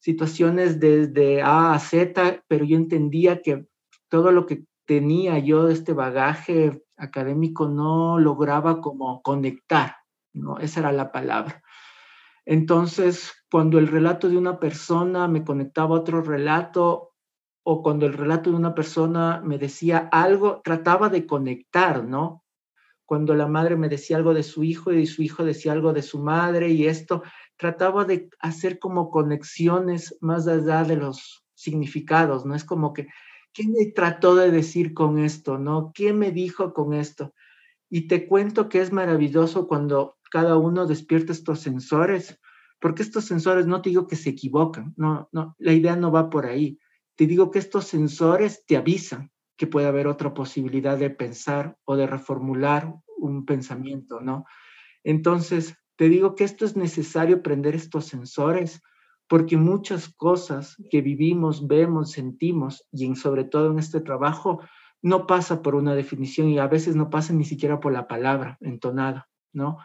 Situaciones 0.00 0.80
desde 0.80 1.42
A 1.42 1.72
a 1.72 1.78
Z, 1.78 2.44
pero 2.48 2.64
yo 2.64 2.76
entendía 2.76 3.42
que 3.42 3.66
todo 4.08 4.32
lo 4.32 4.46
que 4.46 4.64
tenía 4.86 5.38
yo 5.38 5.66
de 5.66 5.74
este 5.74 5.92
bagaje 5.92 6.82
académico 6.96 7.68
no 7.68 8.18
lograba 8.18 8.80
como 8.80 9.22
conectar, 9.22 9.96
¿no? 10.32 10.58
Esa 10.58 10.80
era 10.80 10.92
la 10.92 11.12
palabra. 11.12 11.62
Entonces, 12.46 13.32
cuando 13.50 13.78
el 13.78 13.88
relato 13.88 14.28
de 14.28 14.38
una 14.38 14.58
persona 14.58 15.28
me 15.28 15.44
conectaba 15.44 15.94
a 15.96 16.00
otro 16.00 16.22
relato, 16.22 17.12
o 17.62 17.82
cuando 17.82 18.06
el 18.06 18.14
relato 18.14 18.48
de 18.50 18.56
una 18.56 18.74
persona 18.74 19.42
me 19.44 19.58
decía 19.58 20.08
algo, 20.10 20.62
trataba 20.64 21.10
de 21.10 21.26
conectar, 21.26 22.02
¿no? 22.04 22.42
Cuando 23.04 23.34
la 23.34 23.46
madre 23.46 23.76
me 23.76 23.90
decía 23.90 24.16
algo 24.16 24.32
de 24.32 24.42
su 24.42 24.64
hijo 24.64 24.90
y 24.94 25.06
su 25.06 25.22
hijo 25.22 25.44
decía 25.44 25.72
algo 25.72 25.92
de 25.92 26.00
su 26.00 26.18
madre 26.18 26.70
y 26.70 26.86
esto, 26.86 27.22
trataba 27.58 28.04
de 28.04 28.30
hacer 28.38 28.78
como 28.78 29.10
conexiones 29.10 30.16
más 30.20 30.46
allá 30.46 30.84
de 30.84 30.96
los 30.96 31.44
significados, 31.54 32.46
¿no? 32.46 32.54
Es 32.54 32.64
como 32.64 32.92
que, 32.92 33.08
¿qué 33.52 33.64
me 33.66 33.92
trató 33.92 34.36
de 34.36 34.50
decir 34.50 34.94
con 34.94 35.18
esto, 35.18 35.58
¿no? 35.58 35.92
¿Qué 35.92 36.12
me 36.12 36.30
dijo 36.30 36.72
con 36.72 36.94
esto? 36.94 37.34
Y 37.90 38.06
te 38.06 38.28
cuento 38.28 38.68
que 38.68 38.80
es 38.80 38.92
maravilloso 38.92 39.66
cuando 39.66 40.16
cada 40.30 40.56
uno 40.56 40.86
despierta 40.86 41.32
estos 41.32 41.60
sensores, 41.60 42.38
porque 42.80 43.02
estos 43.02 43.24
sensores 43.24 43.66
no 43.66 43.82
te 43.82 43.90
digo 43.90 44.06
que 44.06 44.16
se 44.16 44.30
equivocan, 44.30 44.94
no, 44.96 45.28
no, 45.32 45.56
la 45.58 45.72
idea 45.72 45.96
no 45.96 46.12
va 46.12 46.30
por 46.30 46.46
ahí. 46.46 46.78
Te 47.16 47.26
digo 47.26 47.50
que 47.50 47.58
estos 47.58 47.86
sensores 47.86 48.64
te 48.66 48.76
avisan 48.76 49.32
que 49.56 49.66
puede 49.66 49.88
haber 49.88 50.06
otra 50.06 50.32
posibilidad 50.32 50.96
de 50.96 51.10
pensar 51.10 51.76
o 51.84 51.96
de 51.96 52.06
reformular 52.06 52.94
un 53.16 53.44
pensamiento, 53.44 54.20
¿no? 54.20 54.44
Entonces, 55.02 55.74
te 55.98 56.08
digo 56.08 56.36
que 56.36 56.44
esto 56.44 56.64
es 56.64 56.76
necesario 56.76 57.42
prender 57.42 57.74
estos 57.74 58.04
sensores 58.06 58.80
porque 59.26 59.56
muchas 59.56 60.08
cosas 60.08 60.76
que 60.90 61.02
vivimos, 61.02 61.66
vemos, 61.66 62.12
sentimos 62.12 62.86
y 62.92 63.14
sobre 63.16 63.42
todo 63.42 63.72
en 63.72 63.80
este 63.80 64.00
trabajo 64.00 64.60
no 65.02 65.26
pasa 65.26 65.60
por 65.60 65.74
una 65.74 65.96
definición 65.96 66.50
y 66.50 66.60
a 66.60 66.68
veces 66.68 66.94
no 66.94 67.10
pasa 67.10 67.32
ni 67.32 67.44
siquiera 67.44 67.80
por 67.80 67.92
la 67.92 68.06
palabra 68.06 68.58
entonada, 68.60 69.28
¿no? 69.52 69.78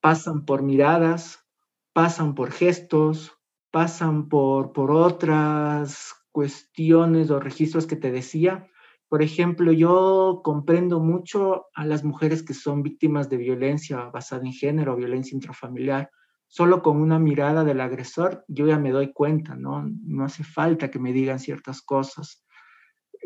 Pasan 0.00 0.44
por 0.44 0.62
miradas, 0.62 1.46
pasan 1.92 2.34
por 2.34 2.50
gestos, 2.50 3.38
pasan 3.70 4.28
por, 4.28 4.72
por 4.72 4.90
otras 4.90 6.16
cuestiones 6.32 7.30
o 7.30 7.38
registros 7.38 7.86
que 7.86 7.96
te 7.96 8.10
decía 8.10 8.68
por 9.10 9.24
ejemplo, 9.24 9.72
yo 9.72 10.40
comprendo 10.44 11.00
mucho 11.00 11.66
a 11.74 11.84
las 11.84 12.04
mujeres 12.04 12.44
que 12.44 12.54
son 12.54 12.84
víctimas 12.84 13.28
de 13.28 13.38
violencia 13.38 14.04
basada 14.04 14.46
en 14.46 14.52
género, 14.52 14.94
violencia 14.94 15.34
intrafamiliar. 15.34 16.12
Solo 16.46 16.80
con 16.80 16.98
una 16.98 17.18
mirada 17.18 17.64
del 17.64 17.80
agresor 17.80 18.44
yo 18.46 18.68
ya 18.68 18.78
me 18.78 18.92
doy 18.92 19.12
cuenta, 19.12 19.56
¿no? 19.56 19.84
No 20.04 20.24
hace 20.24 20.44
falta 20.44 20.92
que 20.92 21.00
me 21.00 21.12
digan 21.12 21.40
ciertas 21.40 21.82
cosas, 21.82 22.44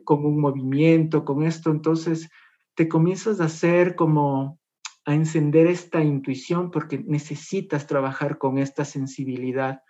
con 0.04 0.24
un 0.24 0.40
movimiento, 0.40 1.22
con 1.22 1.42
esto. 1.42 1.70
Entonces, 1.70 2.30
te 2.74 2.88
comienzas 2.88 3.42
a 3.42 3.44
hacer 3.44 3.94
como 3.94 4.58
a 5.04 5.14
encender 5.14 5.66
esta 5.66 6.02
intuición 6.02 6.70
porque 6.70 7.04
necesitas 7.06 7.86
trabajar 7.86 8.38
con 8.38 8.56
esta 8.56 8.86
sensibilidad. 8.86 9.82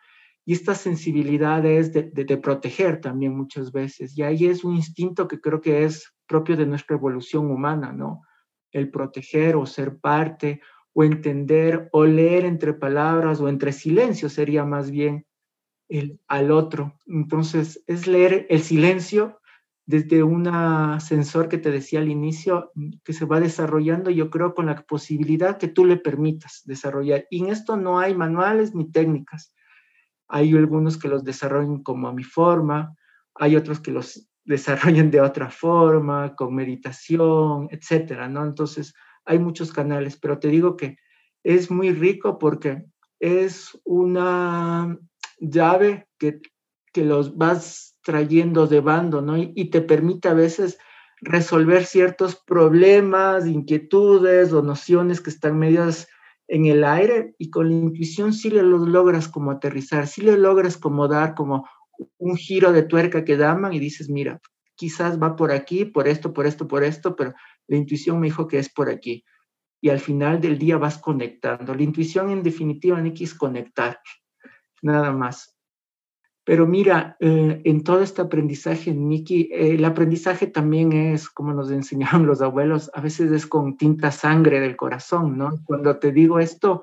Y 0.45 0.53
esta 0.53 0.75
sensibilidad 0.75 1.65
es 1.65 1.93
de, 1.93 2.03
de, 2.03 2.37
proteger 2.37 3.01
también 3.01 3.35
muchas 3.35 3.73
veces. 3.73 4.17
Y 4.17 4.23
ahí 4.23 4.47
es 4.47 4.63
un 4.63 4.77
instinto 4.77 5.27
que 5.27 5.41
creo 5.41 5.61
que 5.61 5.85
es 5.85 6.15
propio 6.27 6.57
de 6.57 6.67
nuestra 6.67 6.97
evolución 6.97 7.51
humana, 7.51 7.93
¿no? 7.93 8.23
El 8.71 8.91
proteger 8.91 9.57
o 9.57 9.65
ser 9.65 9.99
parte 9.99 10.61
o 10.93 11.03
entender 11.03 11.89
o 11.93 12.05
leer 12.05 12.45
entre 12.45 12.75
palabras 12.75 13.41
o 13.41 13.49
entre 13.49 13.73
silencio 13.73 14.29
sería 14.29 14.65
más 14.65 14.91
bien 14.91 15.27
el, 15.89 16.21
al 16.29 16.51
otro. 16.51 16.99
Entonces, 17.07 17.83
es 17.87 18.07
leer 18.07 18.47
el 18.51 18.61
silencio 18.61 19.41
desde 19.87 20.23
un 20.23 20.49
sensor 21.01 21.49
que 21.49 21.59
te 21.59 21.71
decía 21.71 22.01
al 22.01 22.09
inicio, 22.09 22.73
que 23.05 23.13
se 23.13 23.27
va 23.27 23.41
desarrollando, 23.41 24.11
yo 24.11 24.31
creo, 24.31 24.55
con 24.55 24.67
la 24.67 24.77
posibilidad 24.83 25.59
que 25.59 25.69
tú 25.69 25.85
le 25.85 25.97
permitas 25.97 26.63
desarrollar. 26.65 27.27
Y 27.31 27.41
en 27.45 27.51
esto 27.51 27.77
no 27.77 27.99
hay 27.99 28.15
manuales 28.15 28.75
ni 28.75 28.91
técnicas. 28.91 29.54
Hay 30.35 30.53
algunos 30.57 30.99
que 30.99 31.07
los 31.07 31.23
desarrollan 31.23 31.85
como 31.85 32.09
a 32.09 32.13
mi 32.13 32.25
forma, 32.25 32.97
hay 33.37 33.55
otros 33.55 33.79
que 33.79 33.93
los 33.93 34.29
desarrollan 34.45 35.13
de 35.13 35.21
otra 35.21 35.49
forma, 35.49 36.35
con 36.35 36.57
meditación, 36.57 37.69
etcétera, 37.71 38.29
¿no? 38.29 38.45
Entonces, 38.45 38.95
hay 39.25 39.39
muchos 39.39 39.73
canales, 39.73 40.19
pero 40.19 40.41
te 40.41 40.49
digo 40.49 40.77
que 40.77 40.99
es 41.45 41.71
muy 41.71 41.93
rico 41.93 42.37
porque 42.37 42.85
es 43.21 43.79
una 43.85 44.99
llave 45.39 46.09
que, 46.19 46.41
que 46.93 47.05
los 47.05 47.37
vas 47.37 47.97
trayendo 48.03 48.67
de 48.67 48.81
bando, 48.81 49.23
¿no? 49.23 49.39
Y, 49.39 49.71
te 49.71 49.83
permite 49.83 50.29
a 50.29 50.35
veces 50.35 50.79
resolver 51.21 51.85
ciertos 51.85 52.35
problemas, 52.35 53.47
inquietudes 53.47 54.53
o 54.53 54.63
nociones 54.63 55.21
que 55.21 55.31
están 55.31 55.61
medias 55.61 56.09
en 56.49 56.67
el 56.67 56.85
aire 56.85 57.35
y 57.39 57.51
con 57.51 57.69
la 57.69 57.75
intuición 57.75 58.33
sí 58.33 58.51
le 58.51 58.63
logras 58.63 59.29
como 59.29 59.51
aterrizar, 59.51 60.07
sí 60.07 60.23
le 60.23 60.37
logras 60.37 60.77
como 60.77 61.09
dar 61.09 61.35
como 61.35 61.67
un 62.19 62.37
giro 62.37 62.73
de 62.73 62.83
tuerca 62.83 63.25
que 63.25 63.37
daman 63.37 63.73
y 63.73 63.79
dices, 63.79 64.09
mira, 64.11 64.41
quizás 64.75 65.21
va 65.21 65.37
por 65.37 65.53
aquí, 65.53 65.85
por 65.85 66.09
esto, 66.09 66.33
por 66.33 66.47
esto, 66.47 66.67
por 66.67 66.85
esto, 66.85 67.17
pero 67.17 67.35
la 67.67 67.77
intuición 67.77 68.21
me 68.21 68.27
dijo 68.27 68.47
que 68.47 68.59
es 68.59 68.69
por 68.69 68.91
aquí. 68.91 69.25
Y 69.81 69.91
al 69.91 70.01
final 70.01 70.41
del 70.41 70.59
día 70.59 70.79
vas 70.79 70.99
conectando. 70.99 71.75
La 71.75 71.83
intuición 71.83 72.31
en 72.31 72.43
definitiva, 72.43 73.01
Nicky, 73.01 73.25
es 73.25 73.35
conectar, 73.35 74.01
nada 74.83 75.13
más. 75.13 75.54
Pero 76.45 76.67
mira, 76.67 77.17
eh, 77.21 77.63
en 77.65 77.83
todo 77.83 78.03
este 78.03 78.21
aprendizaje, 78.21 78.93
Nikki, 78.95 79.49
eh, 79.51 79.75
el 79.75 79.85
aprendizaje 79.85 80.47
también 80.47 80.93
es, 80.93 81.31
como 81.31 81.55
nos 81.55 81.71
enseñaron 81.71 82.27
los 82.27 82.43
abuelos, 82.43 82.91
a 82.95 83.01
veces 83.01 83.33
es 83.33 83.47
con 83.47 83.77
tinta 83.77 84.11
sangre 84.11 84.61
del 84.61 84.77
corazón, 84.77 85.39
¿no? 85.39 85.63
Cuando 85.65 85.99
te 85.99 86.13
digo 86.13 86.39
esto, 86.39 86.83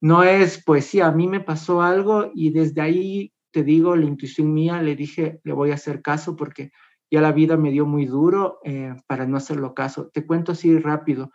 no 0.00 0.24
es 0.24 0.62
poesía, 0.62 1.06
a 1.06 1.12
mí 1.12 1.28
me 1.28 1.40
pasó 1.40 1.82
algo 1.82 2.30
y 2.34 2.50
desde 2.50 2.80
ahí 2.80 3.32
te 3.52 3.62
digo, 3.62 3.96
la 3.96 4.04
intuición 4.04 4.52
mía, 4.52 4.82
le 4.82 4.94
dije, 4.94 5.40
le 5.42 5.52
voy 5.52 5.70
a 5.70 5.74
hacer 5.74 6.02
caso 6.02 6.36
porque 6.36 6.70
ya 7.10 7.20
la 7.20 7.32
vida 7.32 7.56
me 7.56 7.70
dio 7.70 7.86
muy 7.86 8.04
duro 8.04 8.58
eh, 8.64 8.94
para 9.06 9.26
no 9.26 9.36
hacerlo 9.36 9.74
caso. 9.74 10.10
Te 10.12 10.26
cuento 10.26 10.52
así 10.52 10.78
rápido. 10.78 11.32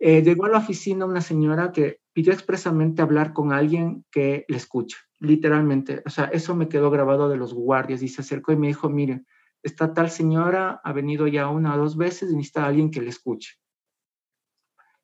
llegó 0.00 0.46
a 0.46 0.50
la 0.50 0.58
oficina 0.58 1.06
una 1.06 1.20
señora 1.20 1.70
que 1.70 2.00
pidió 2.12 2.32
expresamente 2.32 3.02
hablar 3.02 3.32
con 3.32 3.52
alguien 3.52 4.04
que 4.10 4.44
le 4.48 4.56
escucha 4.56 4.98
literalmente, 5.24 6.02
o 6.06 6.10
sea, 6.10 6.26
eso 6.26 6.54
me 6.54 6.68
quedó 6.68 6.90
grabado 6.90 7.28
de 7.28 7.36
los 7.36 7.54
guardias 7.54 8.02
y 8.02 8.08
se 8.08 8.20
acercó 8.20 8.52
y 8.52 8.56
me 8.56 8.68
dijo, 8.68 8.88
mire, 8.88 9.24
esta 9.62 9.94
tal 9.94 10.10
señora 10.10 10.80
ha 10.84 10.92
venido 10.92 11.26
ya 11.26 11.48
una 11.48 11.74
o 11.74 11.78
dos 11.78 11.96
veces 11.96 12.30
y 12.30 12.36
necesita 12.36 12.66
alguien 12.66 12.90
que 12.90 13.00
le 13.00 13.08
escuche. 13.08 13.54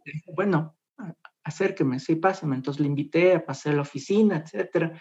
Le 0.04 0.12
dije, 0.12 0.32
bueno, 0.34 0.76
acérqueme, 1.42 1.98
sí, 1.98 2.16
pásame. 2.16 2.56
Entonces 2.56 2.80
le 2.80 2.88
invité 2.88 3.34
a 3.34 3.44
pasar 3.44 3.72
a 3.72 3.76
la 3.76 3.82
oficina, 3.82 4.36
etcétera. 4.36 5.00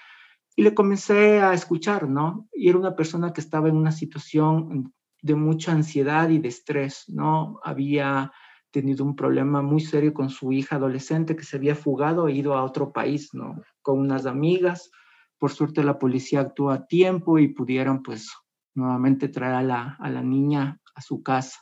Y 0.56 0.64
le 0.64 0.74
comencé 0.74 1.42
a 1.42 1.54
escuchar, 1.54 2.10
¿no? 2.10 2.48
Y 2.54 2.70
era 2.70 2.78
una 2.78 2.96
persona 2.96 3.34
que 3.34 3.42
estaba 3.42 3.70
en 3.70 3.76
una 3.76 3.92
situación 3.92 4.94
de 5.22 5.36
mucha 5.36 5.74
ansiedad 5.74 6.30
y 6.30 6.40
de 6.40 6.48
estrés, 6.48 7.06
¿no? 7.08 7.60
Había 7.64 8.32
tenido 8.72 9.04
un 9.04 9.16
problema 9.16 9.62
muy 9.62 9.82
serio 9.82 10.14
con 10.14 10.30
su 10.30 10.52
hija 10.52 10.76
adolescente 10.76 11.36
que 11.36 11.44
se 11.44 11.58
había 11.58 11.76
fugado 11.76 12.28
e 12.28 12.34
ido 12.34 12.54
a 12.54 12.64
otro 12.64 12.92
país, 12.94 13.34
¿no? 13.34 13.62
Con 13.82 14.00
unas 14.00 14.26
amigas 14.26 14.92
por 15.40 15.52
suerte 15.52 15.84
la 15.84 15.98
policía 15.98 16.42
actuó 16.42 16.70
a 16.70 16.86
tiempo 16.86 17.40
y 17.40 17.48
pudieron 17.48 18.04
pues 18.04 18.30
nuevamente 18.76 19.30
traer 19.30 19.56
a 19.56 19.64
la, 19.64 19.98
a 20.00 20.10
la 20.10 20.22
niña 20.22 20.80
a 20.94 21.02
su 21.02 21.24
casa. 21.24 21.60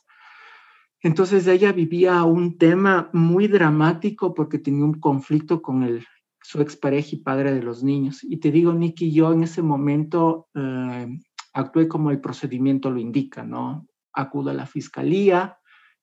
Entonces 1.02 1.46
ella 1.48 1.72
vivía 1.72 2.24
un 2.24 2.58
tema 2.58 3.10
muy 3.14 3.48
dramático 3.48 4.34
porque 4.34 4.58
tenía 4.58 4.84
un 4.84 5.00
conflicto 5.00 5.62
con 5.62 5.84
el, 5.84 6.06
su 6.42 6.62
expareja 6.62 7.10
y 7.12 7.20
padre 7.20 7.54
de 7.54 7.62
los 7.62 7.84
niños. 7.84 8.24
Y 8.24 8.38
te 8.38 8.52
digo, 8.52 8.74
Nicky, 8.74 9.12
yo 9.12 9.32
en 9.32 9.44
ese 9.44 9.62
momento 9.62 10.48
eh, 10.56 11.08
actué 11.54 11.88
como 11.88 12.10
el 12.10 12.20
procedimiento 12.20 12.90
lo 12.90 13.00
indica, 13.00 13.44
¿no? 13.44 13.88
Acudo 14.14 14.50
a 14.50 14.54
la 14.54 14.66
fiscalía, 14.66 15.60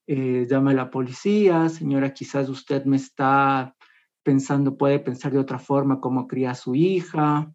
eh, 0.07 0.47
llama 0.49 0.71
a 0.71 0.75
la 0.75 0.91
policía, 0.91 1.69
señora, 1.69 2.13
quizás 2.13 2.49
usted 2.49 2.85
me 2.85 2.97
está 2.97 3.75
pensando, 4.25 4.77
puede 4.77 4.99
pensar 4.99 5.33
de 5.33 5.39
otra 5.39 5.59
forma 5.59 6.01
cómo 6.01 6.27
cría 6.27 6.53
a 6.53 6.55
su 6.57 6.75
hija. 6.75 7.53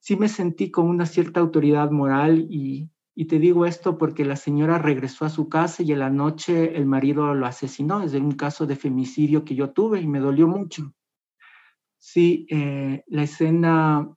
Sí 0.00 0.16
me 0.16 0.28
sentí 0.28 0.70
con 0.70 0.88
una 0.88 1.06
cierta 1.06 1.40
autoridad 1.40 1.90
moral 1.90 2.46
y, 2.50 2.90
y 3.14 3.26
te 3.26 3.38
digo 3.38 3.66
esto 3.66 3.98
porque 3.98 4.24
la 4.24 4.36
señora 4.36 4.78
regresó 4.78 5.24
a 5.24 5.30
su 5.30 5.48
casa 5.48 5.82
y 5.82 5.92
en 5.92 6.00
la 6.00 6.10
noche 6.10 6.76
el 6.76 6.86
marido 6.86 7.34
lo 7.34 7.46
asesinó. 7.46 8.02
Es 8.02 8.14
un 8.14 8.32
caso 8.32 8.66
de 8.66 8.76
femicidio 8.76 9.44
que 9.44 9.54
yo 9.54 9.70
tuve 9.70 10.00
y 10.00 10.06
me 10.06 10.20
dolió 10.20 10.48
mucho. 10.48 10.92
Sí, 11.98 12.46
eh, 12.48 13.04
la 13.08 13.24
escena 13.24 14.08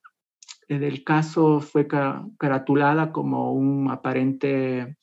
eh, 0.68 0.80
del 0.80 1.04
caso 1.04 1.60
fue 1.60 1.88
caratulada 1.88 3.12
como 3.12 3.54
un 3.54 3.90
aparente 3.90 4.98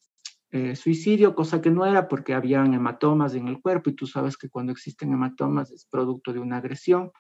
eh, 0.51 0.77
suicidio, 0.77 1.35
cosa 1.35 1.61
que 1.61 1.71
no 1.71 1.85
era 1.85 2.09
porque 2.09 2.33
habían 2.33 2.73
hematomas 2.73 3.35
en 3.35 3.49
el 3.49 3.61
cuerpo 3.61 3.91
y 3.91 3.95
tú 3.95 4.07
sabes 4.07 4.39
que 4.39 4.49
cuando 4.49 4.73
existen 4.73 5.13
hematomas 5.13 5.71
es 5.71 5.85
producto 5.85 6.33
de 6.33 6.39
una 6.39 6.57
agresión. 6.57 7.13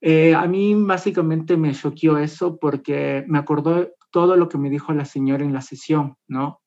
Eh, 0.00 0.32
a 0.32 0.46
mí 0.46 0.74
básicamente 0.76 1.56
me 1.56 1.74
choqueó 1.74 2.18
eso 2.18 2.58
porque 2.58 3.24
me 3.26 3.38
acordó 3.38 3.88
todo 4.12 4.36
lo 4.36 4.48
que 4.48 4.58
me 4.58 4.70
dijo 4.70 4.92
la 4.92 5.04
señora 5.04 5.44
en 5.44 5.52
la 5.52 5.60
sesión, 5.60 6.16
¿no? 6.28 6.60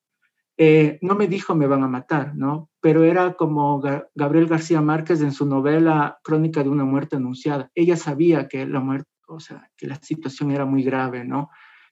Eh, 0.58 1.00
no 1.02 1.16
me 1.16 1.28
dijo 1.28 1.56
me 1.56 1.68
van 1.68 1.84
a 1.84 1.88
matar, 1.88 2.36
¿no? 2.36 2.70
Pero 2.82 3.06
era 3.06 3.36
como 3.36 3.82
Gabriel 4.14 4.48
García 4.48 4.82
Márquez 4.82 5.22
en 5.22 5.32
su 5.32 5.46
novela 5.46 6.20
Crónica 6.22 6.62
de 6.62 6.70
una 6.70 6.84
muerte 6.84 7.16
anunciada. 7.16 7.72
Ella 7.74 7.96
sabía 7.96 8.50
que 8.50 8.68
la 8.68 8.82
muerte, 8.82 9.10
o 9.30 9.40
sea, 9.40 9.72
que 9.78 9.88
la 9.88 9.96
situación 9.96 10.52
era 10.52 10.66
muy 10.66 10.84
grave, 10.84 11.24
¿no? 11.24 11.50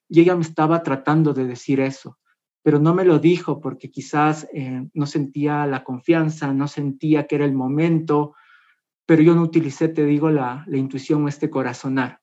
Y 0.09 0.19
ella 0.19 0.35
me 0.35 0.41
estaba 0.41 0.83
tratando 0.83 1.33
de 1.33 1.45
decir 1.45 1.79
eso 1.79 2.17
pero 2.63 2.79
no 2.79 2.93
me 2.93 3.05
lo 3.05 3.19
dijo 3.19 3.61
porque 3.61 3.89
quizás 3.89 4.47
eh, 4.53 4.87
no 4.93 5.05
sentía 5.05 5.65
la 5.65 5.83
confianza, 5.83 6.53
no 6.53 6.67
sentía 6.67 7.27
que 7.27 7.35
era 7.35 7.45
el 7.45 7.53
momento, 7.53 8.35
pero 9.05 9.21
yo 9.21 9.35
no 9.35 9.43
utilicé, 9.43 9.87
te 9.87 10.05
digo, 10.05 10.29
la, 10.29 10.65
la 10.67 10.77
intuición 10.77 11.23
o 11.23 11.27
este 11.27 11.49
corazonar. 11.49 12.19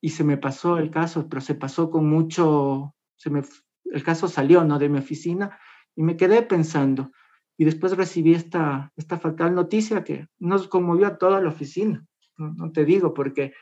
Y 0.00 0.10
se 0.10 0.24
me 0.24 0.36
pasó 0.36 0.78
el 0.78 0.90
caso, 0.90 1.28
pero 1.28 1.40
se 1.40 1.54
pasó 1.54 1.90
con 1.90 2.08
mucho, 2.08 2.94
se 3.16 3.30
me, 3.30 3.42
el 3.84 4.02
caso 4.02 4.28
salió 4.28 4.64
¿no? 4.64 4.78
de 4.78 4.88
mi 4.88 4.98
oficina 4.98 5.58
y 5.96 6.02
me 6.02 6.16
quedé 6.16 6.42
pensando. 6.42 7.10
Y 7.56 7.64
después 7.64 7.96
recibí 7.96 8.34
esta, 8.34 8.92
esta 8.96 9.18
fatal 9.18 9.54
noticia 9.54 10.04
que 10.04 10.28
nos 10.38 10.68
conmovió 10.68 11.08
a 11.08 11.18
toda 11.18 11.40
la 11.40 11.48
oficina, 11.48 12.06
no, 12.36 12.70
te 12.70 12.84
digo, 12.84 13.14
porque 13.14 13.52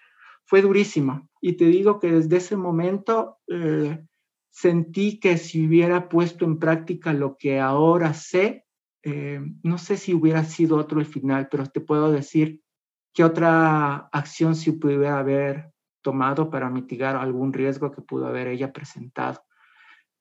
fue 0.44 0.60
durísima. 0.60 1.26
Y 1.40 1.54
te 1.54 1.64
digo 1.64 1.98
que 1.98 2.12
desde 2.12 2.36
ese 2.36 2.56
momento 2.56 3.38
eh, 3.48 4.04
sentí 4.56 5.20
que 5.20 5.36
si 5.36 5.66
hubiera 5.66 6.08
puesto 6.08 6.46
en 6.46 6.58
práctica 6.58 7.12
lo 7.12 7.36
que 7.36 7.60
ahora 7.60 8.14
sé, 8.14 8.64
eh, 9.02 9.38
no 9.62 9.76
sé 9.76 9.98
si 9.98 10.14
hubiera 10.14 10.44
sido 10.44 10.78
otro 10.78 10.98
el 10.98 11.04
final, 11.04 11.48
pero 11.50 11.66
te 11.66 11.82
puedo 11.82 12.10
decir 12.10 12.62
qué 13.12 13.22
otra 13.22 14.08
acción 14.10 14.54
se 14.56 14.72
pudiera 14.72 15.18
haber 15.18 15.72
tomado 16.00 16.48
para 16.48 16.70
mitigar 16.70 17.16
algún 17.16 17.52
riesgo 17.52 17.90
que 17.90 18.00
pudo 18.00 18.28
haber 18.28 18.46
ella 18.46 18.72
presentado. 18.72 19.44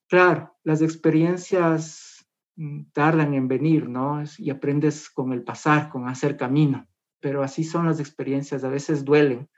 Claro, 0.10 0.54
las 0.64 0.82
experiencias 0.82 2.28
mm, 2.58 2.92
tardan 2.92 3.36
en 3.36 3.48
venir, 3.48 3.88
¿no? 3.88 4.22
Y 4.38 4.50
aprendes 4.50 5.10
con 5.10 5.32
el 5.32 5.44
pasar, 5.44 5.88
con 5.88 6.10
hacer 6.10 6.36
camino, 6.36 6.90
pero 7.22 7.42
así 7.42 7.64
son 7.64 7.86
las 7.86 8.02
experiencias, 8.02 8.66
a 8.66 8.70
veces 8.70 9.06
duelen. 9.06 9.50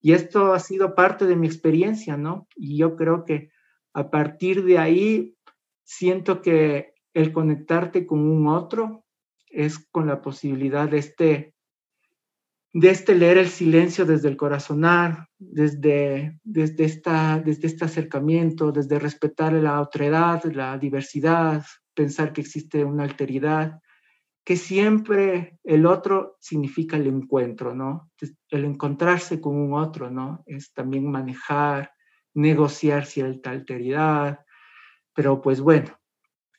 Y 0.00 0.12
esto 0.12 0.54
ha 0.54 0.58
sido 0.58 0.96
parte 0.96 1.24
de 1.26 1.36
mi 1.36 1.46
experiencia, 1.46 2.16
¿no? 2.16 2.48
Y 2.56 2.76
yo 2.76 2.96
creo 2.96 3.24
que 3.24 3.52
a 3.98 4.10
partir 4.10 4.64
de 4.64 4.78
ahí, 4.78 5.36
siento 5.82 6.40
que 6.40 6.92
el 7.14 7.32
conectarte 7.32 8.06
con 8.06 8.20
un 8.20 8.46
otro 8.46 9.04
es 9.50 9.76
con 9.90 10.06
la 10.06 10.22
posibilidad 10.22 10.88
de 10.88 10.98
este, 10.98 11.54
de 12.72 12.90
este 12.90 13.16
leer 13.16 13.38
el 13.38 13.48
silencio 13.48 14.06
desde 14.06 14.28
el 14.28 14.36
corazonar, 14.36 15.26
desde, 15.36 16.38
desde, 16.44 16.84
esta, 16.84 17.40
desde 17.40 17.66
este 17.66 17.86
acercamiento, 17.86 18.70
desde 18.70 19.00
respetar 19.00 19.52
la 19.54 19.80
otredad, 19.80 20.44
la 20.44 20.78
diversidad, 20.78 21.64
pensar 21.92 22.32
que 22.32 22.42
existe 22.42 22.84
una 22.84 23.02
alteridad, 23.02 23.80
que 24.44 24.54
siempre 24.54 25.58
el 25.64 25.86
otro 25.86 26.36
significa 26.38 26.96
el 26.96 27.08
encuentro, 27.08 27.74
¿no? 27.74 28.12
El 28.48 28.64
encontrarse 28.64 29.40
con 29.40 29.56
un 29.56 29.72
otro, 29.74 30.08
¿no? 30.08 30.44
Es 30.46 30.72
también 30.72 31.10
manejar, 31.10 31.90
negociar 32.34 33.06
cierta 33.06 33.50
alteridad, 33.50 34.40
pero 35.14 35.40
pues 35.40 35.60
bueno, 35.60 35.98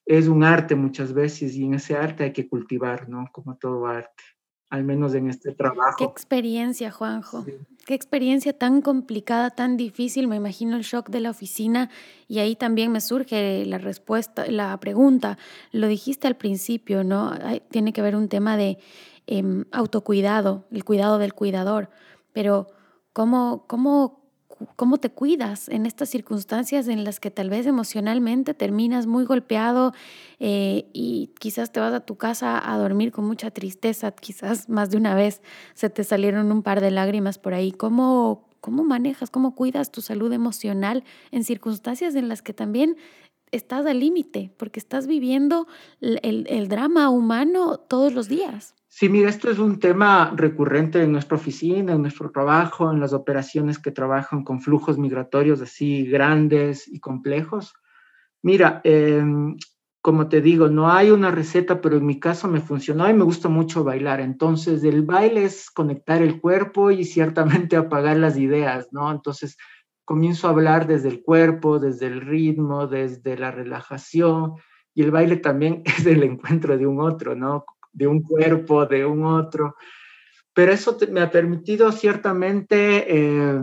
es 0.05 0.27
un 0.27 0.43
arte 0.43 0.75
muchas 0.75 1.13
veces 1.13 1.55
y 1.55 1.63
en 1.63 1.75
ese 1.75 1.95
arte 1.95 2.23
hay 2.23 2.33
que 2.33 2.49
cultivar, 2.49 3.07
¿no? 3.07 3.25
Como 3.31 3.57
todo 3.57 3.85
arte, 3.85 4.23
al 4.69 4.83
menos 4.83 5.13
en 5.13 5.29
este 5.29 5.53
trabajo. 5.53 5.97
Qué 5.97 6.03
experiencia, 6.03 6.91
Juanjo. 6.91 7.45
Qué 7.85 7.93
experiencia 7.93 8.51
tan 8.57 8.81
complicada, 8.81 9.51
tan 9.51 9.77
difícil. 9.77 10.27
Me 10.27 10.35
imagino 10.35 10.75
el 10.77 10.81
shock 10.81 11.09
de 11.09 11.19
la 11.19 11.29
oficina 11.29 11.91
y 12.27 12.39
ahí 12.39 12.55
también 12.55 12.91
me 12.91 13.01
surge 13.01 13.65
la 13.65 13.77
respuesta, 13.77 14.47
la 14.47 14.79
pregunta. 14.79 15.37
Lo 15.71 15.87
dijiste 15.87 16.27
al 16.27 16.37
principio, 16.37 17.03
¿no? 17.03 17.31
tiene 17.69 17.93
que 17.93 18.01
haber 18.01 18.15
un 18.15 18.29
tema 18.29 18.57
de 18.57 18.79
em, 19.27 19.65
autocuidado, 19.71 20.65
el 20.71 20.83
cuidado 20.83 21.19
del 21.19 21.35
cuidador, 21.35 21.91
pero 22.33 22.67
¿cómo, 23.13 23.65
cómo 23.67 24.18
cómo 24.75 24.97
te 24.97 25.09
cuidas 25.09 25.69
en 25.69 25.85
estas 25.85 26.09
circunstancias 26.09 26.87
en 26.87 27.03
las 27.03 27.19
que 27.19 27.31
tal 27.31 27.49
vez 27.49 27.65
emocionalmente 27.65 28.53
terminas 28.53 29.07
muy 29.07 29.25
golpeado 29.25 29.93
eh, 30.39 30.89
y 30.93 31.31
quizás 31.39 31.71
te 31.71 31.79
vas 31.79 31.93
a 31.93 32.01
tu 32.01 32.17
casa 32.17 32.59
a 32.71 32.77
dormir 32.77 33.11
con 33.11 33.25
mucha 33.25 33.51
tristeza, 33.51 34.11
quizás 34.11 34.69
más 34.69 34.89
de 34.89 34.97
una 34.97 35.15
vez 35.15 35.41
se 35.73 35.89
te 35.89 36.03
salieron 36.03 36.51
un 36.51 36.63
par 36.63 36.81
de 36.81 36.91
lágrimas 36.91 37.37
por 37.37 37.53
ahí. 37.53 37.71
¿Cómo, 37.71 38.49
cómo 38.61 38.83
manejas, 38.83 39.29
cómo 39.29 39.55
cuidas 39.55 39.91
tu 39.91 40.01
salud 40.01 40.31
emocional 40.33 41.03
en 41.31 41.43
circunstancias 41.43 42.15
en 42.15 42.27
las 42.29 42.41
que 42.41 42.53
también 42.53 42.97
estás 43.51 43.85
al 43.85 43.99
límite, 43.99 44.51
porque 44.57 44.79
estás 44.79 45.07
viviendo 45.07 45.67
el, 46.01 46.45
el 46.47 46.67
drama 46.67 47.09
humano 47.09 47.77
todos 47.77 48.13
los 48.13 48.27
días? 48.27 48.75
Sí, 48.99 49.07
mira, 49.07 49.29
esto 49.29 49.49
es 49.49 49.59
un 49.59 49.79
tema 49.79 50.33
recurrente 50.35 51.01
en 51.01 51.13
nuestra 51.13 51.37
oficina, 51.37 51.93
en 51.93 52.01
nuestro 52.01 52.31
trabajo, 52.31 52.91
en 52.91 52.99
las 52.99 53.13
operaciones 53.13 53.79
que 53.79 53.91
trabajan 53.91 54.43
con 54.43 54.59
flujos 54.59 54.97
migratorios 54.97 55.61
así 55.61 56.05
grandes 56.05 56.85
y 56.85 56.99
complejos. 56.99 57.73
Mira, 58.43 58.81
em, 58.83 59.55
como 60.01 60.27
te 60.27 60.41
digo, 60.41 60.67
no 60.67 60.91
hay 60.91 61.11
una 61.11 61.31
receta, 61.31 61.79
pero 61.79 61.95
en 61.95 62.05
mi 62.05 62.19
caso 62.19 62.49
me 62.49 62.59
funcionó 62.59 63.09
y 63.09 63.13
me 63.13 63.23
gusta 63.23 63.47
mucho 63.47 63.85
bailar. 63.85 64.19
Entonces, 64.19 64.83
el 64.83 65.03
baile 65.03 65.45
es 65.45 65.71
conectar 65.71 66.21
el 66.21 66.41
cuerpo 66.41 66.91
y 66.91 67.05
ciertamente 67.05 67.77
apagar 67.77 68.17
las 68.17 68.37
ideas, 68.37 68.89
¿no? 68.91 69.09
Entonces, 69.11 69.55
comienzo 70.03 70.47
a 70.47 70.51
hablar 70.51 70.87
desde 70.87 71.07
el 71.07 71.23
cuerpo, 71.23 71.79
desde 71.79 72.07
el 72.07 72.19
ritmo, 72.19 72.85
desde 72.87 73.37
la 73.37 73.51
relajación. 73.51 74.55
Y 74.93 75.03
el 75.03 75.11
baile 75.11 75.37
también 75.37 75.83
es 75.85 76.05
el 76.05 76.21
encuentro 76.23 76.77
de 76.77 76.85
un 76.85 76.99
otro, 76.99 77.33
¿no? 77.33 77.63
De 77.99 78.07
un 78.07 78.21
cuerpo, 78.23 78.85
de 78.85 79.05
un 79.05 79.25
otro. 79.25 79.75
Pero 80.53 80.71
eso 80.71 80.97
me 81.11 81.21
ha 81.21 81.29
permitido 81.29 81.91
ciertamente 81.91 83.05
eh, 83.07 83.61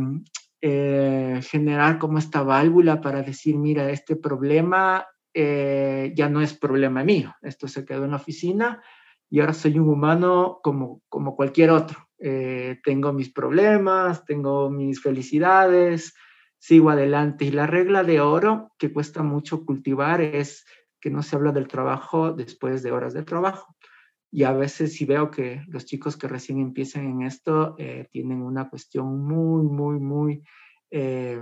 eh, 0.61 1.41
generar 1.43 1.99
como 1.99 2.19
esta 2.19 2.43
válvula 2.43 3.01
para 3.01 3.23
decir, 3.23 3.57
mira, 3.57 3.91
este 3.91 4.15
problema 4.15 5.07
eh, 5.35 6.13
ya 6.15 6.29
no 6.29 6.41
es 6.41 6.55
problema 6.55 7.03
mío, 7.03 7.35
esto 7.43 7.67
se 7.67 7.85
quedó 7.85 8.05
en 8.05 8.13
la 8.13 8.17
oficina 8.17 8.83
y 9.29 9.41
ahora 9.41 9.53
soy 9.55 9.79
un 9.79 9.89
humano 9.89 10.61
como, 10.63 11.03
como 11.09 11.35
cualquier 11.35 11.71
otro. 11.71 11.99
tengo 12.85 13.13
mis 13.13 13.31
problemas, 13.33 14.25
tengo 14.25 14.71
mis 14.71 15.03
felicidades, 15.03 16.15
sigo 16.59 16.91
adelante. 16.91 17.45
Y 17.45 17.51
la 17.51 17.67
regla 17.67 18.05
de 18.05 18.21
oro 18.21 18.71
que 18.79 18.93
cuesta 18.93 19.23
mucho 19.23 19.65
cultivar 19.65 20.21
es 20.21 20.65
que 21.01 21.11
no 21.11 21.23
se 21.23 21.37
habla 21.37 21.53
del 21.53 21.69
trabajo 21.69 22.33
después 22.33 22.83
de 22.83 22.93
horas 22.93 23.13
de 23.13 23.23
trabajo. 23.23 23.76
Y 24.31 24.43
a 24.45 24.53
veces 24.53 24.95
si 24.95 25.05
veo 25.05 25.31
que 25.31 25.63
los 25.69 25.85
chicos 25.85 26.17
que 26.17 26.29
recién 26.29 26.59
empiezan 26.59 27.07
en 27.07 27.23
esto 27.23 27.75
eh, 27.79 28.09
tienen 28.11 28.43
una 28.43 28.69
cuestión 28.69 29.25
muy, 29.25 29.65
muy, 29.65 29.99
muy 29.99 30.43
eh, 30.91 31.41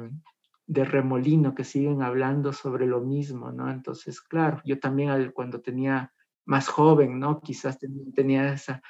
de 0.67 0.85
remolino, 0.85 1.55
que 1.55 1.65
siguen 1.65 2.03
hablando 2.03 2.53
sobre 2.53 2.87
lo 2.87 3.01
mismo, 3.01 3.53
¿no? 3.53 3.71
Entonces, 3.71 4.21
claro, 4.21 4.61
yo 4.65 4.79
también 4.79 5.33
cuando 5.33 5.61
tenía 5.61 6.13
más 6.47 6.69
joven, 6.69 7.19
¿no? 7.19 7.41
Quizás 7.41 7.79
tenía 8.15 8.53
esa, 8.53 8.83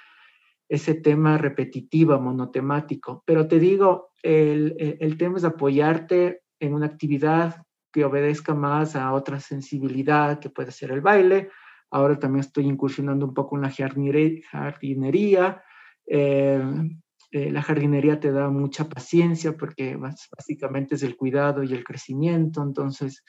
ese 0.69 0.95
tema 0.95 1.39
repetitivo, 1.39 2.21
monotemático, 2.21 3.23
pero 3.27 3.49
te 3.49 3.59
digo, 3.59 4.11
el, 4.23 4.77
el 4.79 5.17
tema 5.17 5.39
es 5.39 5.45
apoyarte 5.45 6.43
en 6.61 6.75
una 6.75 6.87
actividad 6.87 7.65
que 7.93 8.05
obedezca 8.05 8.55
más 8.55 8.97
a 8.97 9.13
otra 9.13 9.39
sensibilidad, 9.39 10.41
que 10.41 10.51
puede 10.51 10.73
ser 10.73 10.91
el 10.91 11.01
baile, 11.01 11.51
Ahora 11.95 12.19
también 12.19 12.41
estoy 12.41 12.67
incursionando 12.67 13.25
un 13.25 13.35
poco 13.35 13.55
en 13.55 13.63
la 13.63 13.71
jardinería. 13.71 15.63
Eh, 16.05 16.61
eh, 17.31 17.51
la 17.53 17.63
jardinería 17.63 18.19
te 18.19 18.33
da 18.33 18.51
mucha 18.51 18.89
paciencia 18.89 19.57
porque 19.57 19.95
básicamente 19.97 20.97
es 20.97 21.05
el 21.05 21.17
cuidado 21.17 21.63
y 21.63 21.73
el 21.73 21.85
crecimiento. 21.85 22.65
Entonces, 22.65 23.23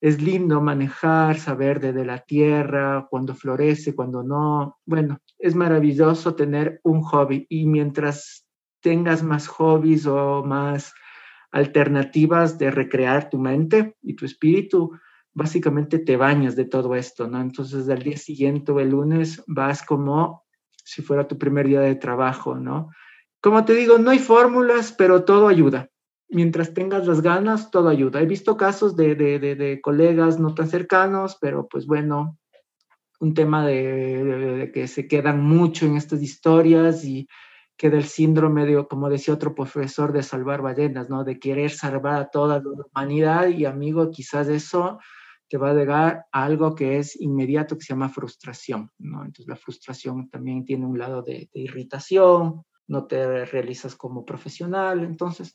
es 0.00 0.20
lindo 0.20 0.60
manejar, 0.60 1.38
saber 1.38 1.78
desde 1.78 2.04
la 2.04 2.18
tierra, 2.18 3.06
cuando 3.08 3.36
florece, 3.36 3.94
cuando 3.94 4.24
no. 4.24 4.80
Bueno, 4.84 5.20
es 5.38 5.54
maravilloso 5.54 6.34
tener 6.34 6.80
un 6.82 7.02
hobby 7.02 7.46
y 7.48 7.66
mientras 7.66 8.48
tengas 8.80 9.22
más 9.22 9.46
hobbies 9.46 10.06
o 10.06 10.42
más 10.42 10.92
alternativas 11.52 12.58
de 12.58 12.72
recrear 12.72 13.30
tu 13.30 13.38
mente 13.38 13.94
y 14.02 14.16
tu 14.16 14.24
espíritu, 14.24 14.90
básicamente 15.34 15.98
te 15.98 16.16
bañas 16.16 16.56
de 16.56 16.64
todo 16.64 16.94
esto, 16.94 17.26
¿no? 17.28 17.40
Entonces 17.40 17.88
al 17.88 18.02
día 18.02 18.16
siguiente 18.16 18.72
o 18.72 18.80
el 18.80 18.90
lunes 18.90 19.42
vas 19.46 19.82
como 19.82 20.44
si 20.84 21.02
fuera 21.02 21.28
tu 21.28 21.38
primer 21.38 21.66
día 21.66 21.80
de 21.80 21.94
trabajo, 21.94 22.56
¿no? 22.56 22.90
Como 23.40 23.64
te 23.64 23.74
digo, 23.74 23.98
no 23.98 24.10
hay 24.10 24.18
fórmulas, 24.18 24.92
pero 24.92 25.24
todo 25.24 25.48
ayuda. 25.48 25.88
Mientras 26.28 26.74
tengas 26.74 27.06
las 27.06 27.22
ganas, 27.22 27.70
todo 27.70 27.88
ayuda. 27.88 28.20
He 28.20 28.26
visto 28.26 28.56
casos 28.56 28.96
de, 28.96 29.14
de, 29.14 29.38
de, 29.38 29.80
colegas 29.80 30.38
no 30.38 30.54
tan 30.54 30.68
cercanos, 30.68 31.36
pero 31.40 31.68
pues 31.68 31.86
bueno, 31.86 32.38
un 33.20 33.34
tema 33.34 33.66
de, 33.66 34.70
que 34.72 34.86
se 34.88 35.06
quedan 35.06 35.42
mucho 35.42 35.86
en 35.86 35.96
estas 35.96 36.22
historias 36.22 37.04
y 37.04 37.28
queda 37.76 37.96
el 37.96 38.04
síndrome 38.04 38.64
de, 38.64 38.86
como 38.86 39.10
decía 39.10 39.34
otro 39.34 39.54
profesor, 39.54 40.12
de 40.12 40.22
salvar 40.22 40.62
ballenas, 40.62 41.10
¿no? 41.10 41.24
De 41.24 41.38
querer 41.38 41.70
salvar 41.70 42.14
a 42.14 42.30
toda 42.30 42.62
la 42.62 42.70
humanidad 42.70 43.48
y 43.48 43.64
amigo, 43.64 44.10
quizás 44.10 44.48
eso 44.48 44.98
te 45.52 45.58
va 45.58 45.68
a 45.68 45.74
llegar 45.74 46.24
algo 46.32 46.74
que 46.74 46.96
es 46.96 47.20
inmediato, 47.20 47.76
que 47.76 47.84
se 47.84 47.92
llama 47.92 48.08
frustración, 48.08 48.90
¿no? 48.98 49.22
Entonces 49.22 49.48
la 49.48 49.56
frustración 49.56 50.30
también 50.30 50.64
tiene 50.64 50.86
un 50.86 50.98
lado 50.98 51.20
de, 51.20 51.50
irritación, 51.52 52.62
no 52.88 53.04
te 53.04 53.44
realizas 53.44 53.94
como 53.94 54.24
profesional, 54.24 55.04
entonces 55.04 55.54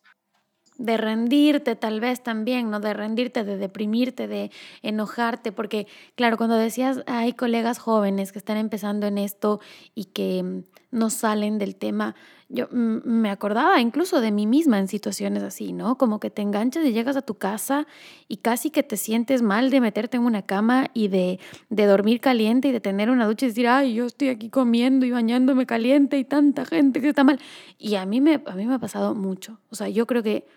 de 0.78 0.98
rendirte 0.98 1.76
tal 1.76 2.00
vez 2.00 2.22
también, 2.22 2.70
¿no? 2.70 2.80
De 2.80 2.94
rendirte, 2.94 3.44
de 3.44 3.58
deprimirte, 3.58 4.28
de 4.28 4.52
enojarte, 4.84 5.52
porque 5.52 5.88
claro, 6.14 6.38
cuando 6.38 6.58
decías 6.58 7.02
hay 7.08 7.34
colegas 7.34 7.80
jóvenes 7.80 8.32
que 8.32 8.38
están 8.38 8.58
empezando 8.58 9.08
en 9.08 9.18
esto 9.18 9.60
y 9.96 10.06
que 10.06 10.44
mm, 10.44 10.64
no 10.92 11.10
salen 11.10 11.58
del 11.58 11.76
tema, 11.76 12.16
yo 12.50 12.70
me 12.72 13.30
acordaba 13.30 13.82
incluso 13.82 14.22
de 14.22 14.32
mí 14.32 14.48
misma 14.48 14.80
en 14.80 14.88
situaciones 14.88 15.44
así, 15.44 15.74
¿no? 15.74 15.98
Como 15.98 16.20
que 16.20 16.30
te 16.30 16.42
enganchas 16.42 16.86
y 16.86 16.94
llegas 16.94 17.18
a 17.18 17.22
tu 17.22 17.36
casa 17.36 17.88
y 18.30 18.38
casi 18.38 18.70
que 18.70 18.84
te 18.84 18.96
sientes 18.96 19.42
mal 19.42 19.70
de 19.70 19.82
meterte 19.82 20.16
en 20.16 20.24
una 20.24 20.44
cama 20.44 20.88
y 20.94 21.10
de, 21.10 21.40
de 21.70 21.86
dormir 21.86 22.22
caliente 22.22 22.70
y 22.70 22.72
de 22.72 22.80
tener 22.80 23.10
una 23.10 23.26
ducha 23.26 23.46
y 23.46 23.50
decir, 23.50 23.68
ay, 23.68 23.96
yo 23.96 24.06
estoy 24.06 24.30
aquí 24.30 24.50
comiendo 24.50 25.06
y 25.06 25.12
bañándome 25.12 25.66
caliente 25.66 26.18
y 26.18 26.24
tanta 26.24 26.66
gente 26.66 27.02
que 27.02 27.10
está 27.10 27.26
mal. 27.26 27.40
Y 27.78 27.96
a 27.96 28.06
mí 28.06 28.22
me, 28.22 28.42
a 28.46 28.56
mí 28.56 28.66
me 28.66 28.76
ha 28.76 28.80
pasado 28.80 29.14
mucho. 29.14 29.60
O 29.70 29.76
sea, 29.76 29.90
yo 29.90 30.08
creo 30.08 30.24
que 30.24 30.48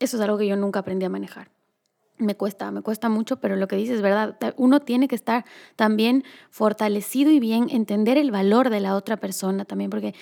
eso 0.00 0.16
es 0.16 0.22
algo 0.22 0.36
que 0.36 0.48
yo 0.48 0.56
nunca 0.56 0.80
aprendí 0.80 1.04
a 1.04 1.10
manejar 1.10 1.57
me 2.18 2.34
cuesta, 2.34 2.70
me 2.70 2.82
cuesta 2.82 3.08
mucho, 3.08 3.36
pero 3.36 3.56
lo 3.56 3.68
que 3.68 3.76
dices 3.76 3.96
es 3.96 4.02
verdad. 4.02 4.36
Uno 4.56 4.80
tiene 4.80 5.08
que 5.08 5.14
estar 5.14 5.44
también 5.76 6.24
fortalecido 6.50 7.30
y 7.30 7.40
bien, 7.40 7.68
entender 7.70 8.18
el 8.18 8.30
valor 8.30 8.70
de 8.70 8.80
la 8.80 8.94
otra 8.94 9.16
persona 9.16 9.64
también, 9.64 9.90
porque 9.90 10.14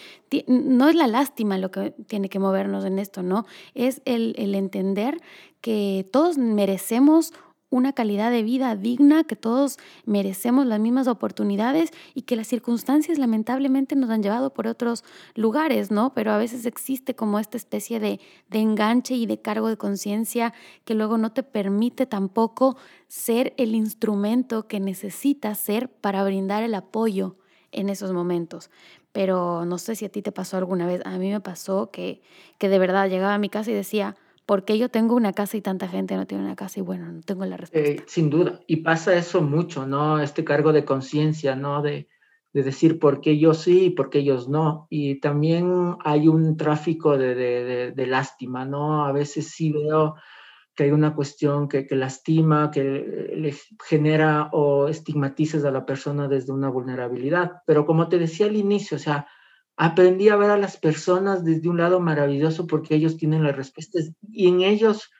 no 0.46 0.88
es 0.88 0.94
la 0.94 1.06
lástima 1.06 1.58
lo 1.58 1.70
que 1.70 1.92
tiene 2.06 2.28
que 2.28 2.38
movernos 2.38 2.84
en 2.84 2.98
esto, 2.98 3.22
¿no? 3.22 3.46
Es 3.74 4.02
el, 4.04 4.34
el 4.38 4.54
entender 4.54 5.18
que 5.60 6.06
todos 6.12 6.38
merecemos 6.38 7.32
una 7.70 7.92
calidad 7.92 8.30
de 8.30 8.42
vida 8.42 8.76
digna, 8.76 9.24
que 9.24 9.36
todos 9.36 9.78
merecemos 10.04 10.66
las 10.66 10.78
mismas 10.80 11.08
oportunidades 11.08 11.90
y 12.14 12.22
que 12.22 12.36
las 12.36 12.46
circunstancias 12.46 13.18
lamentablemente 13.18 13.96
nos 13.96 14.10
han 14.10 14.22
llevado 14.22 14.52
por 14.52 14.66
otros 14.66 15.04
lugares, 15.34 15.90
¿no? 15.90 16.14
Pero 16.14 16.32
a 16.32 16.38
veces 16.38 16.64
existe 16.66 17.16
como 17.16 17.38
esta 17.38 17.56
especie 17.56 17.98
de, 17.98 18.20
de 18.48 18.58
enganche 18.58 19.14
y 19.14 19.26
de 19.26 19.40
cargo 19.40 19.68
de 19.68 19.76
conciencia 19.76 20.54
que 20.84 20.94
luego 20.94 21.18
no 21.18 21.32
te 21.32 21.42
permite 21.42 22.06
tampoco 22.06 22.76
ser 23.08 23.52
el 23.56 23.74
instrumento 23.74 24.68
que 24.68 24.80
necesitas 24.80 25.58
ser 25.58 25.88
para 25.88 26.24
brindar 26.24 26.62
el 26.62 26.74
apoyo 26.74 27.36
en 27.72 27.88
esos 27.88 28.12
momentos. 28.12 28.70
Pero 29.12 29.64
no 29.64 29.78
sé 29.78 29.96
si 29.96 30.04
a 30.04 30.08
ti 30.08 30.22
te 30.22 30.32
pasó 30.32 30.56
alguna 30.56 30.86
vez, 30.86 31.00
a 31.04 31.18
mí 31.18 31.30
me 31.30 31.40
pasó 31.40 31.90
que, 31.90 32.20
que 32.58 32.68
de 32.68 32.78
verdad 32.78 33.08
llegaba 33.08 33.34
a 33.34 33.38
mi 33.38 33.48
casa 33.48 33.70
y 33.70 33.74
decía, 33.74 34.16
¿Por 34.46 34.64
qué 34.64 34.78
yo 34.78 34.88
tengo 34.88 35.16
una 35.16 35.32
casa 35.32 35.56
y 35.56 35.60
tanta 35.60 35.88
gente 35.88 36.14
no 36.16 36.26
tiene 36.26 36.44
una 36.44 36.54
casa? 36.54 36.78
Y 36.78 36.82
bueno, 36.82 37.10
no 37.10 37.20
tengo 37.20 37.44
la 37.44 37.56
respuesta. 37.56 37.90
Eh, 37.90 38.04
sin 38.06 38.30
duda. 38.30 38.60
Y 38.68 38.76
pasa 38.76 39.14
eso 39.14 39.42
mucho, 39.42 39.86
¿no? 39.86 40.20
Este 40.20 40.44
cargo 40.44 40.72
de 40.72 40.84
conciencia, 40.84 41.56
¿no? 41.56 41.82
De, 41.82 42.08
de 42.52 42.62
decir 42.62 43.00
por 43.00 43.20
qué 43.20 43.38
yo 43.38 43.54
sí 43.54 43.86
y 43.86 43.90
por 43.90 44.08
qué 44.08 44.20
ellos 44.20 44.48
no. 44.48 44.86
Y 44.88 45.18
también 45.18 45.96
hay 46.04 46.28
un 46.28 46.56
tráfico 46.56 47.18
de, 47.18 47.34
de, 47.34 47.92
de, 47.92 48.06
lástima, 48.06 48.64
¿no? 48.64 49.04
A 49.04 49.10
veces 49.10 49.48
sí 49.50 49.72
veo 49.72 50.14
que 50.76 50.84
hay 50.84 50.90
una 50.92 51.14
cuestión 51.14 51.68
que, 51.68 51.86
que, 51.86 51.96
lastima, 51.96 52.70
que 52.70 52.82
le 53.36 53.54
genera 53.84 54.48
o 54.52 54.86
estigmatizas 54.86 55.64
a 55.64 55.72
la 55.72 55.84
persona 55.84 56.28
desde 56.28 56.52
una 56.52 56.68
vulnerabilidad. 56.68 57.62
Pero 57.66 57.84
como 57.84 58.08
te 58.08 58.18
decía 58.18 58.46
al 58.46 58.56
inicio, 58.56 58.96
o 58.96 59.00
sea, 59.00 59.26
aprendí 59.76 60.28
a 60.28 60.36
ver 60.36 60.50
a 60.50 60.58
las 60.58 60.76
personas 60.76 61.44
desde 61.44 61.68
un 61.68 61.78
lado 61.78 62.00
maravilloso 62.00 62.66
porque 62.66 62.94
ellos 62.94 63.16
tienen 63.16 63.42
las 63.42 63.56
respuestas 63.56 64.12
y 64.22 64.48
en 64.48 64.62
ellos 64.62 65.10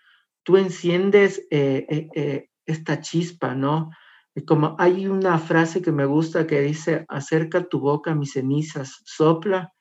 tú 0.42 0.57
enciendes 0.57 1.46
eh, 1.50 1.86
eh, 1.88 2.09
eh, 2.14 2.48
esta 2.64 3.00
chispa, 3.00 3.54
¿no? 3.54 3.90
como 4.46 4.76
hay 4.78 5.07
una 5.07 5.38
frase 5.38 5.80
que 5.80 5.92
me 5.92 6.04
gusta 6.04 6.46
que 6.46 6.61
dice, 6.61 7.07
acerca 7.09 7.64
tu 7.68 7.80
boca 7.80 8.14
mis 8.14 8.32
cenizas, 8.32 9.00
sopla 9.07 9.72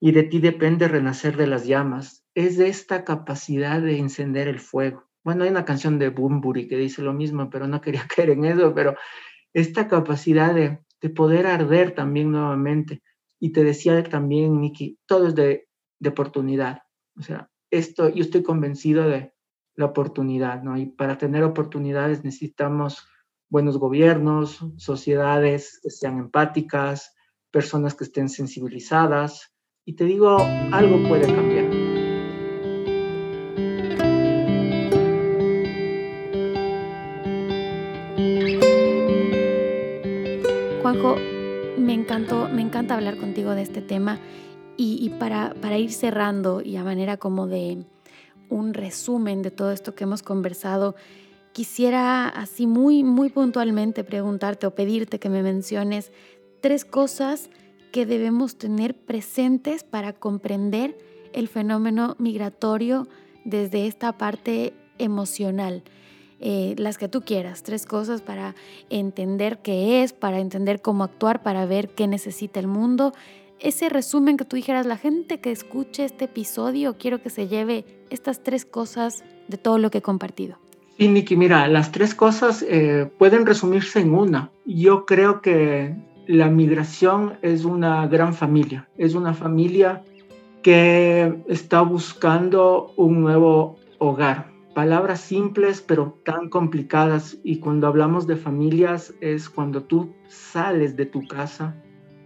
y 0.00 0.12
de 0.12 0.22
ti 0.22 0.38
depende 0.38 0.86
renacer 0.86 1.36
de 1.36 1.48
las 1.48 1.66
llamas. 1.66 2.24
Es 2.34 2.60
esta 2.60 3.04
capacidad 3.04 3.82
de 3.82 3.98
encender 3.98 4.46
el 4.46 4.60
fuego. 4.60 5.10
Bueno, 5.24 5.42
hay 5.42 5.50
una 5.50 5.64
canción 5.64 5.98
de 5.98 6.08
Bumburi 6.08 6.68
que 6.68 6.76
dice 6.76 7.02
lo 7.02 7.12
mismo, 7.12 7.50
pero 7.50 7.66
no 7.66 7.80
quería 7.80 8.06
caer 8.16 8.30
en 8.30 8.44
eso, 8.44 8.72
pero 8.74 8.94
esta 9.52 9.88
capacidad 9.88 10.54
de, 10.54 10.78
de 11.00 11.10
poder 11.10 11.46
arder 11.46 11.92
también 11.92 12.30
nuevamente. 12.30 13.02
Y 13.40 13.52
te 13.52 13.64
decía 13.64 14.02
también, 14.04 14.60
Nikki, 14.60 14.98
todo 15.06 15.26
es 15.26 15.34
de, 15.34 15.66
de 15.98 16.08
oportunidad. 16.10 16.82
O 17.16 17.22
sea, 17.22 17.50
esto, 17.70 18.08
yo 18.10 18.22
estoy 18.22 18.42
convencido 18.42 19.08
de 19.08 19.32
la 19.76 19.86
oportunidad, 19.86 20.62
¿no? 20.62 20.76
Y 20.76 20.86
para 20.86 21.16
tener 21.16 21.42
oportunidades 21.42 22.22
necesitamos 22.22 23.08
buenos 23.48 23.78
gobiernos, 23.78 24.64
sociedades 24.76 25.80
que 25.82 25.90
sean 25.90 26.18
empáticas, 26.18 27.14
personas 27.50 27.94
que 27.94 28.04
estén 28.04 28.28
sensibilizadas. 28.28 29.52
Y 29.84 29.94
te 29.94 30.04
digo, 30.04 30.36
algo 30.38 31.08
puede 31.08 31.26
cambiar. 31.26 31.70
Juanjo, 40.82 41.16
me 41.80 41.94
encantó, 41.94 42.48
me 42.48 42.62
encanta 42.62 42.94
hablar 42.94 43.16
contigo 43.16 43.54
de 43.54 43.62
este 43.62 43.82
tema 43.82 44.18
y, 44.76 45.10
para, 45.18 45.54
para 45.60 45.76
ir 45.76 45.92
cerrando 45.92 46.62
y 46.62 46.76
a 46.76 46.84
manera 46.84 47.18
como 47.18 47.46
de 47.46 47.84
un 48.48 48.72
resumen 48.72 49.42
de 49.42 49.50
todo 49.50 49.72
esto 49.72 49.94
que 49.94 50.04
hemos 50.04 50.22
conversado, 50.22 50.94
quisiera 51.52 52.28
así 52.28 52.66
muy, 52.66 53.04
muy 53.04 53.28
puntualmente 53.28 54.04
preguntarte 54.04 54.66
o 54.66 54.74
pedirte 54.74 55.18
que 55.18 55.28
me 55.28 55.42
menciones 55.42 56.12
tres 56.62 56.86
cosas 56.86 57.50
que 57.92 58.06
debemos 58.06 58.56
tener 58.56 58.94
presentes 58.94 59.84
para 59.84 60.12
comprender 60.12 60.96
el 61.32 61.48
fenómeno 61.48 62.16
migratorio 62.18 63.06
desde 63.44 63.86
esta 63.86 64.16
parte 64.16 64.72
emocional. 64.98 65.82
Eh, 66.42 66.74
las 66.78 66.96
que 66.96 67.08
tú 67.08 67.20
quieras, 67.20 67.62
tres 67.62 67.84
cosas 67.84 68.22
para 68.22 68.54
entender 68.88 69.58
qué 69.58 70.02
es, 70.02 70.14
para 70.14 70.38
entender 70.38 70.80
cómo 70.80 71.04
actuar, 71.04 71.42
para 71.42 71.66
ver 71.66 71.90
qué 71.90 72.06
necesita 72.06 72.60
el 72.60 72.66
mundo. 72.66 73.12
Ese 73.58 73.90
resumen 73.90 74.38
que 74.38 74.46
tú 74.46 74.56
dijeras, 74.56 74.86
la 74.86 74.96
gente 74.96 75.40
que 75.40 75.50
escuche 75.50 76.04
este 76.04 76.24
episodio, 76.24 76.96
quiero 76.98 77.20
que 77.22 77.28
se 77.28 77.46
lleve 77.46 77.84
estas 78.08 78.42
tres 78.42 78.64
cosas 78.64 79.22
de 79.48 79.58
todo 79.58 79.76
lo 79.76 79.90
que 79.90 79.98
he 79.98 80.02
compartido. 80.02 80.56
Sí, 80.96 81.08
Niki, 81.08 81.36
mira, 81.36 81.68
las 81.68 81.92
tres 81.92 82.14
cosas 82.14 82.64
eh, 82.66 83.10
pueden 83.18 83.44
resumirse 83.44 84.00
en 84.00 84.14
una. 84.14 84.50
Yo 84.64 85.04
creo 85.04 85.42
que 85.42 85.94
la 86.26 86.48
migración 86.48 87.38
es 87.42 87.64
una 87.64 88.06
gran 88.06 88.32
familia, 88.32 88.88
es 88.96 89.14
una 89.14 89.34
familia 89.34 90.04
que 90.62 91.42
está 91.48 91.82
buscando 91.82 92.92
un 92.96 93.20
nuevo 93.20 93.76
hogar. 93.98 94.50
Palabras 94.80 95.20
simples 95.20 95.84
pero 95.86 96.18
tan 96.24 96.48
complicadas 96.48 97.38
y 97.44 97.58
cuando 97.58 97.86
hablamos 97.86 98.26
de 98.26 98.36
familias 98.36 99.12
es 99.20 99.50
cuando 99.50 99.82
tú 99.82 100.14
sales 100.26 100.96
de 100.96 101.04
tu 101.04 101.28
casa, 101.28 101.76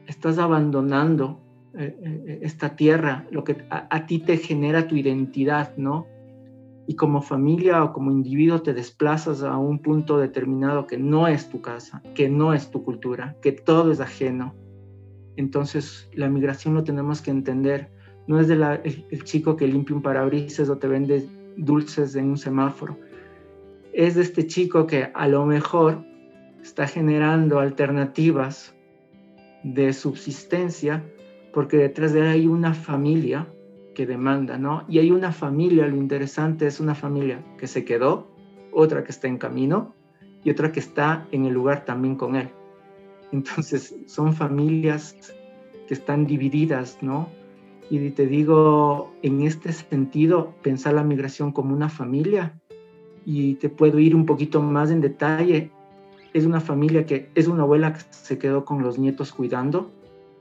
estás 0.06 0.38
abandonando 0.38 1.40
eh, 1.76 1.96
eh, 2.00 2.38
esta 2.42 2.76
tierra, 2.76 3.26
lo 3.32 3.42
que 3.42 3.66
a, 3.70 4.06
ti 4.06 4.20
te 4.20 4.36
genera 4.36 4.86
tu 4.86 4.94
identidad, 4.94 5.76
¿no? 5.76 6.06
y 6.86 6.94
como 6.94 7.22
familia 7.22 7.82
o 7.82 7.92
como 7.92 8.12
individuo 8.12 8.62
te 8.62 8.72
desplazas 8.72 9.42
a 9.42 9.58
un 9.58 9.80
punto 9.80 10.18
determinado 10.18 10.86
que 10.86 10.96
no 10.96 11.26
es 11.26 11.48
tu 11.48 11.60
casa, 11.60 12.04
que 12.14 12.28
no 12.28 12.54
es 12.54 12.70
tu 12.70 12.84
cultura, 12.84 13.36
que 13.42 13.50
todo 13.50 13.90
es 13.90 13.98
ajeno. 13.98 14.54
Entonces 15.36 16.08
la 16.14 16.28
migración 16.28 16.74
lo 16.74 16.84
tenemos 16.84 17.20
que 17.20 17.32
entender. 17.32 17.90
No 18.28 18.38
es 18.38 18.46
de 18.46 18.54
el, 18.54 19.24
chico 19.24 19.56
que 19.56 19.66
limpia 19.66 19.96
un 19.96 20.02
parabrisas 20.02 20.68
o 20.68 20.78
te 20.78 20.86
vende 20.86 21.26
dulces 21.56 22.14
en 22.16 22.26
un 22.30 22.38
semáforo. 22.38 22.98
Es 23.92 24.14
de 24.14 24.22
este 24.22 24.46
chico 24.46 24.86
que 24.86 25.10
a 25.14 25.28
lo 25.28 25.46
mejor 25.46 26.04
está 26.62 26.86
generando 26.86 27.60
alternativas 27.60 28.74
de 29.62 29.92
subsistencia 29.92 31.04
porque 31.52 31.76
detrás 31.76 32.12
de 32.12 32.20
él 32.20 32.26
hay 32.26 32.46
una 32.46 32.74
familia 32.74 33.46
que 33.94 34.06
demanda, 34.06 34.58
¿no? 34.58 34.84
Y 34.88 34.98
hay 34.98 35.10
una 35.12 35.32
familia, 35.32 35.86
lo 35.86 35.96
interesante 35.96 36.66
es 36.66 36.80
una 36.80 36.94
familia 36.94 37.44
que 37.58 37.68
se 37.68 37.84
quedó, 37.84 38.28
otra 38.72 39.04
que 39.04 39.12
está 39.12 39.28
en 39.28 39.38
camino 39.38 39.94
y 40.42 40.50
otra 40.50 40.72
que 40.72 40.80
está 40.80 41.26
en 41.30 41.46
el 41.46 41.54
lugar 41.54 41.84
también 41.84 42.16
con 42.16 42.34
él. 42.34 42.48
Entonces, 43.32 43.94
son 44.06 44.34
familias 44.34 45.16
que 45.86 45.94
están 45.94 46.26
divididas, 46.26 46.98
¿no? 47.00 47.28
Y 47.90 48.10
te 48.10 48.26
digo, 48.26 49.12
en 49.22 49.42
este 49.42 49.72
sentido, 49.72 50.54
pensar 50.62 50.94
la 50.94 51.04
migración 51.04 51.52
como 51.52 51.74
una 51.74 51.88
familia, 51.88 52.58
y 53.26 53.54
te 53.54 53.68
puedo 53.68 53.98
ir 53.98 54.14
un 54.14 54.26
poquito 54.26 54.62
más 54.62 54.90
en 54.90 55.00
detalle, 55.00 55.70
es 56.32 56.44
una 56.44 56.60
familia 56.60 57.06
que 57.06 57.30
es 57.34 57.46
una 57.46 57.62
abuela 57.62 57.92
que 57.92 58.00
se 58.10 58.38
quedó 58.38 58.64
con 58.64 58.82
los 58.82 58.98
nietos 58.98 59.32
cuidando, 59.32 59.90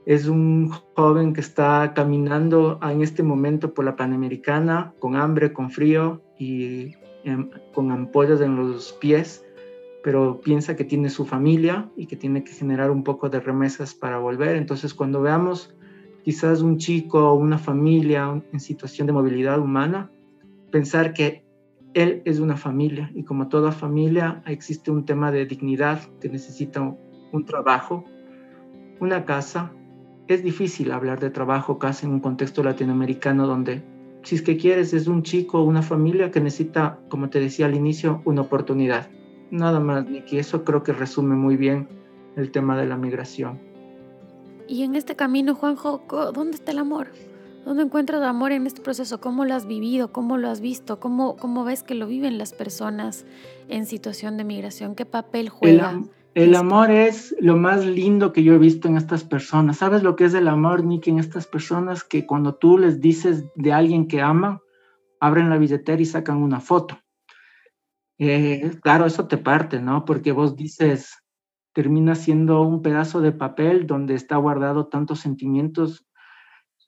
es 0.06 0.26
un 0.26 0.68
joven 0.68 1.32
que 1.32 1.40
está 1.40 1.92
caminando 1.94 2.78
en 2.82 3.00
este 3.00 3.22
momento 3.22 3.72
por 3.72 3.84
la 3.84 3.96
Panamericana 3.96 4.92
con 4.98 5.16
hambre, 5.16 5.52
con 5.52 5.70
frío 5.70 6.20
y 6.38 6.94
em, 7.24 7.48
con 7.72 7.90
ampollas 7.90 8.40
en 8.40 8.56
los 8.56 8.92
pies, 8.92 9.44
pero 10.02 10.40
piensa 10.40 10.76
que 10.76 10.84
tiene 10.84 11.08
su 11.08 11.24
familia 11.24 11.88
y 11.96 12.06
que 12.06 12.16
tiene 12.16 12.44
que 12.44 12.52
generar 12.52 12.90
un 12.90 13.02
poco 13.02 13.30
de 13.30 13.40
remesas 13.40 13.94
para 13.94 14.18
volver. 14.18 14.56
Entonces, 14.56 14.92
cuando 14.92 15.22
veamos 15.22 15.74
quizás 16.24 16.62
un 16.62 16.78
chico 16.78 17.30
o 17.30 17.34
una 17.34 17.58
familia 17.58 18.42
en 18.52 18.60
situación 18.60 19.06
de 19.06 19.12
movilidad 19.12 19.60
humana, 19.60 20.10
pensar 20.72 21.12
que 21.12 21.44
él 21.92 22.22
es 22.24 22.40
una 22.40 22.56
familia 22.56 23.10
y 23.14 23.22
como 23.22 23.48
toda 23.48 23.70
familia 23.70 24.42
existe 24.46 24.90
un 24.90 25.04
tema 25.04 25.30
de 25.30 25.46
dignidad 25.46 26.00
que 26.20 26.28
necesita 26.28 26.80
un 26.80 27.44
trabajo, 27.44 28.04
una 29.00 29.24
casa, 29.26 29.70
es 30.26 30.42
difícil 30.42 30.92
hablar 30.92 31.20
de 31.20 31.28
trabajo 31.28 31.78
casi 31.78 32.06
en 32.06 32.12
un 32.12 32.20
contexto 32.20 32.62
latinoamericano 32.64 33.46
donde, 33.46 33.84
si 34.22 34.36
es 34.36 34.42
que 34.42 34.56
quieres, 34.56 34.94
es 34.94 35.06
un 35.06 35.22
chico 35.22 35.60
o 35.60 35.64
una 35.64 35.82
familia 35.82 36.30
que 36.30 36.40
necesita, 36.40 36.98
como 37.10 37.28
te 37.28 37.38
decía 37.38 37.66
al 37.66 37.74
inicio, 37.74 38.22
una 38.24 38.40
oportunidad. 38.40 39.10
Nada 39.50 39.78
más, 39.78 40.08
Nicky, 40.08 40.38
eso 40.38 40.64
creo 40.64 40.82
que 40.82 40.92
resume 40.92 41.36
muy 41.36 41.58
bien 41.58 41.86
el 42.36 42.50
tema 42.50 42.78
de 42.78 42.86
la 42.86 42.96
migración. 42.96 43.73
Y 44.68 44.82
en 44.82 44.94
este 44.94 45.16
camino, 45.16 45.54
Juanjo, 45.54 46.04
¿dónde 46.32 46.56
está 46.56 46.72
el 46.72 46.78
amor? 46.78 47.08
¿Dónde 47.64 47.82
encuentras 47.82 48.22
amor 48.22 48.52
en 48.52 48.66
este 48.66 48.82
proceso? 48.82 49.20
¿Cómo 49.20 49.44
lo 49.44 49.54
has 49.54 49.66
vivido? 49.66 50.12
¿Cómo 50.12 50.36
lo 50.36 50.50
has 50.50 50.60
visto? 50.60 51.00
¿Cómo, 51.00 51.36
cómo 51.36 51.64
ves 51.64 51.82
que 51.82 51.94
lo 51.94 52.06
viven 52.06 52.36
las 52.36 52.52
personas 52.52 53.24
en 53.68 53.86
situación 53.86 54.36
de 54.36 54.44
migración? 54.44 54.94
¿Qué 54.94 55.06
papel 55.06 55.48
juega? 55.48 56.02
El 56.34 56.56
amor 56.56 56.90
es 56.90 57.34
lo 57.38 57.56
más 57.56 57.86
lindo 57.86 58.32
que 58.32 58.42
yo 58.42 58.54
he 58.54 58.58
visto 58.58 58.88
en 58.88 58.96
estas 58.96 59.22
personas. 59.22 59.78
¿Sabes 59.78 60.02
lo 60.02 60.16
que 60.16 60.24
es 60.24 60.34
el 60.34 60.48
amor, 60.48 60.84
Nick, 60.84 61.06
en 61.06 61.20
estas 61.20 61.46
personas? 61.46 62.02
Que 62.02 62.26
cuando 62.26 62.56
tú 62.56 62.76
les 62.76 63.00
dices 63.00 63.44
de 63.54 63.72
alguien 63.72 64.08
que 64.08 64.20
ama, 64.20 64.60
abren 65.20 65.48
la 65.48 65.58
billetera 65.58 66.02
y 66.02 66.06
sacan 66.06 66.42
una 66.42 66.60
foto. 66.60 66.98
Eh, 68.18 68.72
claro, 68.82 69.06
eso 69.06 69.28
te 69.28 69.38
parte, 69.38 69.80
¿no? 69.80 70.04
Porque 70.04 70.32
vos 70.32 70.56
dices, 70.56 71.23
termina 71.74 72.14
siendo 72.14 72.62
un 72.62 72.80
pedazo 72.80 73.20
de 73.20 73.32
papel 73.32 73.86
donde 73.86 74.14
está 74.14 74.36
guardado 74.36 74.86
tantos 74.86 75.20
sentimientos 75.20 76.06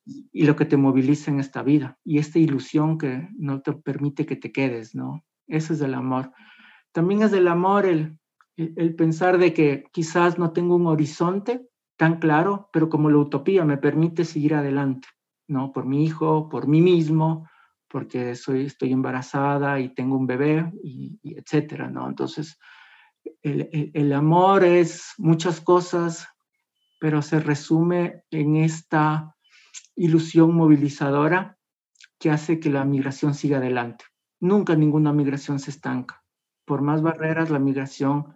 y 0.04 0.46
lo 0.46 0.56
que 0.56 0.64
te 0.64 0.78
moviliza 0.78 1.30
en 1.30 1.40
esta 1.40 1.62
vida. 1.62 1.98
Y 2.04 2.18
esta 2.18 2.38
ilusión 2.38 2.96
que 2.96 3.28
no 3.36 3.60
te 3.60 3.74
permite 3.74 4.24
que 4.24 4.36
te 4.36 4.52
quedes, 4.52 4.94
¿no? 4.94 5.24
Ese 5.46 5.74
es 5.74 5.80
el 5.82 5.92
amor. 5.92 6.32
También 6.92 7.22
es 7.22 7.32
el 7.34 7.48
amor 7.48 7.84
el 7.84 8.18
el 8.56 8.94
pensar 8.94 9.38
de 9.38 9.52
que 9.52 9.84
quizás 9.92 10.38
no 10.38 10.52
tengo 10.52 10.76
un 10.76 10.86
horizonte 10.86 11.68
tan 11.96 12.18
claro, 12.18 12.68
pero 12.72 12.88
como 12.88 13.10
la 13.10 13.18
utopía 13.18 13.64
me 13.64 13.76
permite 13.76 14.24
seguir 14.24 14.54
adelante, 14.54 15.08
¿no? 15.46 15.72
Por 15.72 15.86
mi 15.86 16.04
hijo, 16.04 16.48
por 16.48 16.66
mí 16.66 16.80
mismo, 16.80 17.48
porque 17.88 18.34
soy, 18.34 18.66
estoy 18.66 18.92
embarazada 18.92 19.80
y 19.80 19.94
tengo 19.94 20.16
un 20.16 20.26
bebé, 20.26 20.70
y, 20.82 21.18
etcétera, 21.22 21.90
¿no? 21.90 22.08
Entonces, 22.08 22.58
el, 23.42 24.12
amor 24.12 24.64
es 24.64 25.14
muchas 25.18 25.60
cosas 25.60 26.28
pero 26.98 27.22
se 27.22 27.40
resume 27.40 28.24
en 28.30 28.56
esta 28.56 29.36
ilusión 29.94 30.54
movilizadora 30.54 31.58
que 32.18 32.30
hace 32.30 32.58
que 32.58 32.70
la 32.70 32.84
migración 32.84 33.34
siga 33.34 33.58
adelante. 33.58 34.06
Nunca 34.40 34.74
ninguna 34.74 35.12
migración 35.12 35.58
se 35.58 35.70
estanca. 35.70 36.22
Por 36.64 36.82
más 36.82 37.02
barreras, 37.02 37.50
la 37.50 37.58
migración 37.58 38.34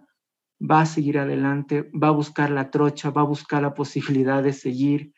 va 0.61 0.81
a 0.81 0.85
seguir 0.85 1.17
adelante, 1.17 1.89
va 1.91 2.09
a 2.09 2.11
buscar 2.11 2.51
la 2.51 2.69
trocha, 2.69 3.09
va 3.09 3.21
a 3.21 3.25
buscar 3.25 3.63
la 3.63 3.73
posibilidad 3.73 4.43
de 4.43 4.53
seguir, 4.53 5.13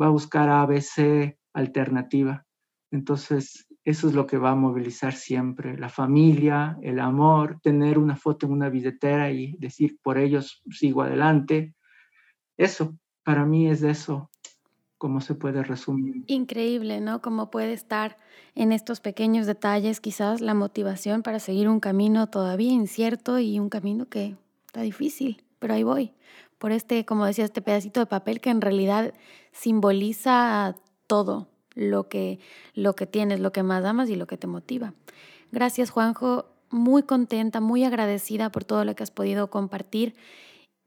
va 0.00 0.06
a 0.06 0.10
buscar 0.10 0.48
ABC 0.48 1.38
alternativa. 1.52 2.44
Entonces, 2.90 3.67
eso 3.88 4.06
es 4.06 4.12
lo 4.12 4.26
que 4.26 4.36
va 4.36 4.50
a 4.50 4.54
movilizar 4.54 5.14
siempre, 5.14 5.78
la 5.78 5.88
familia, 5.88 6.78
el 6.82 7.00
amor, 7.00 7.58
tener 7.62 7.98
una 7.98 8.16
foto 8.16 8.44
en 8.44 8.52
una 8.52 8.68
billetera 8.68 9.30
y 9.30 9.56
decir, 9.58 9.96
por 10.02 10.18
ellos 10.18 10.62
sigo 10.70 11.00
adelante. 11.00 11.74
Eso, 12.58 12.98
para 13.24 13.46
mí 13.46 13.66
es 13.66 13.82
eso, 13.82 14.30
como 14.98 15.22
se 15.22 15.34
puede 15.34 15.62
resumir. 15.62 16.22
Increíble, 16.26 17.00
¿no? 17.00 17.22
Cómo 17.22 17.50
puede 17.50 17.72
estar 17.72 18.18
en 18.54 18.72
estos 18.72 19.00
pequeños 19.00 19.46
detalles 19.46 20.00
quizás 20.00 20.42
la 20.42 20.52
motivación 20.52 21.22
para 21.22 21.38
seguir 21.38 21.66
un 21.66 21.80
camino 21.80 22.26
todavía 22.26 22.72
incierto 22.72 23.38
y 23.38 23.58
un 23.58 23.70
camino 23.70 24.06
que 24.06 24.36
está 24.66 24.82
difícil, 24.82 25.42
pero 25.58 25.72
ahí 25.72 25.82
voy. 25.82 26.12
Por 26.58 26.72
este, 26.72 27.06
como 27.06 27.24
decía, 27.24 27.46
este 27.46 27.62
pedacito 27.62 28.00
de 28.00 28.06
papel 28.06 28.42
que 28.42 28.50
en 28.50 28.60
realidad 28.60 29.14
simboliza 29.50 30.76
todo 31.06 31.48
lo 31.78 32.08
que, 32.08 32.40
lo 32.74 32.94
que 32.94 33.06
tienes, 33.06 33.40
lo 33.40 33.52
que 33.52 33.62
más 33.62 33.84
amas 33.84 34.10
y 34.10 34.16
lo 34.16 34.26
que 34.26 34.36
te 34.36 34.46
motiva. 34.46 34.94
Gracias, 35.52 35.90
Juanjo. 35.90 36.46
Muy 36.70 37.02
contenta, 37.02 37.60
muy 37.60 37.84
agradecida 37.84 38.50
por 38.50 38.64
todo 38.64 38.84
lo 38.84 38.94
que 38.94 39.02
has 39.02 39.10
podido 39.10 39.48
compartir. 39.48 40.14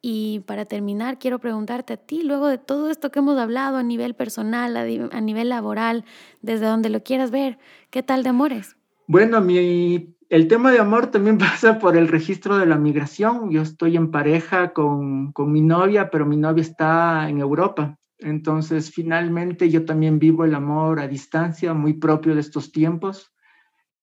Y 0.01 0.41
para 0.41 0.65
terminar, 0.65 1.17
quiero 1.17 1.39
preguntarte 1.39 1.93
a 1.93 1.97
ti, 1.97 2.23
luego 2.23 2.47
de 2.47 2.57
todo 2.57 2.89
esto 2.89 3.11
que 3.11 3.19
hemos 3.19 3.37
hablado 3.39 3.77
a 3.77 3.83
nivel 3.83 4.15
personal, 4.15 4.75
a, 4.75 5.21
nivel 5.21 5.49
laboral, 5.49 6.05
desde 6.41 6.65
donde 6.65 6.89
lo 6.89 7.03
quieras 7.03 7.31
ver, 7.31 7.57
¿qué 7.89 8.03
tal 8.03 8.23
de 8.23 8.29
amores? 8.29 8.75
Bueno, 9.07 9.41
mi 9.41 10.15
el 10.29 10.47
tema 10.47 10.71
de 10.71 10.79
amor 10.79 11.07
también 11.07 11.37
pasa 11.37 11.77
por 11.77 11.97
el 11.97 12.07
registro 12.07 12.57
de 12.57 12.65
la 12.65 12.77
migración. 12.77 13.51
Yo 13.51 13.61
estoy 13.61 13.95
en 13.95 14.11
pareja 14.11 14.73
con, 14.73 15.33
con, 15.33 15.51
mi 15.51 15.61
novia, 15.61 16.09
pero 16.09 16.25
mi 16.25 16.37
novia 16.37 16.61
está 16.61 17.29
en 17.29 17.39
Europa. 17.39 17.97
Entonces, 18.22 18.91
finalmente 18.91 19.69
yo 19.69 19.86
también 19.86 20.19
vivo 20.19 20.45
el 20.45 20.55
amor 20.55 20.99
a 20.99 21.07
distancia, 21.07 21.74
muy 21.74 21.93
propio 21.93 22.36
de 22.36 22.41
estos 22.41 22.72
tiempos. 22.72 23.34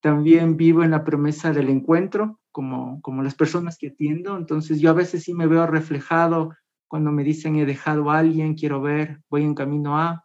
También 0.00 0.56
vivo 0.56 0.82
en 0.84 0.90
la 0.90 1.04
promesa 1.04 1.52
del 1.52 1.70
encuentro, 1.70 2.40
como, 2.52 3.00
como 3.02 3.22
las 3.22 3.34
personas 3.34 3.78
que 3.78 3.88
atiendo. 3.88 4.36
Entonces, 4.36 4.80
yo 4.80 4.90
a 4.90 4.94
veces 4.94 5.24
sí 5.24 5.34
me 5.34 5.46
veo 5.46 5.66
reflejado 5.66 6.50
cuando 6.88 7.12
me 7.12 7.22
dicen 7.22 7.56
he 7.56 7.66
dejado 7.66 8.10
a 8.10 8.18
alguien, 8.18 8.54
quiero 8.54 8.80
ver, 8.80 9.20
voy 9.28 9.44
en 9.44 9.54
camino 9.54 9.98
a. 9.98 10.24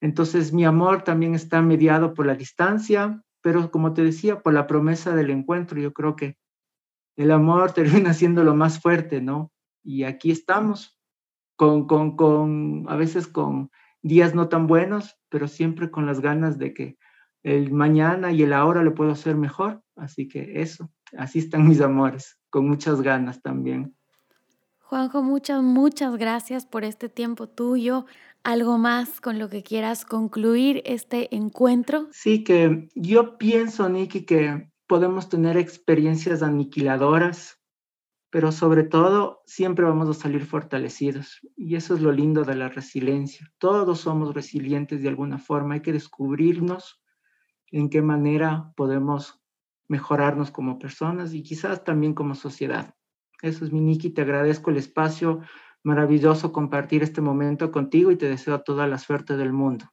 Entonces, 0.00 0.52
mi 0.52 0.64
amor 0.64 1.02
también 1.02 1.34
está 1.34 1.62
mediado 1.62 2.12
por 2.12 2.26
la 2.26 2.34
distancia, 2.34 3.22
pero 3.40 3.70
como 3.70 3.94
te 3.94 4.02
decía, 4.02 4.40
por 4.40 4.52
la 4.52 4.66
promesa 4.66 5.14
del 5.14 5.30
encuentro, 5.30 5.80
yo 5.80 5.92
creo 5.92 6.16
que 6.16 6.36
el 7.16 7.30
amor 7.30 7.72
termina 7.72 8.12
siendo 8.12 8.44
lo 8.44 8.54
más 8.54 8.80
fuerte, 8.80 9.22
¿no? 9.22 9.52
Y 9.82 10.02
aquí 10.02 10.30
estamos, 10.32 10.95
con, 11.56 11.86
con, 11.86 12.16
con, 12.16 12.86
a 12.88 12.96
veces 12.96 13.26
con 13.26 13.70
días 14.02 14.34
no 14.34 14.48
tan 14.48 14.66
buenos, 14.66 15.18
pero 15.28 15.48
siempre 15.48 15.90
con 15.90 16.06
las 16.06 16.20
ganas 16.20 16.58
de 16.58 16.72
que 16.72 16.96
el 17.42 17.72
mañana 17.72 18.32
y 18.32 18.42
el 18.42 18.52
ahora 18.52 18.82
lo 18.82 18.94
puedo 18.94 19.12
hacer 19.12 19.36
mejor. 19.36 19.82
Así 19.96 20.28
que 20.28 20.60
eso, 20.60 20.90
así 21.16 21.40
están 21.40 21.66
mis 21.66 21.80
amores, 21.80 22.38
con 22.50 22.68
muchas 22.68 23.02
ganas 23.02 23.42
también. 23.42 23.94
Juanjo, 24.78 25.22
muchas, 25.22 25.62
muchas 25.62 26.16
gracias 26.16 26.64
por 26.64 26.84
este 26.84 27.08
tiempo 27.08 27.48
tuyo 27.48 28.06
algo 28.46 28.78
más 28.78 29.20
con 29.20 29.40
lo 29.40 29.48
que 29.48 29.64
quieras 29.64 30.04
concluir 30.04 30.80
este 30.84 31.34
encuentro? 31.34 32.06
Sí, 32.12 32.44
que 32.44 32.88
yo 32.94 33.38
pienso, 33.38 33.88
Nikki, 33.88 34.24
que 34.24 34.70
podemos 34.86 35.28
tener 35.28 35.56
experiencias 35.56 36.44
aniquiladoras, 36.44 37.55
pero 38.36 38.52
sobre 38.52 38.82
todo 38.82 39.40
siempre 39.46 39.86
vamos 39.86 40.10
a 40.10 40.12
salir 40.12 40.44
fortalecidos. 40.44 41.40
Y 41.56 41.74
eso 41.74 41.94
es 41.94 42.02
lo 42.02 42.12
lindo 42.12 42.44
de 42.44 42.54
la 42.54 42.68
resiliencia. 42.68 43.50
Todos 43.56 44.00
somos 44.00 44.34
resilientes 44.34 45.00
de 45.00 45.08
alguna 45.08 45.38
forma. 45.38 45.72
Hay 45.72 45.80
que 45.80 45.94
descubrirnos 45.94 47.02
en 47.70 47.88
qué 47.88 48.02
manera 48.02 48.74
podemos 48.76 49.42
mejorarnos 49.88 50.50
como 50.50 50.78
personas 50.78 51.32
y 51.32 51.42
quizás 51.42 51.82
también 51.82 52.12
como 52.12 52.34
sociedad. 52.34 52.94
Eso 53.40 53.64
es 53.64 53.72
mi 53.72 53.80
Nikki, 53.80 54.10
te 54.10 54.20
agradezco 54.20 54.70
el 54.70 54.76
espacio 54.76 55.40
maravilloso 55.82 56.52
compartir 56.52 57.02
este 57.02 57.22
momento 57.22 57.72
contigo 57.72 58.10
y 58.10 58.16
te 58.16 58.28
deseo 58.28 58.60
toda 58.60 58.86
la 58.86 58.98
suerte 58.98 59.38
del 59.38 59.54
mundo. 59.54 59.86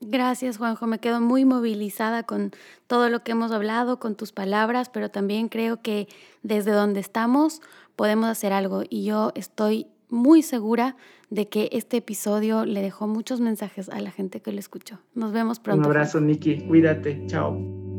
Gracias, 0.00 0.58
Juanjo. 0.58 0.86
Me 0.86 0.98
quedo 0.98 1.20
muy 1.20 1.44
movilizada 1.44 2.22
con 2.22 2.52
todo 2.86 3.08
lo 3.08 3.22
que 3.22 3.32
hemos 3.32 3.52
hablado, 3.52 3.98
con 3.98 4.14
tus 4.14 4.32
palabras, 4.32 4.88
pero 4.88 5.10
también 5.10 5.48
creo 5.48 5.80
que 5.82 6.08
desde 6.42 6.72
donde 6.72 7.00
estamos 7.00 7.62
podemos 7.96 8.28
hacer 8.28 8.52
algo 8.52 8.82
y 8.88 9.04
yo 9.04 9.32
estoy 9.34 9.86
muy 10.08 10.42
segura 10.42 10.96
de 11.30 11.48
que 11.48 11.68
este 11.72 11.96
episodio 11.96 12.64
le 12.64 12.80
dejó 12.80 13.08
muchos 13.08 13.40
mensajes 13.40 13.88
a 13.88 14.00
la 14.00 14.10
gente 14.10 14.40
que 14.40 14.52
lo 14.52 14.58
escuchó. 14.58 15.00
Nos 15.14 15.32
vemos 15.32 15.58
pronto. 15.58 15.80
Un 15.80 15.86
abrazo, 15.86 16.20
Nikki. 16.20 16.66
Cuídate. 16.68 17.26
Chao. 17.26 17.95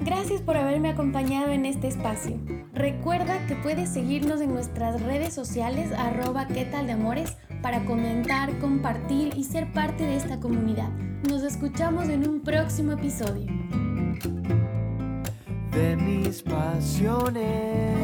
Gracias 0.00 0.40
por 0.42 0.56
haberme 0.56 0.90
acompañado 0.90 1.52
en 1.52 1.66
este 1.66 1.88
espacio. 1.88 2.38
Recuerda 2.72 3.46
que 3.46 3.54
puedes 3.56 3.88
seguirnos 3.88 4.40
en 4.40 4.52
nuestras 4.52 5.00
redes 5.02 5.32
sociales 5.34 5.92
arroba 5.92 6.46
qué 6.46 6.64
tal 6.64 6.86
de 6.86 6.92
amores 6.92 7.36
para 7.62 7.84
comentar, 7.84 8.58
compartir 8.58 9.36
y 9.36 9.44
ser 9.44 9.72
parte 9.72 10.04
de 10.04 10.16
esta 10.16 10.40
comunidad. 10.40 10.90
Nos 11.28 11.42
escuchamos 11.42 12.08
en 12.08 12.28
un 12.28 12.40
próximo 12.40 12.92
episodio. 12.92 13.46
De 15.70 15.96
mis 15.96 16.42
pasiones 16.42 18.02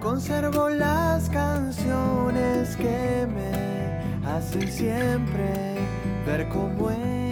conservo 0.00 0.68
las 0.68 1.28
canciones 1.30 2.76
que 2.76 3.26
me 3.34 4.28
hacen 4.28 4.68
siempre 4.70 5.76
ver 6.26 6.48
cómo 6.48 6.90
es 6.90 7.31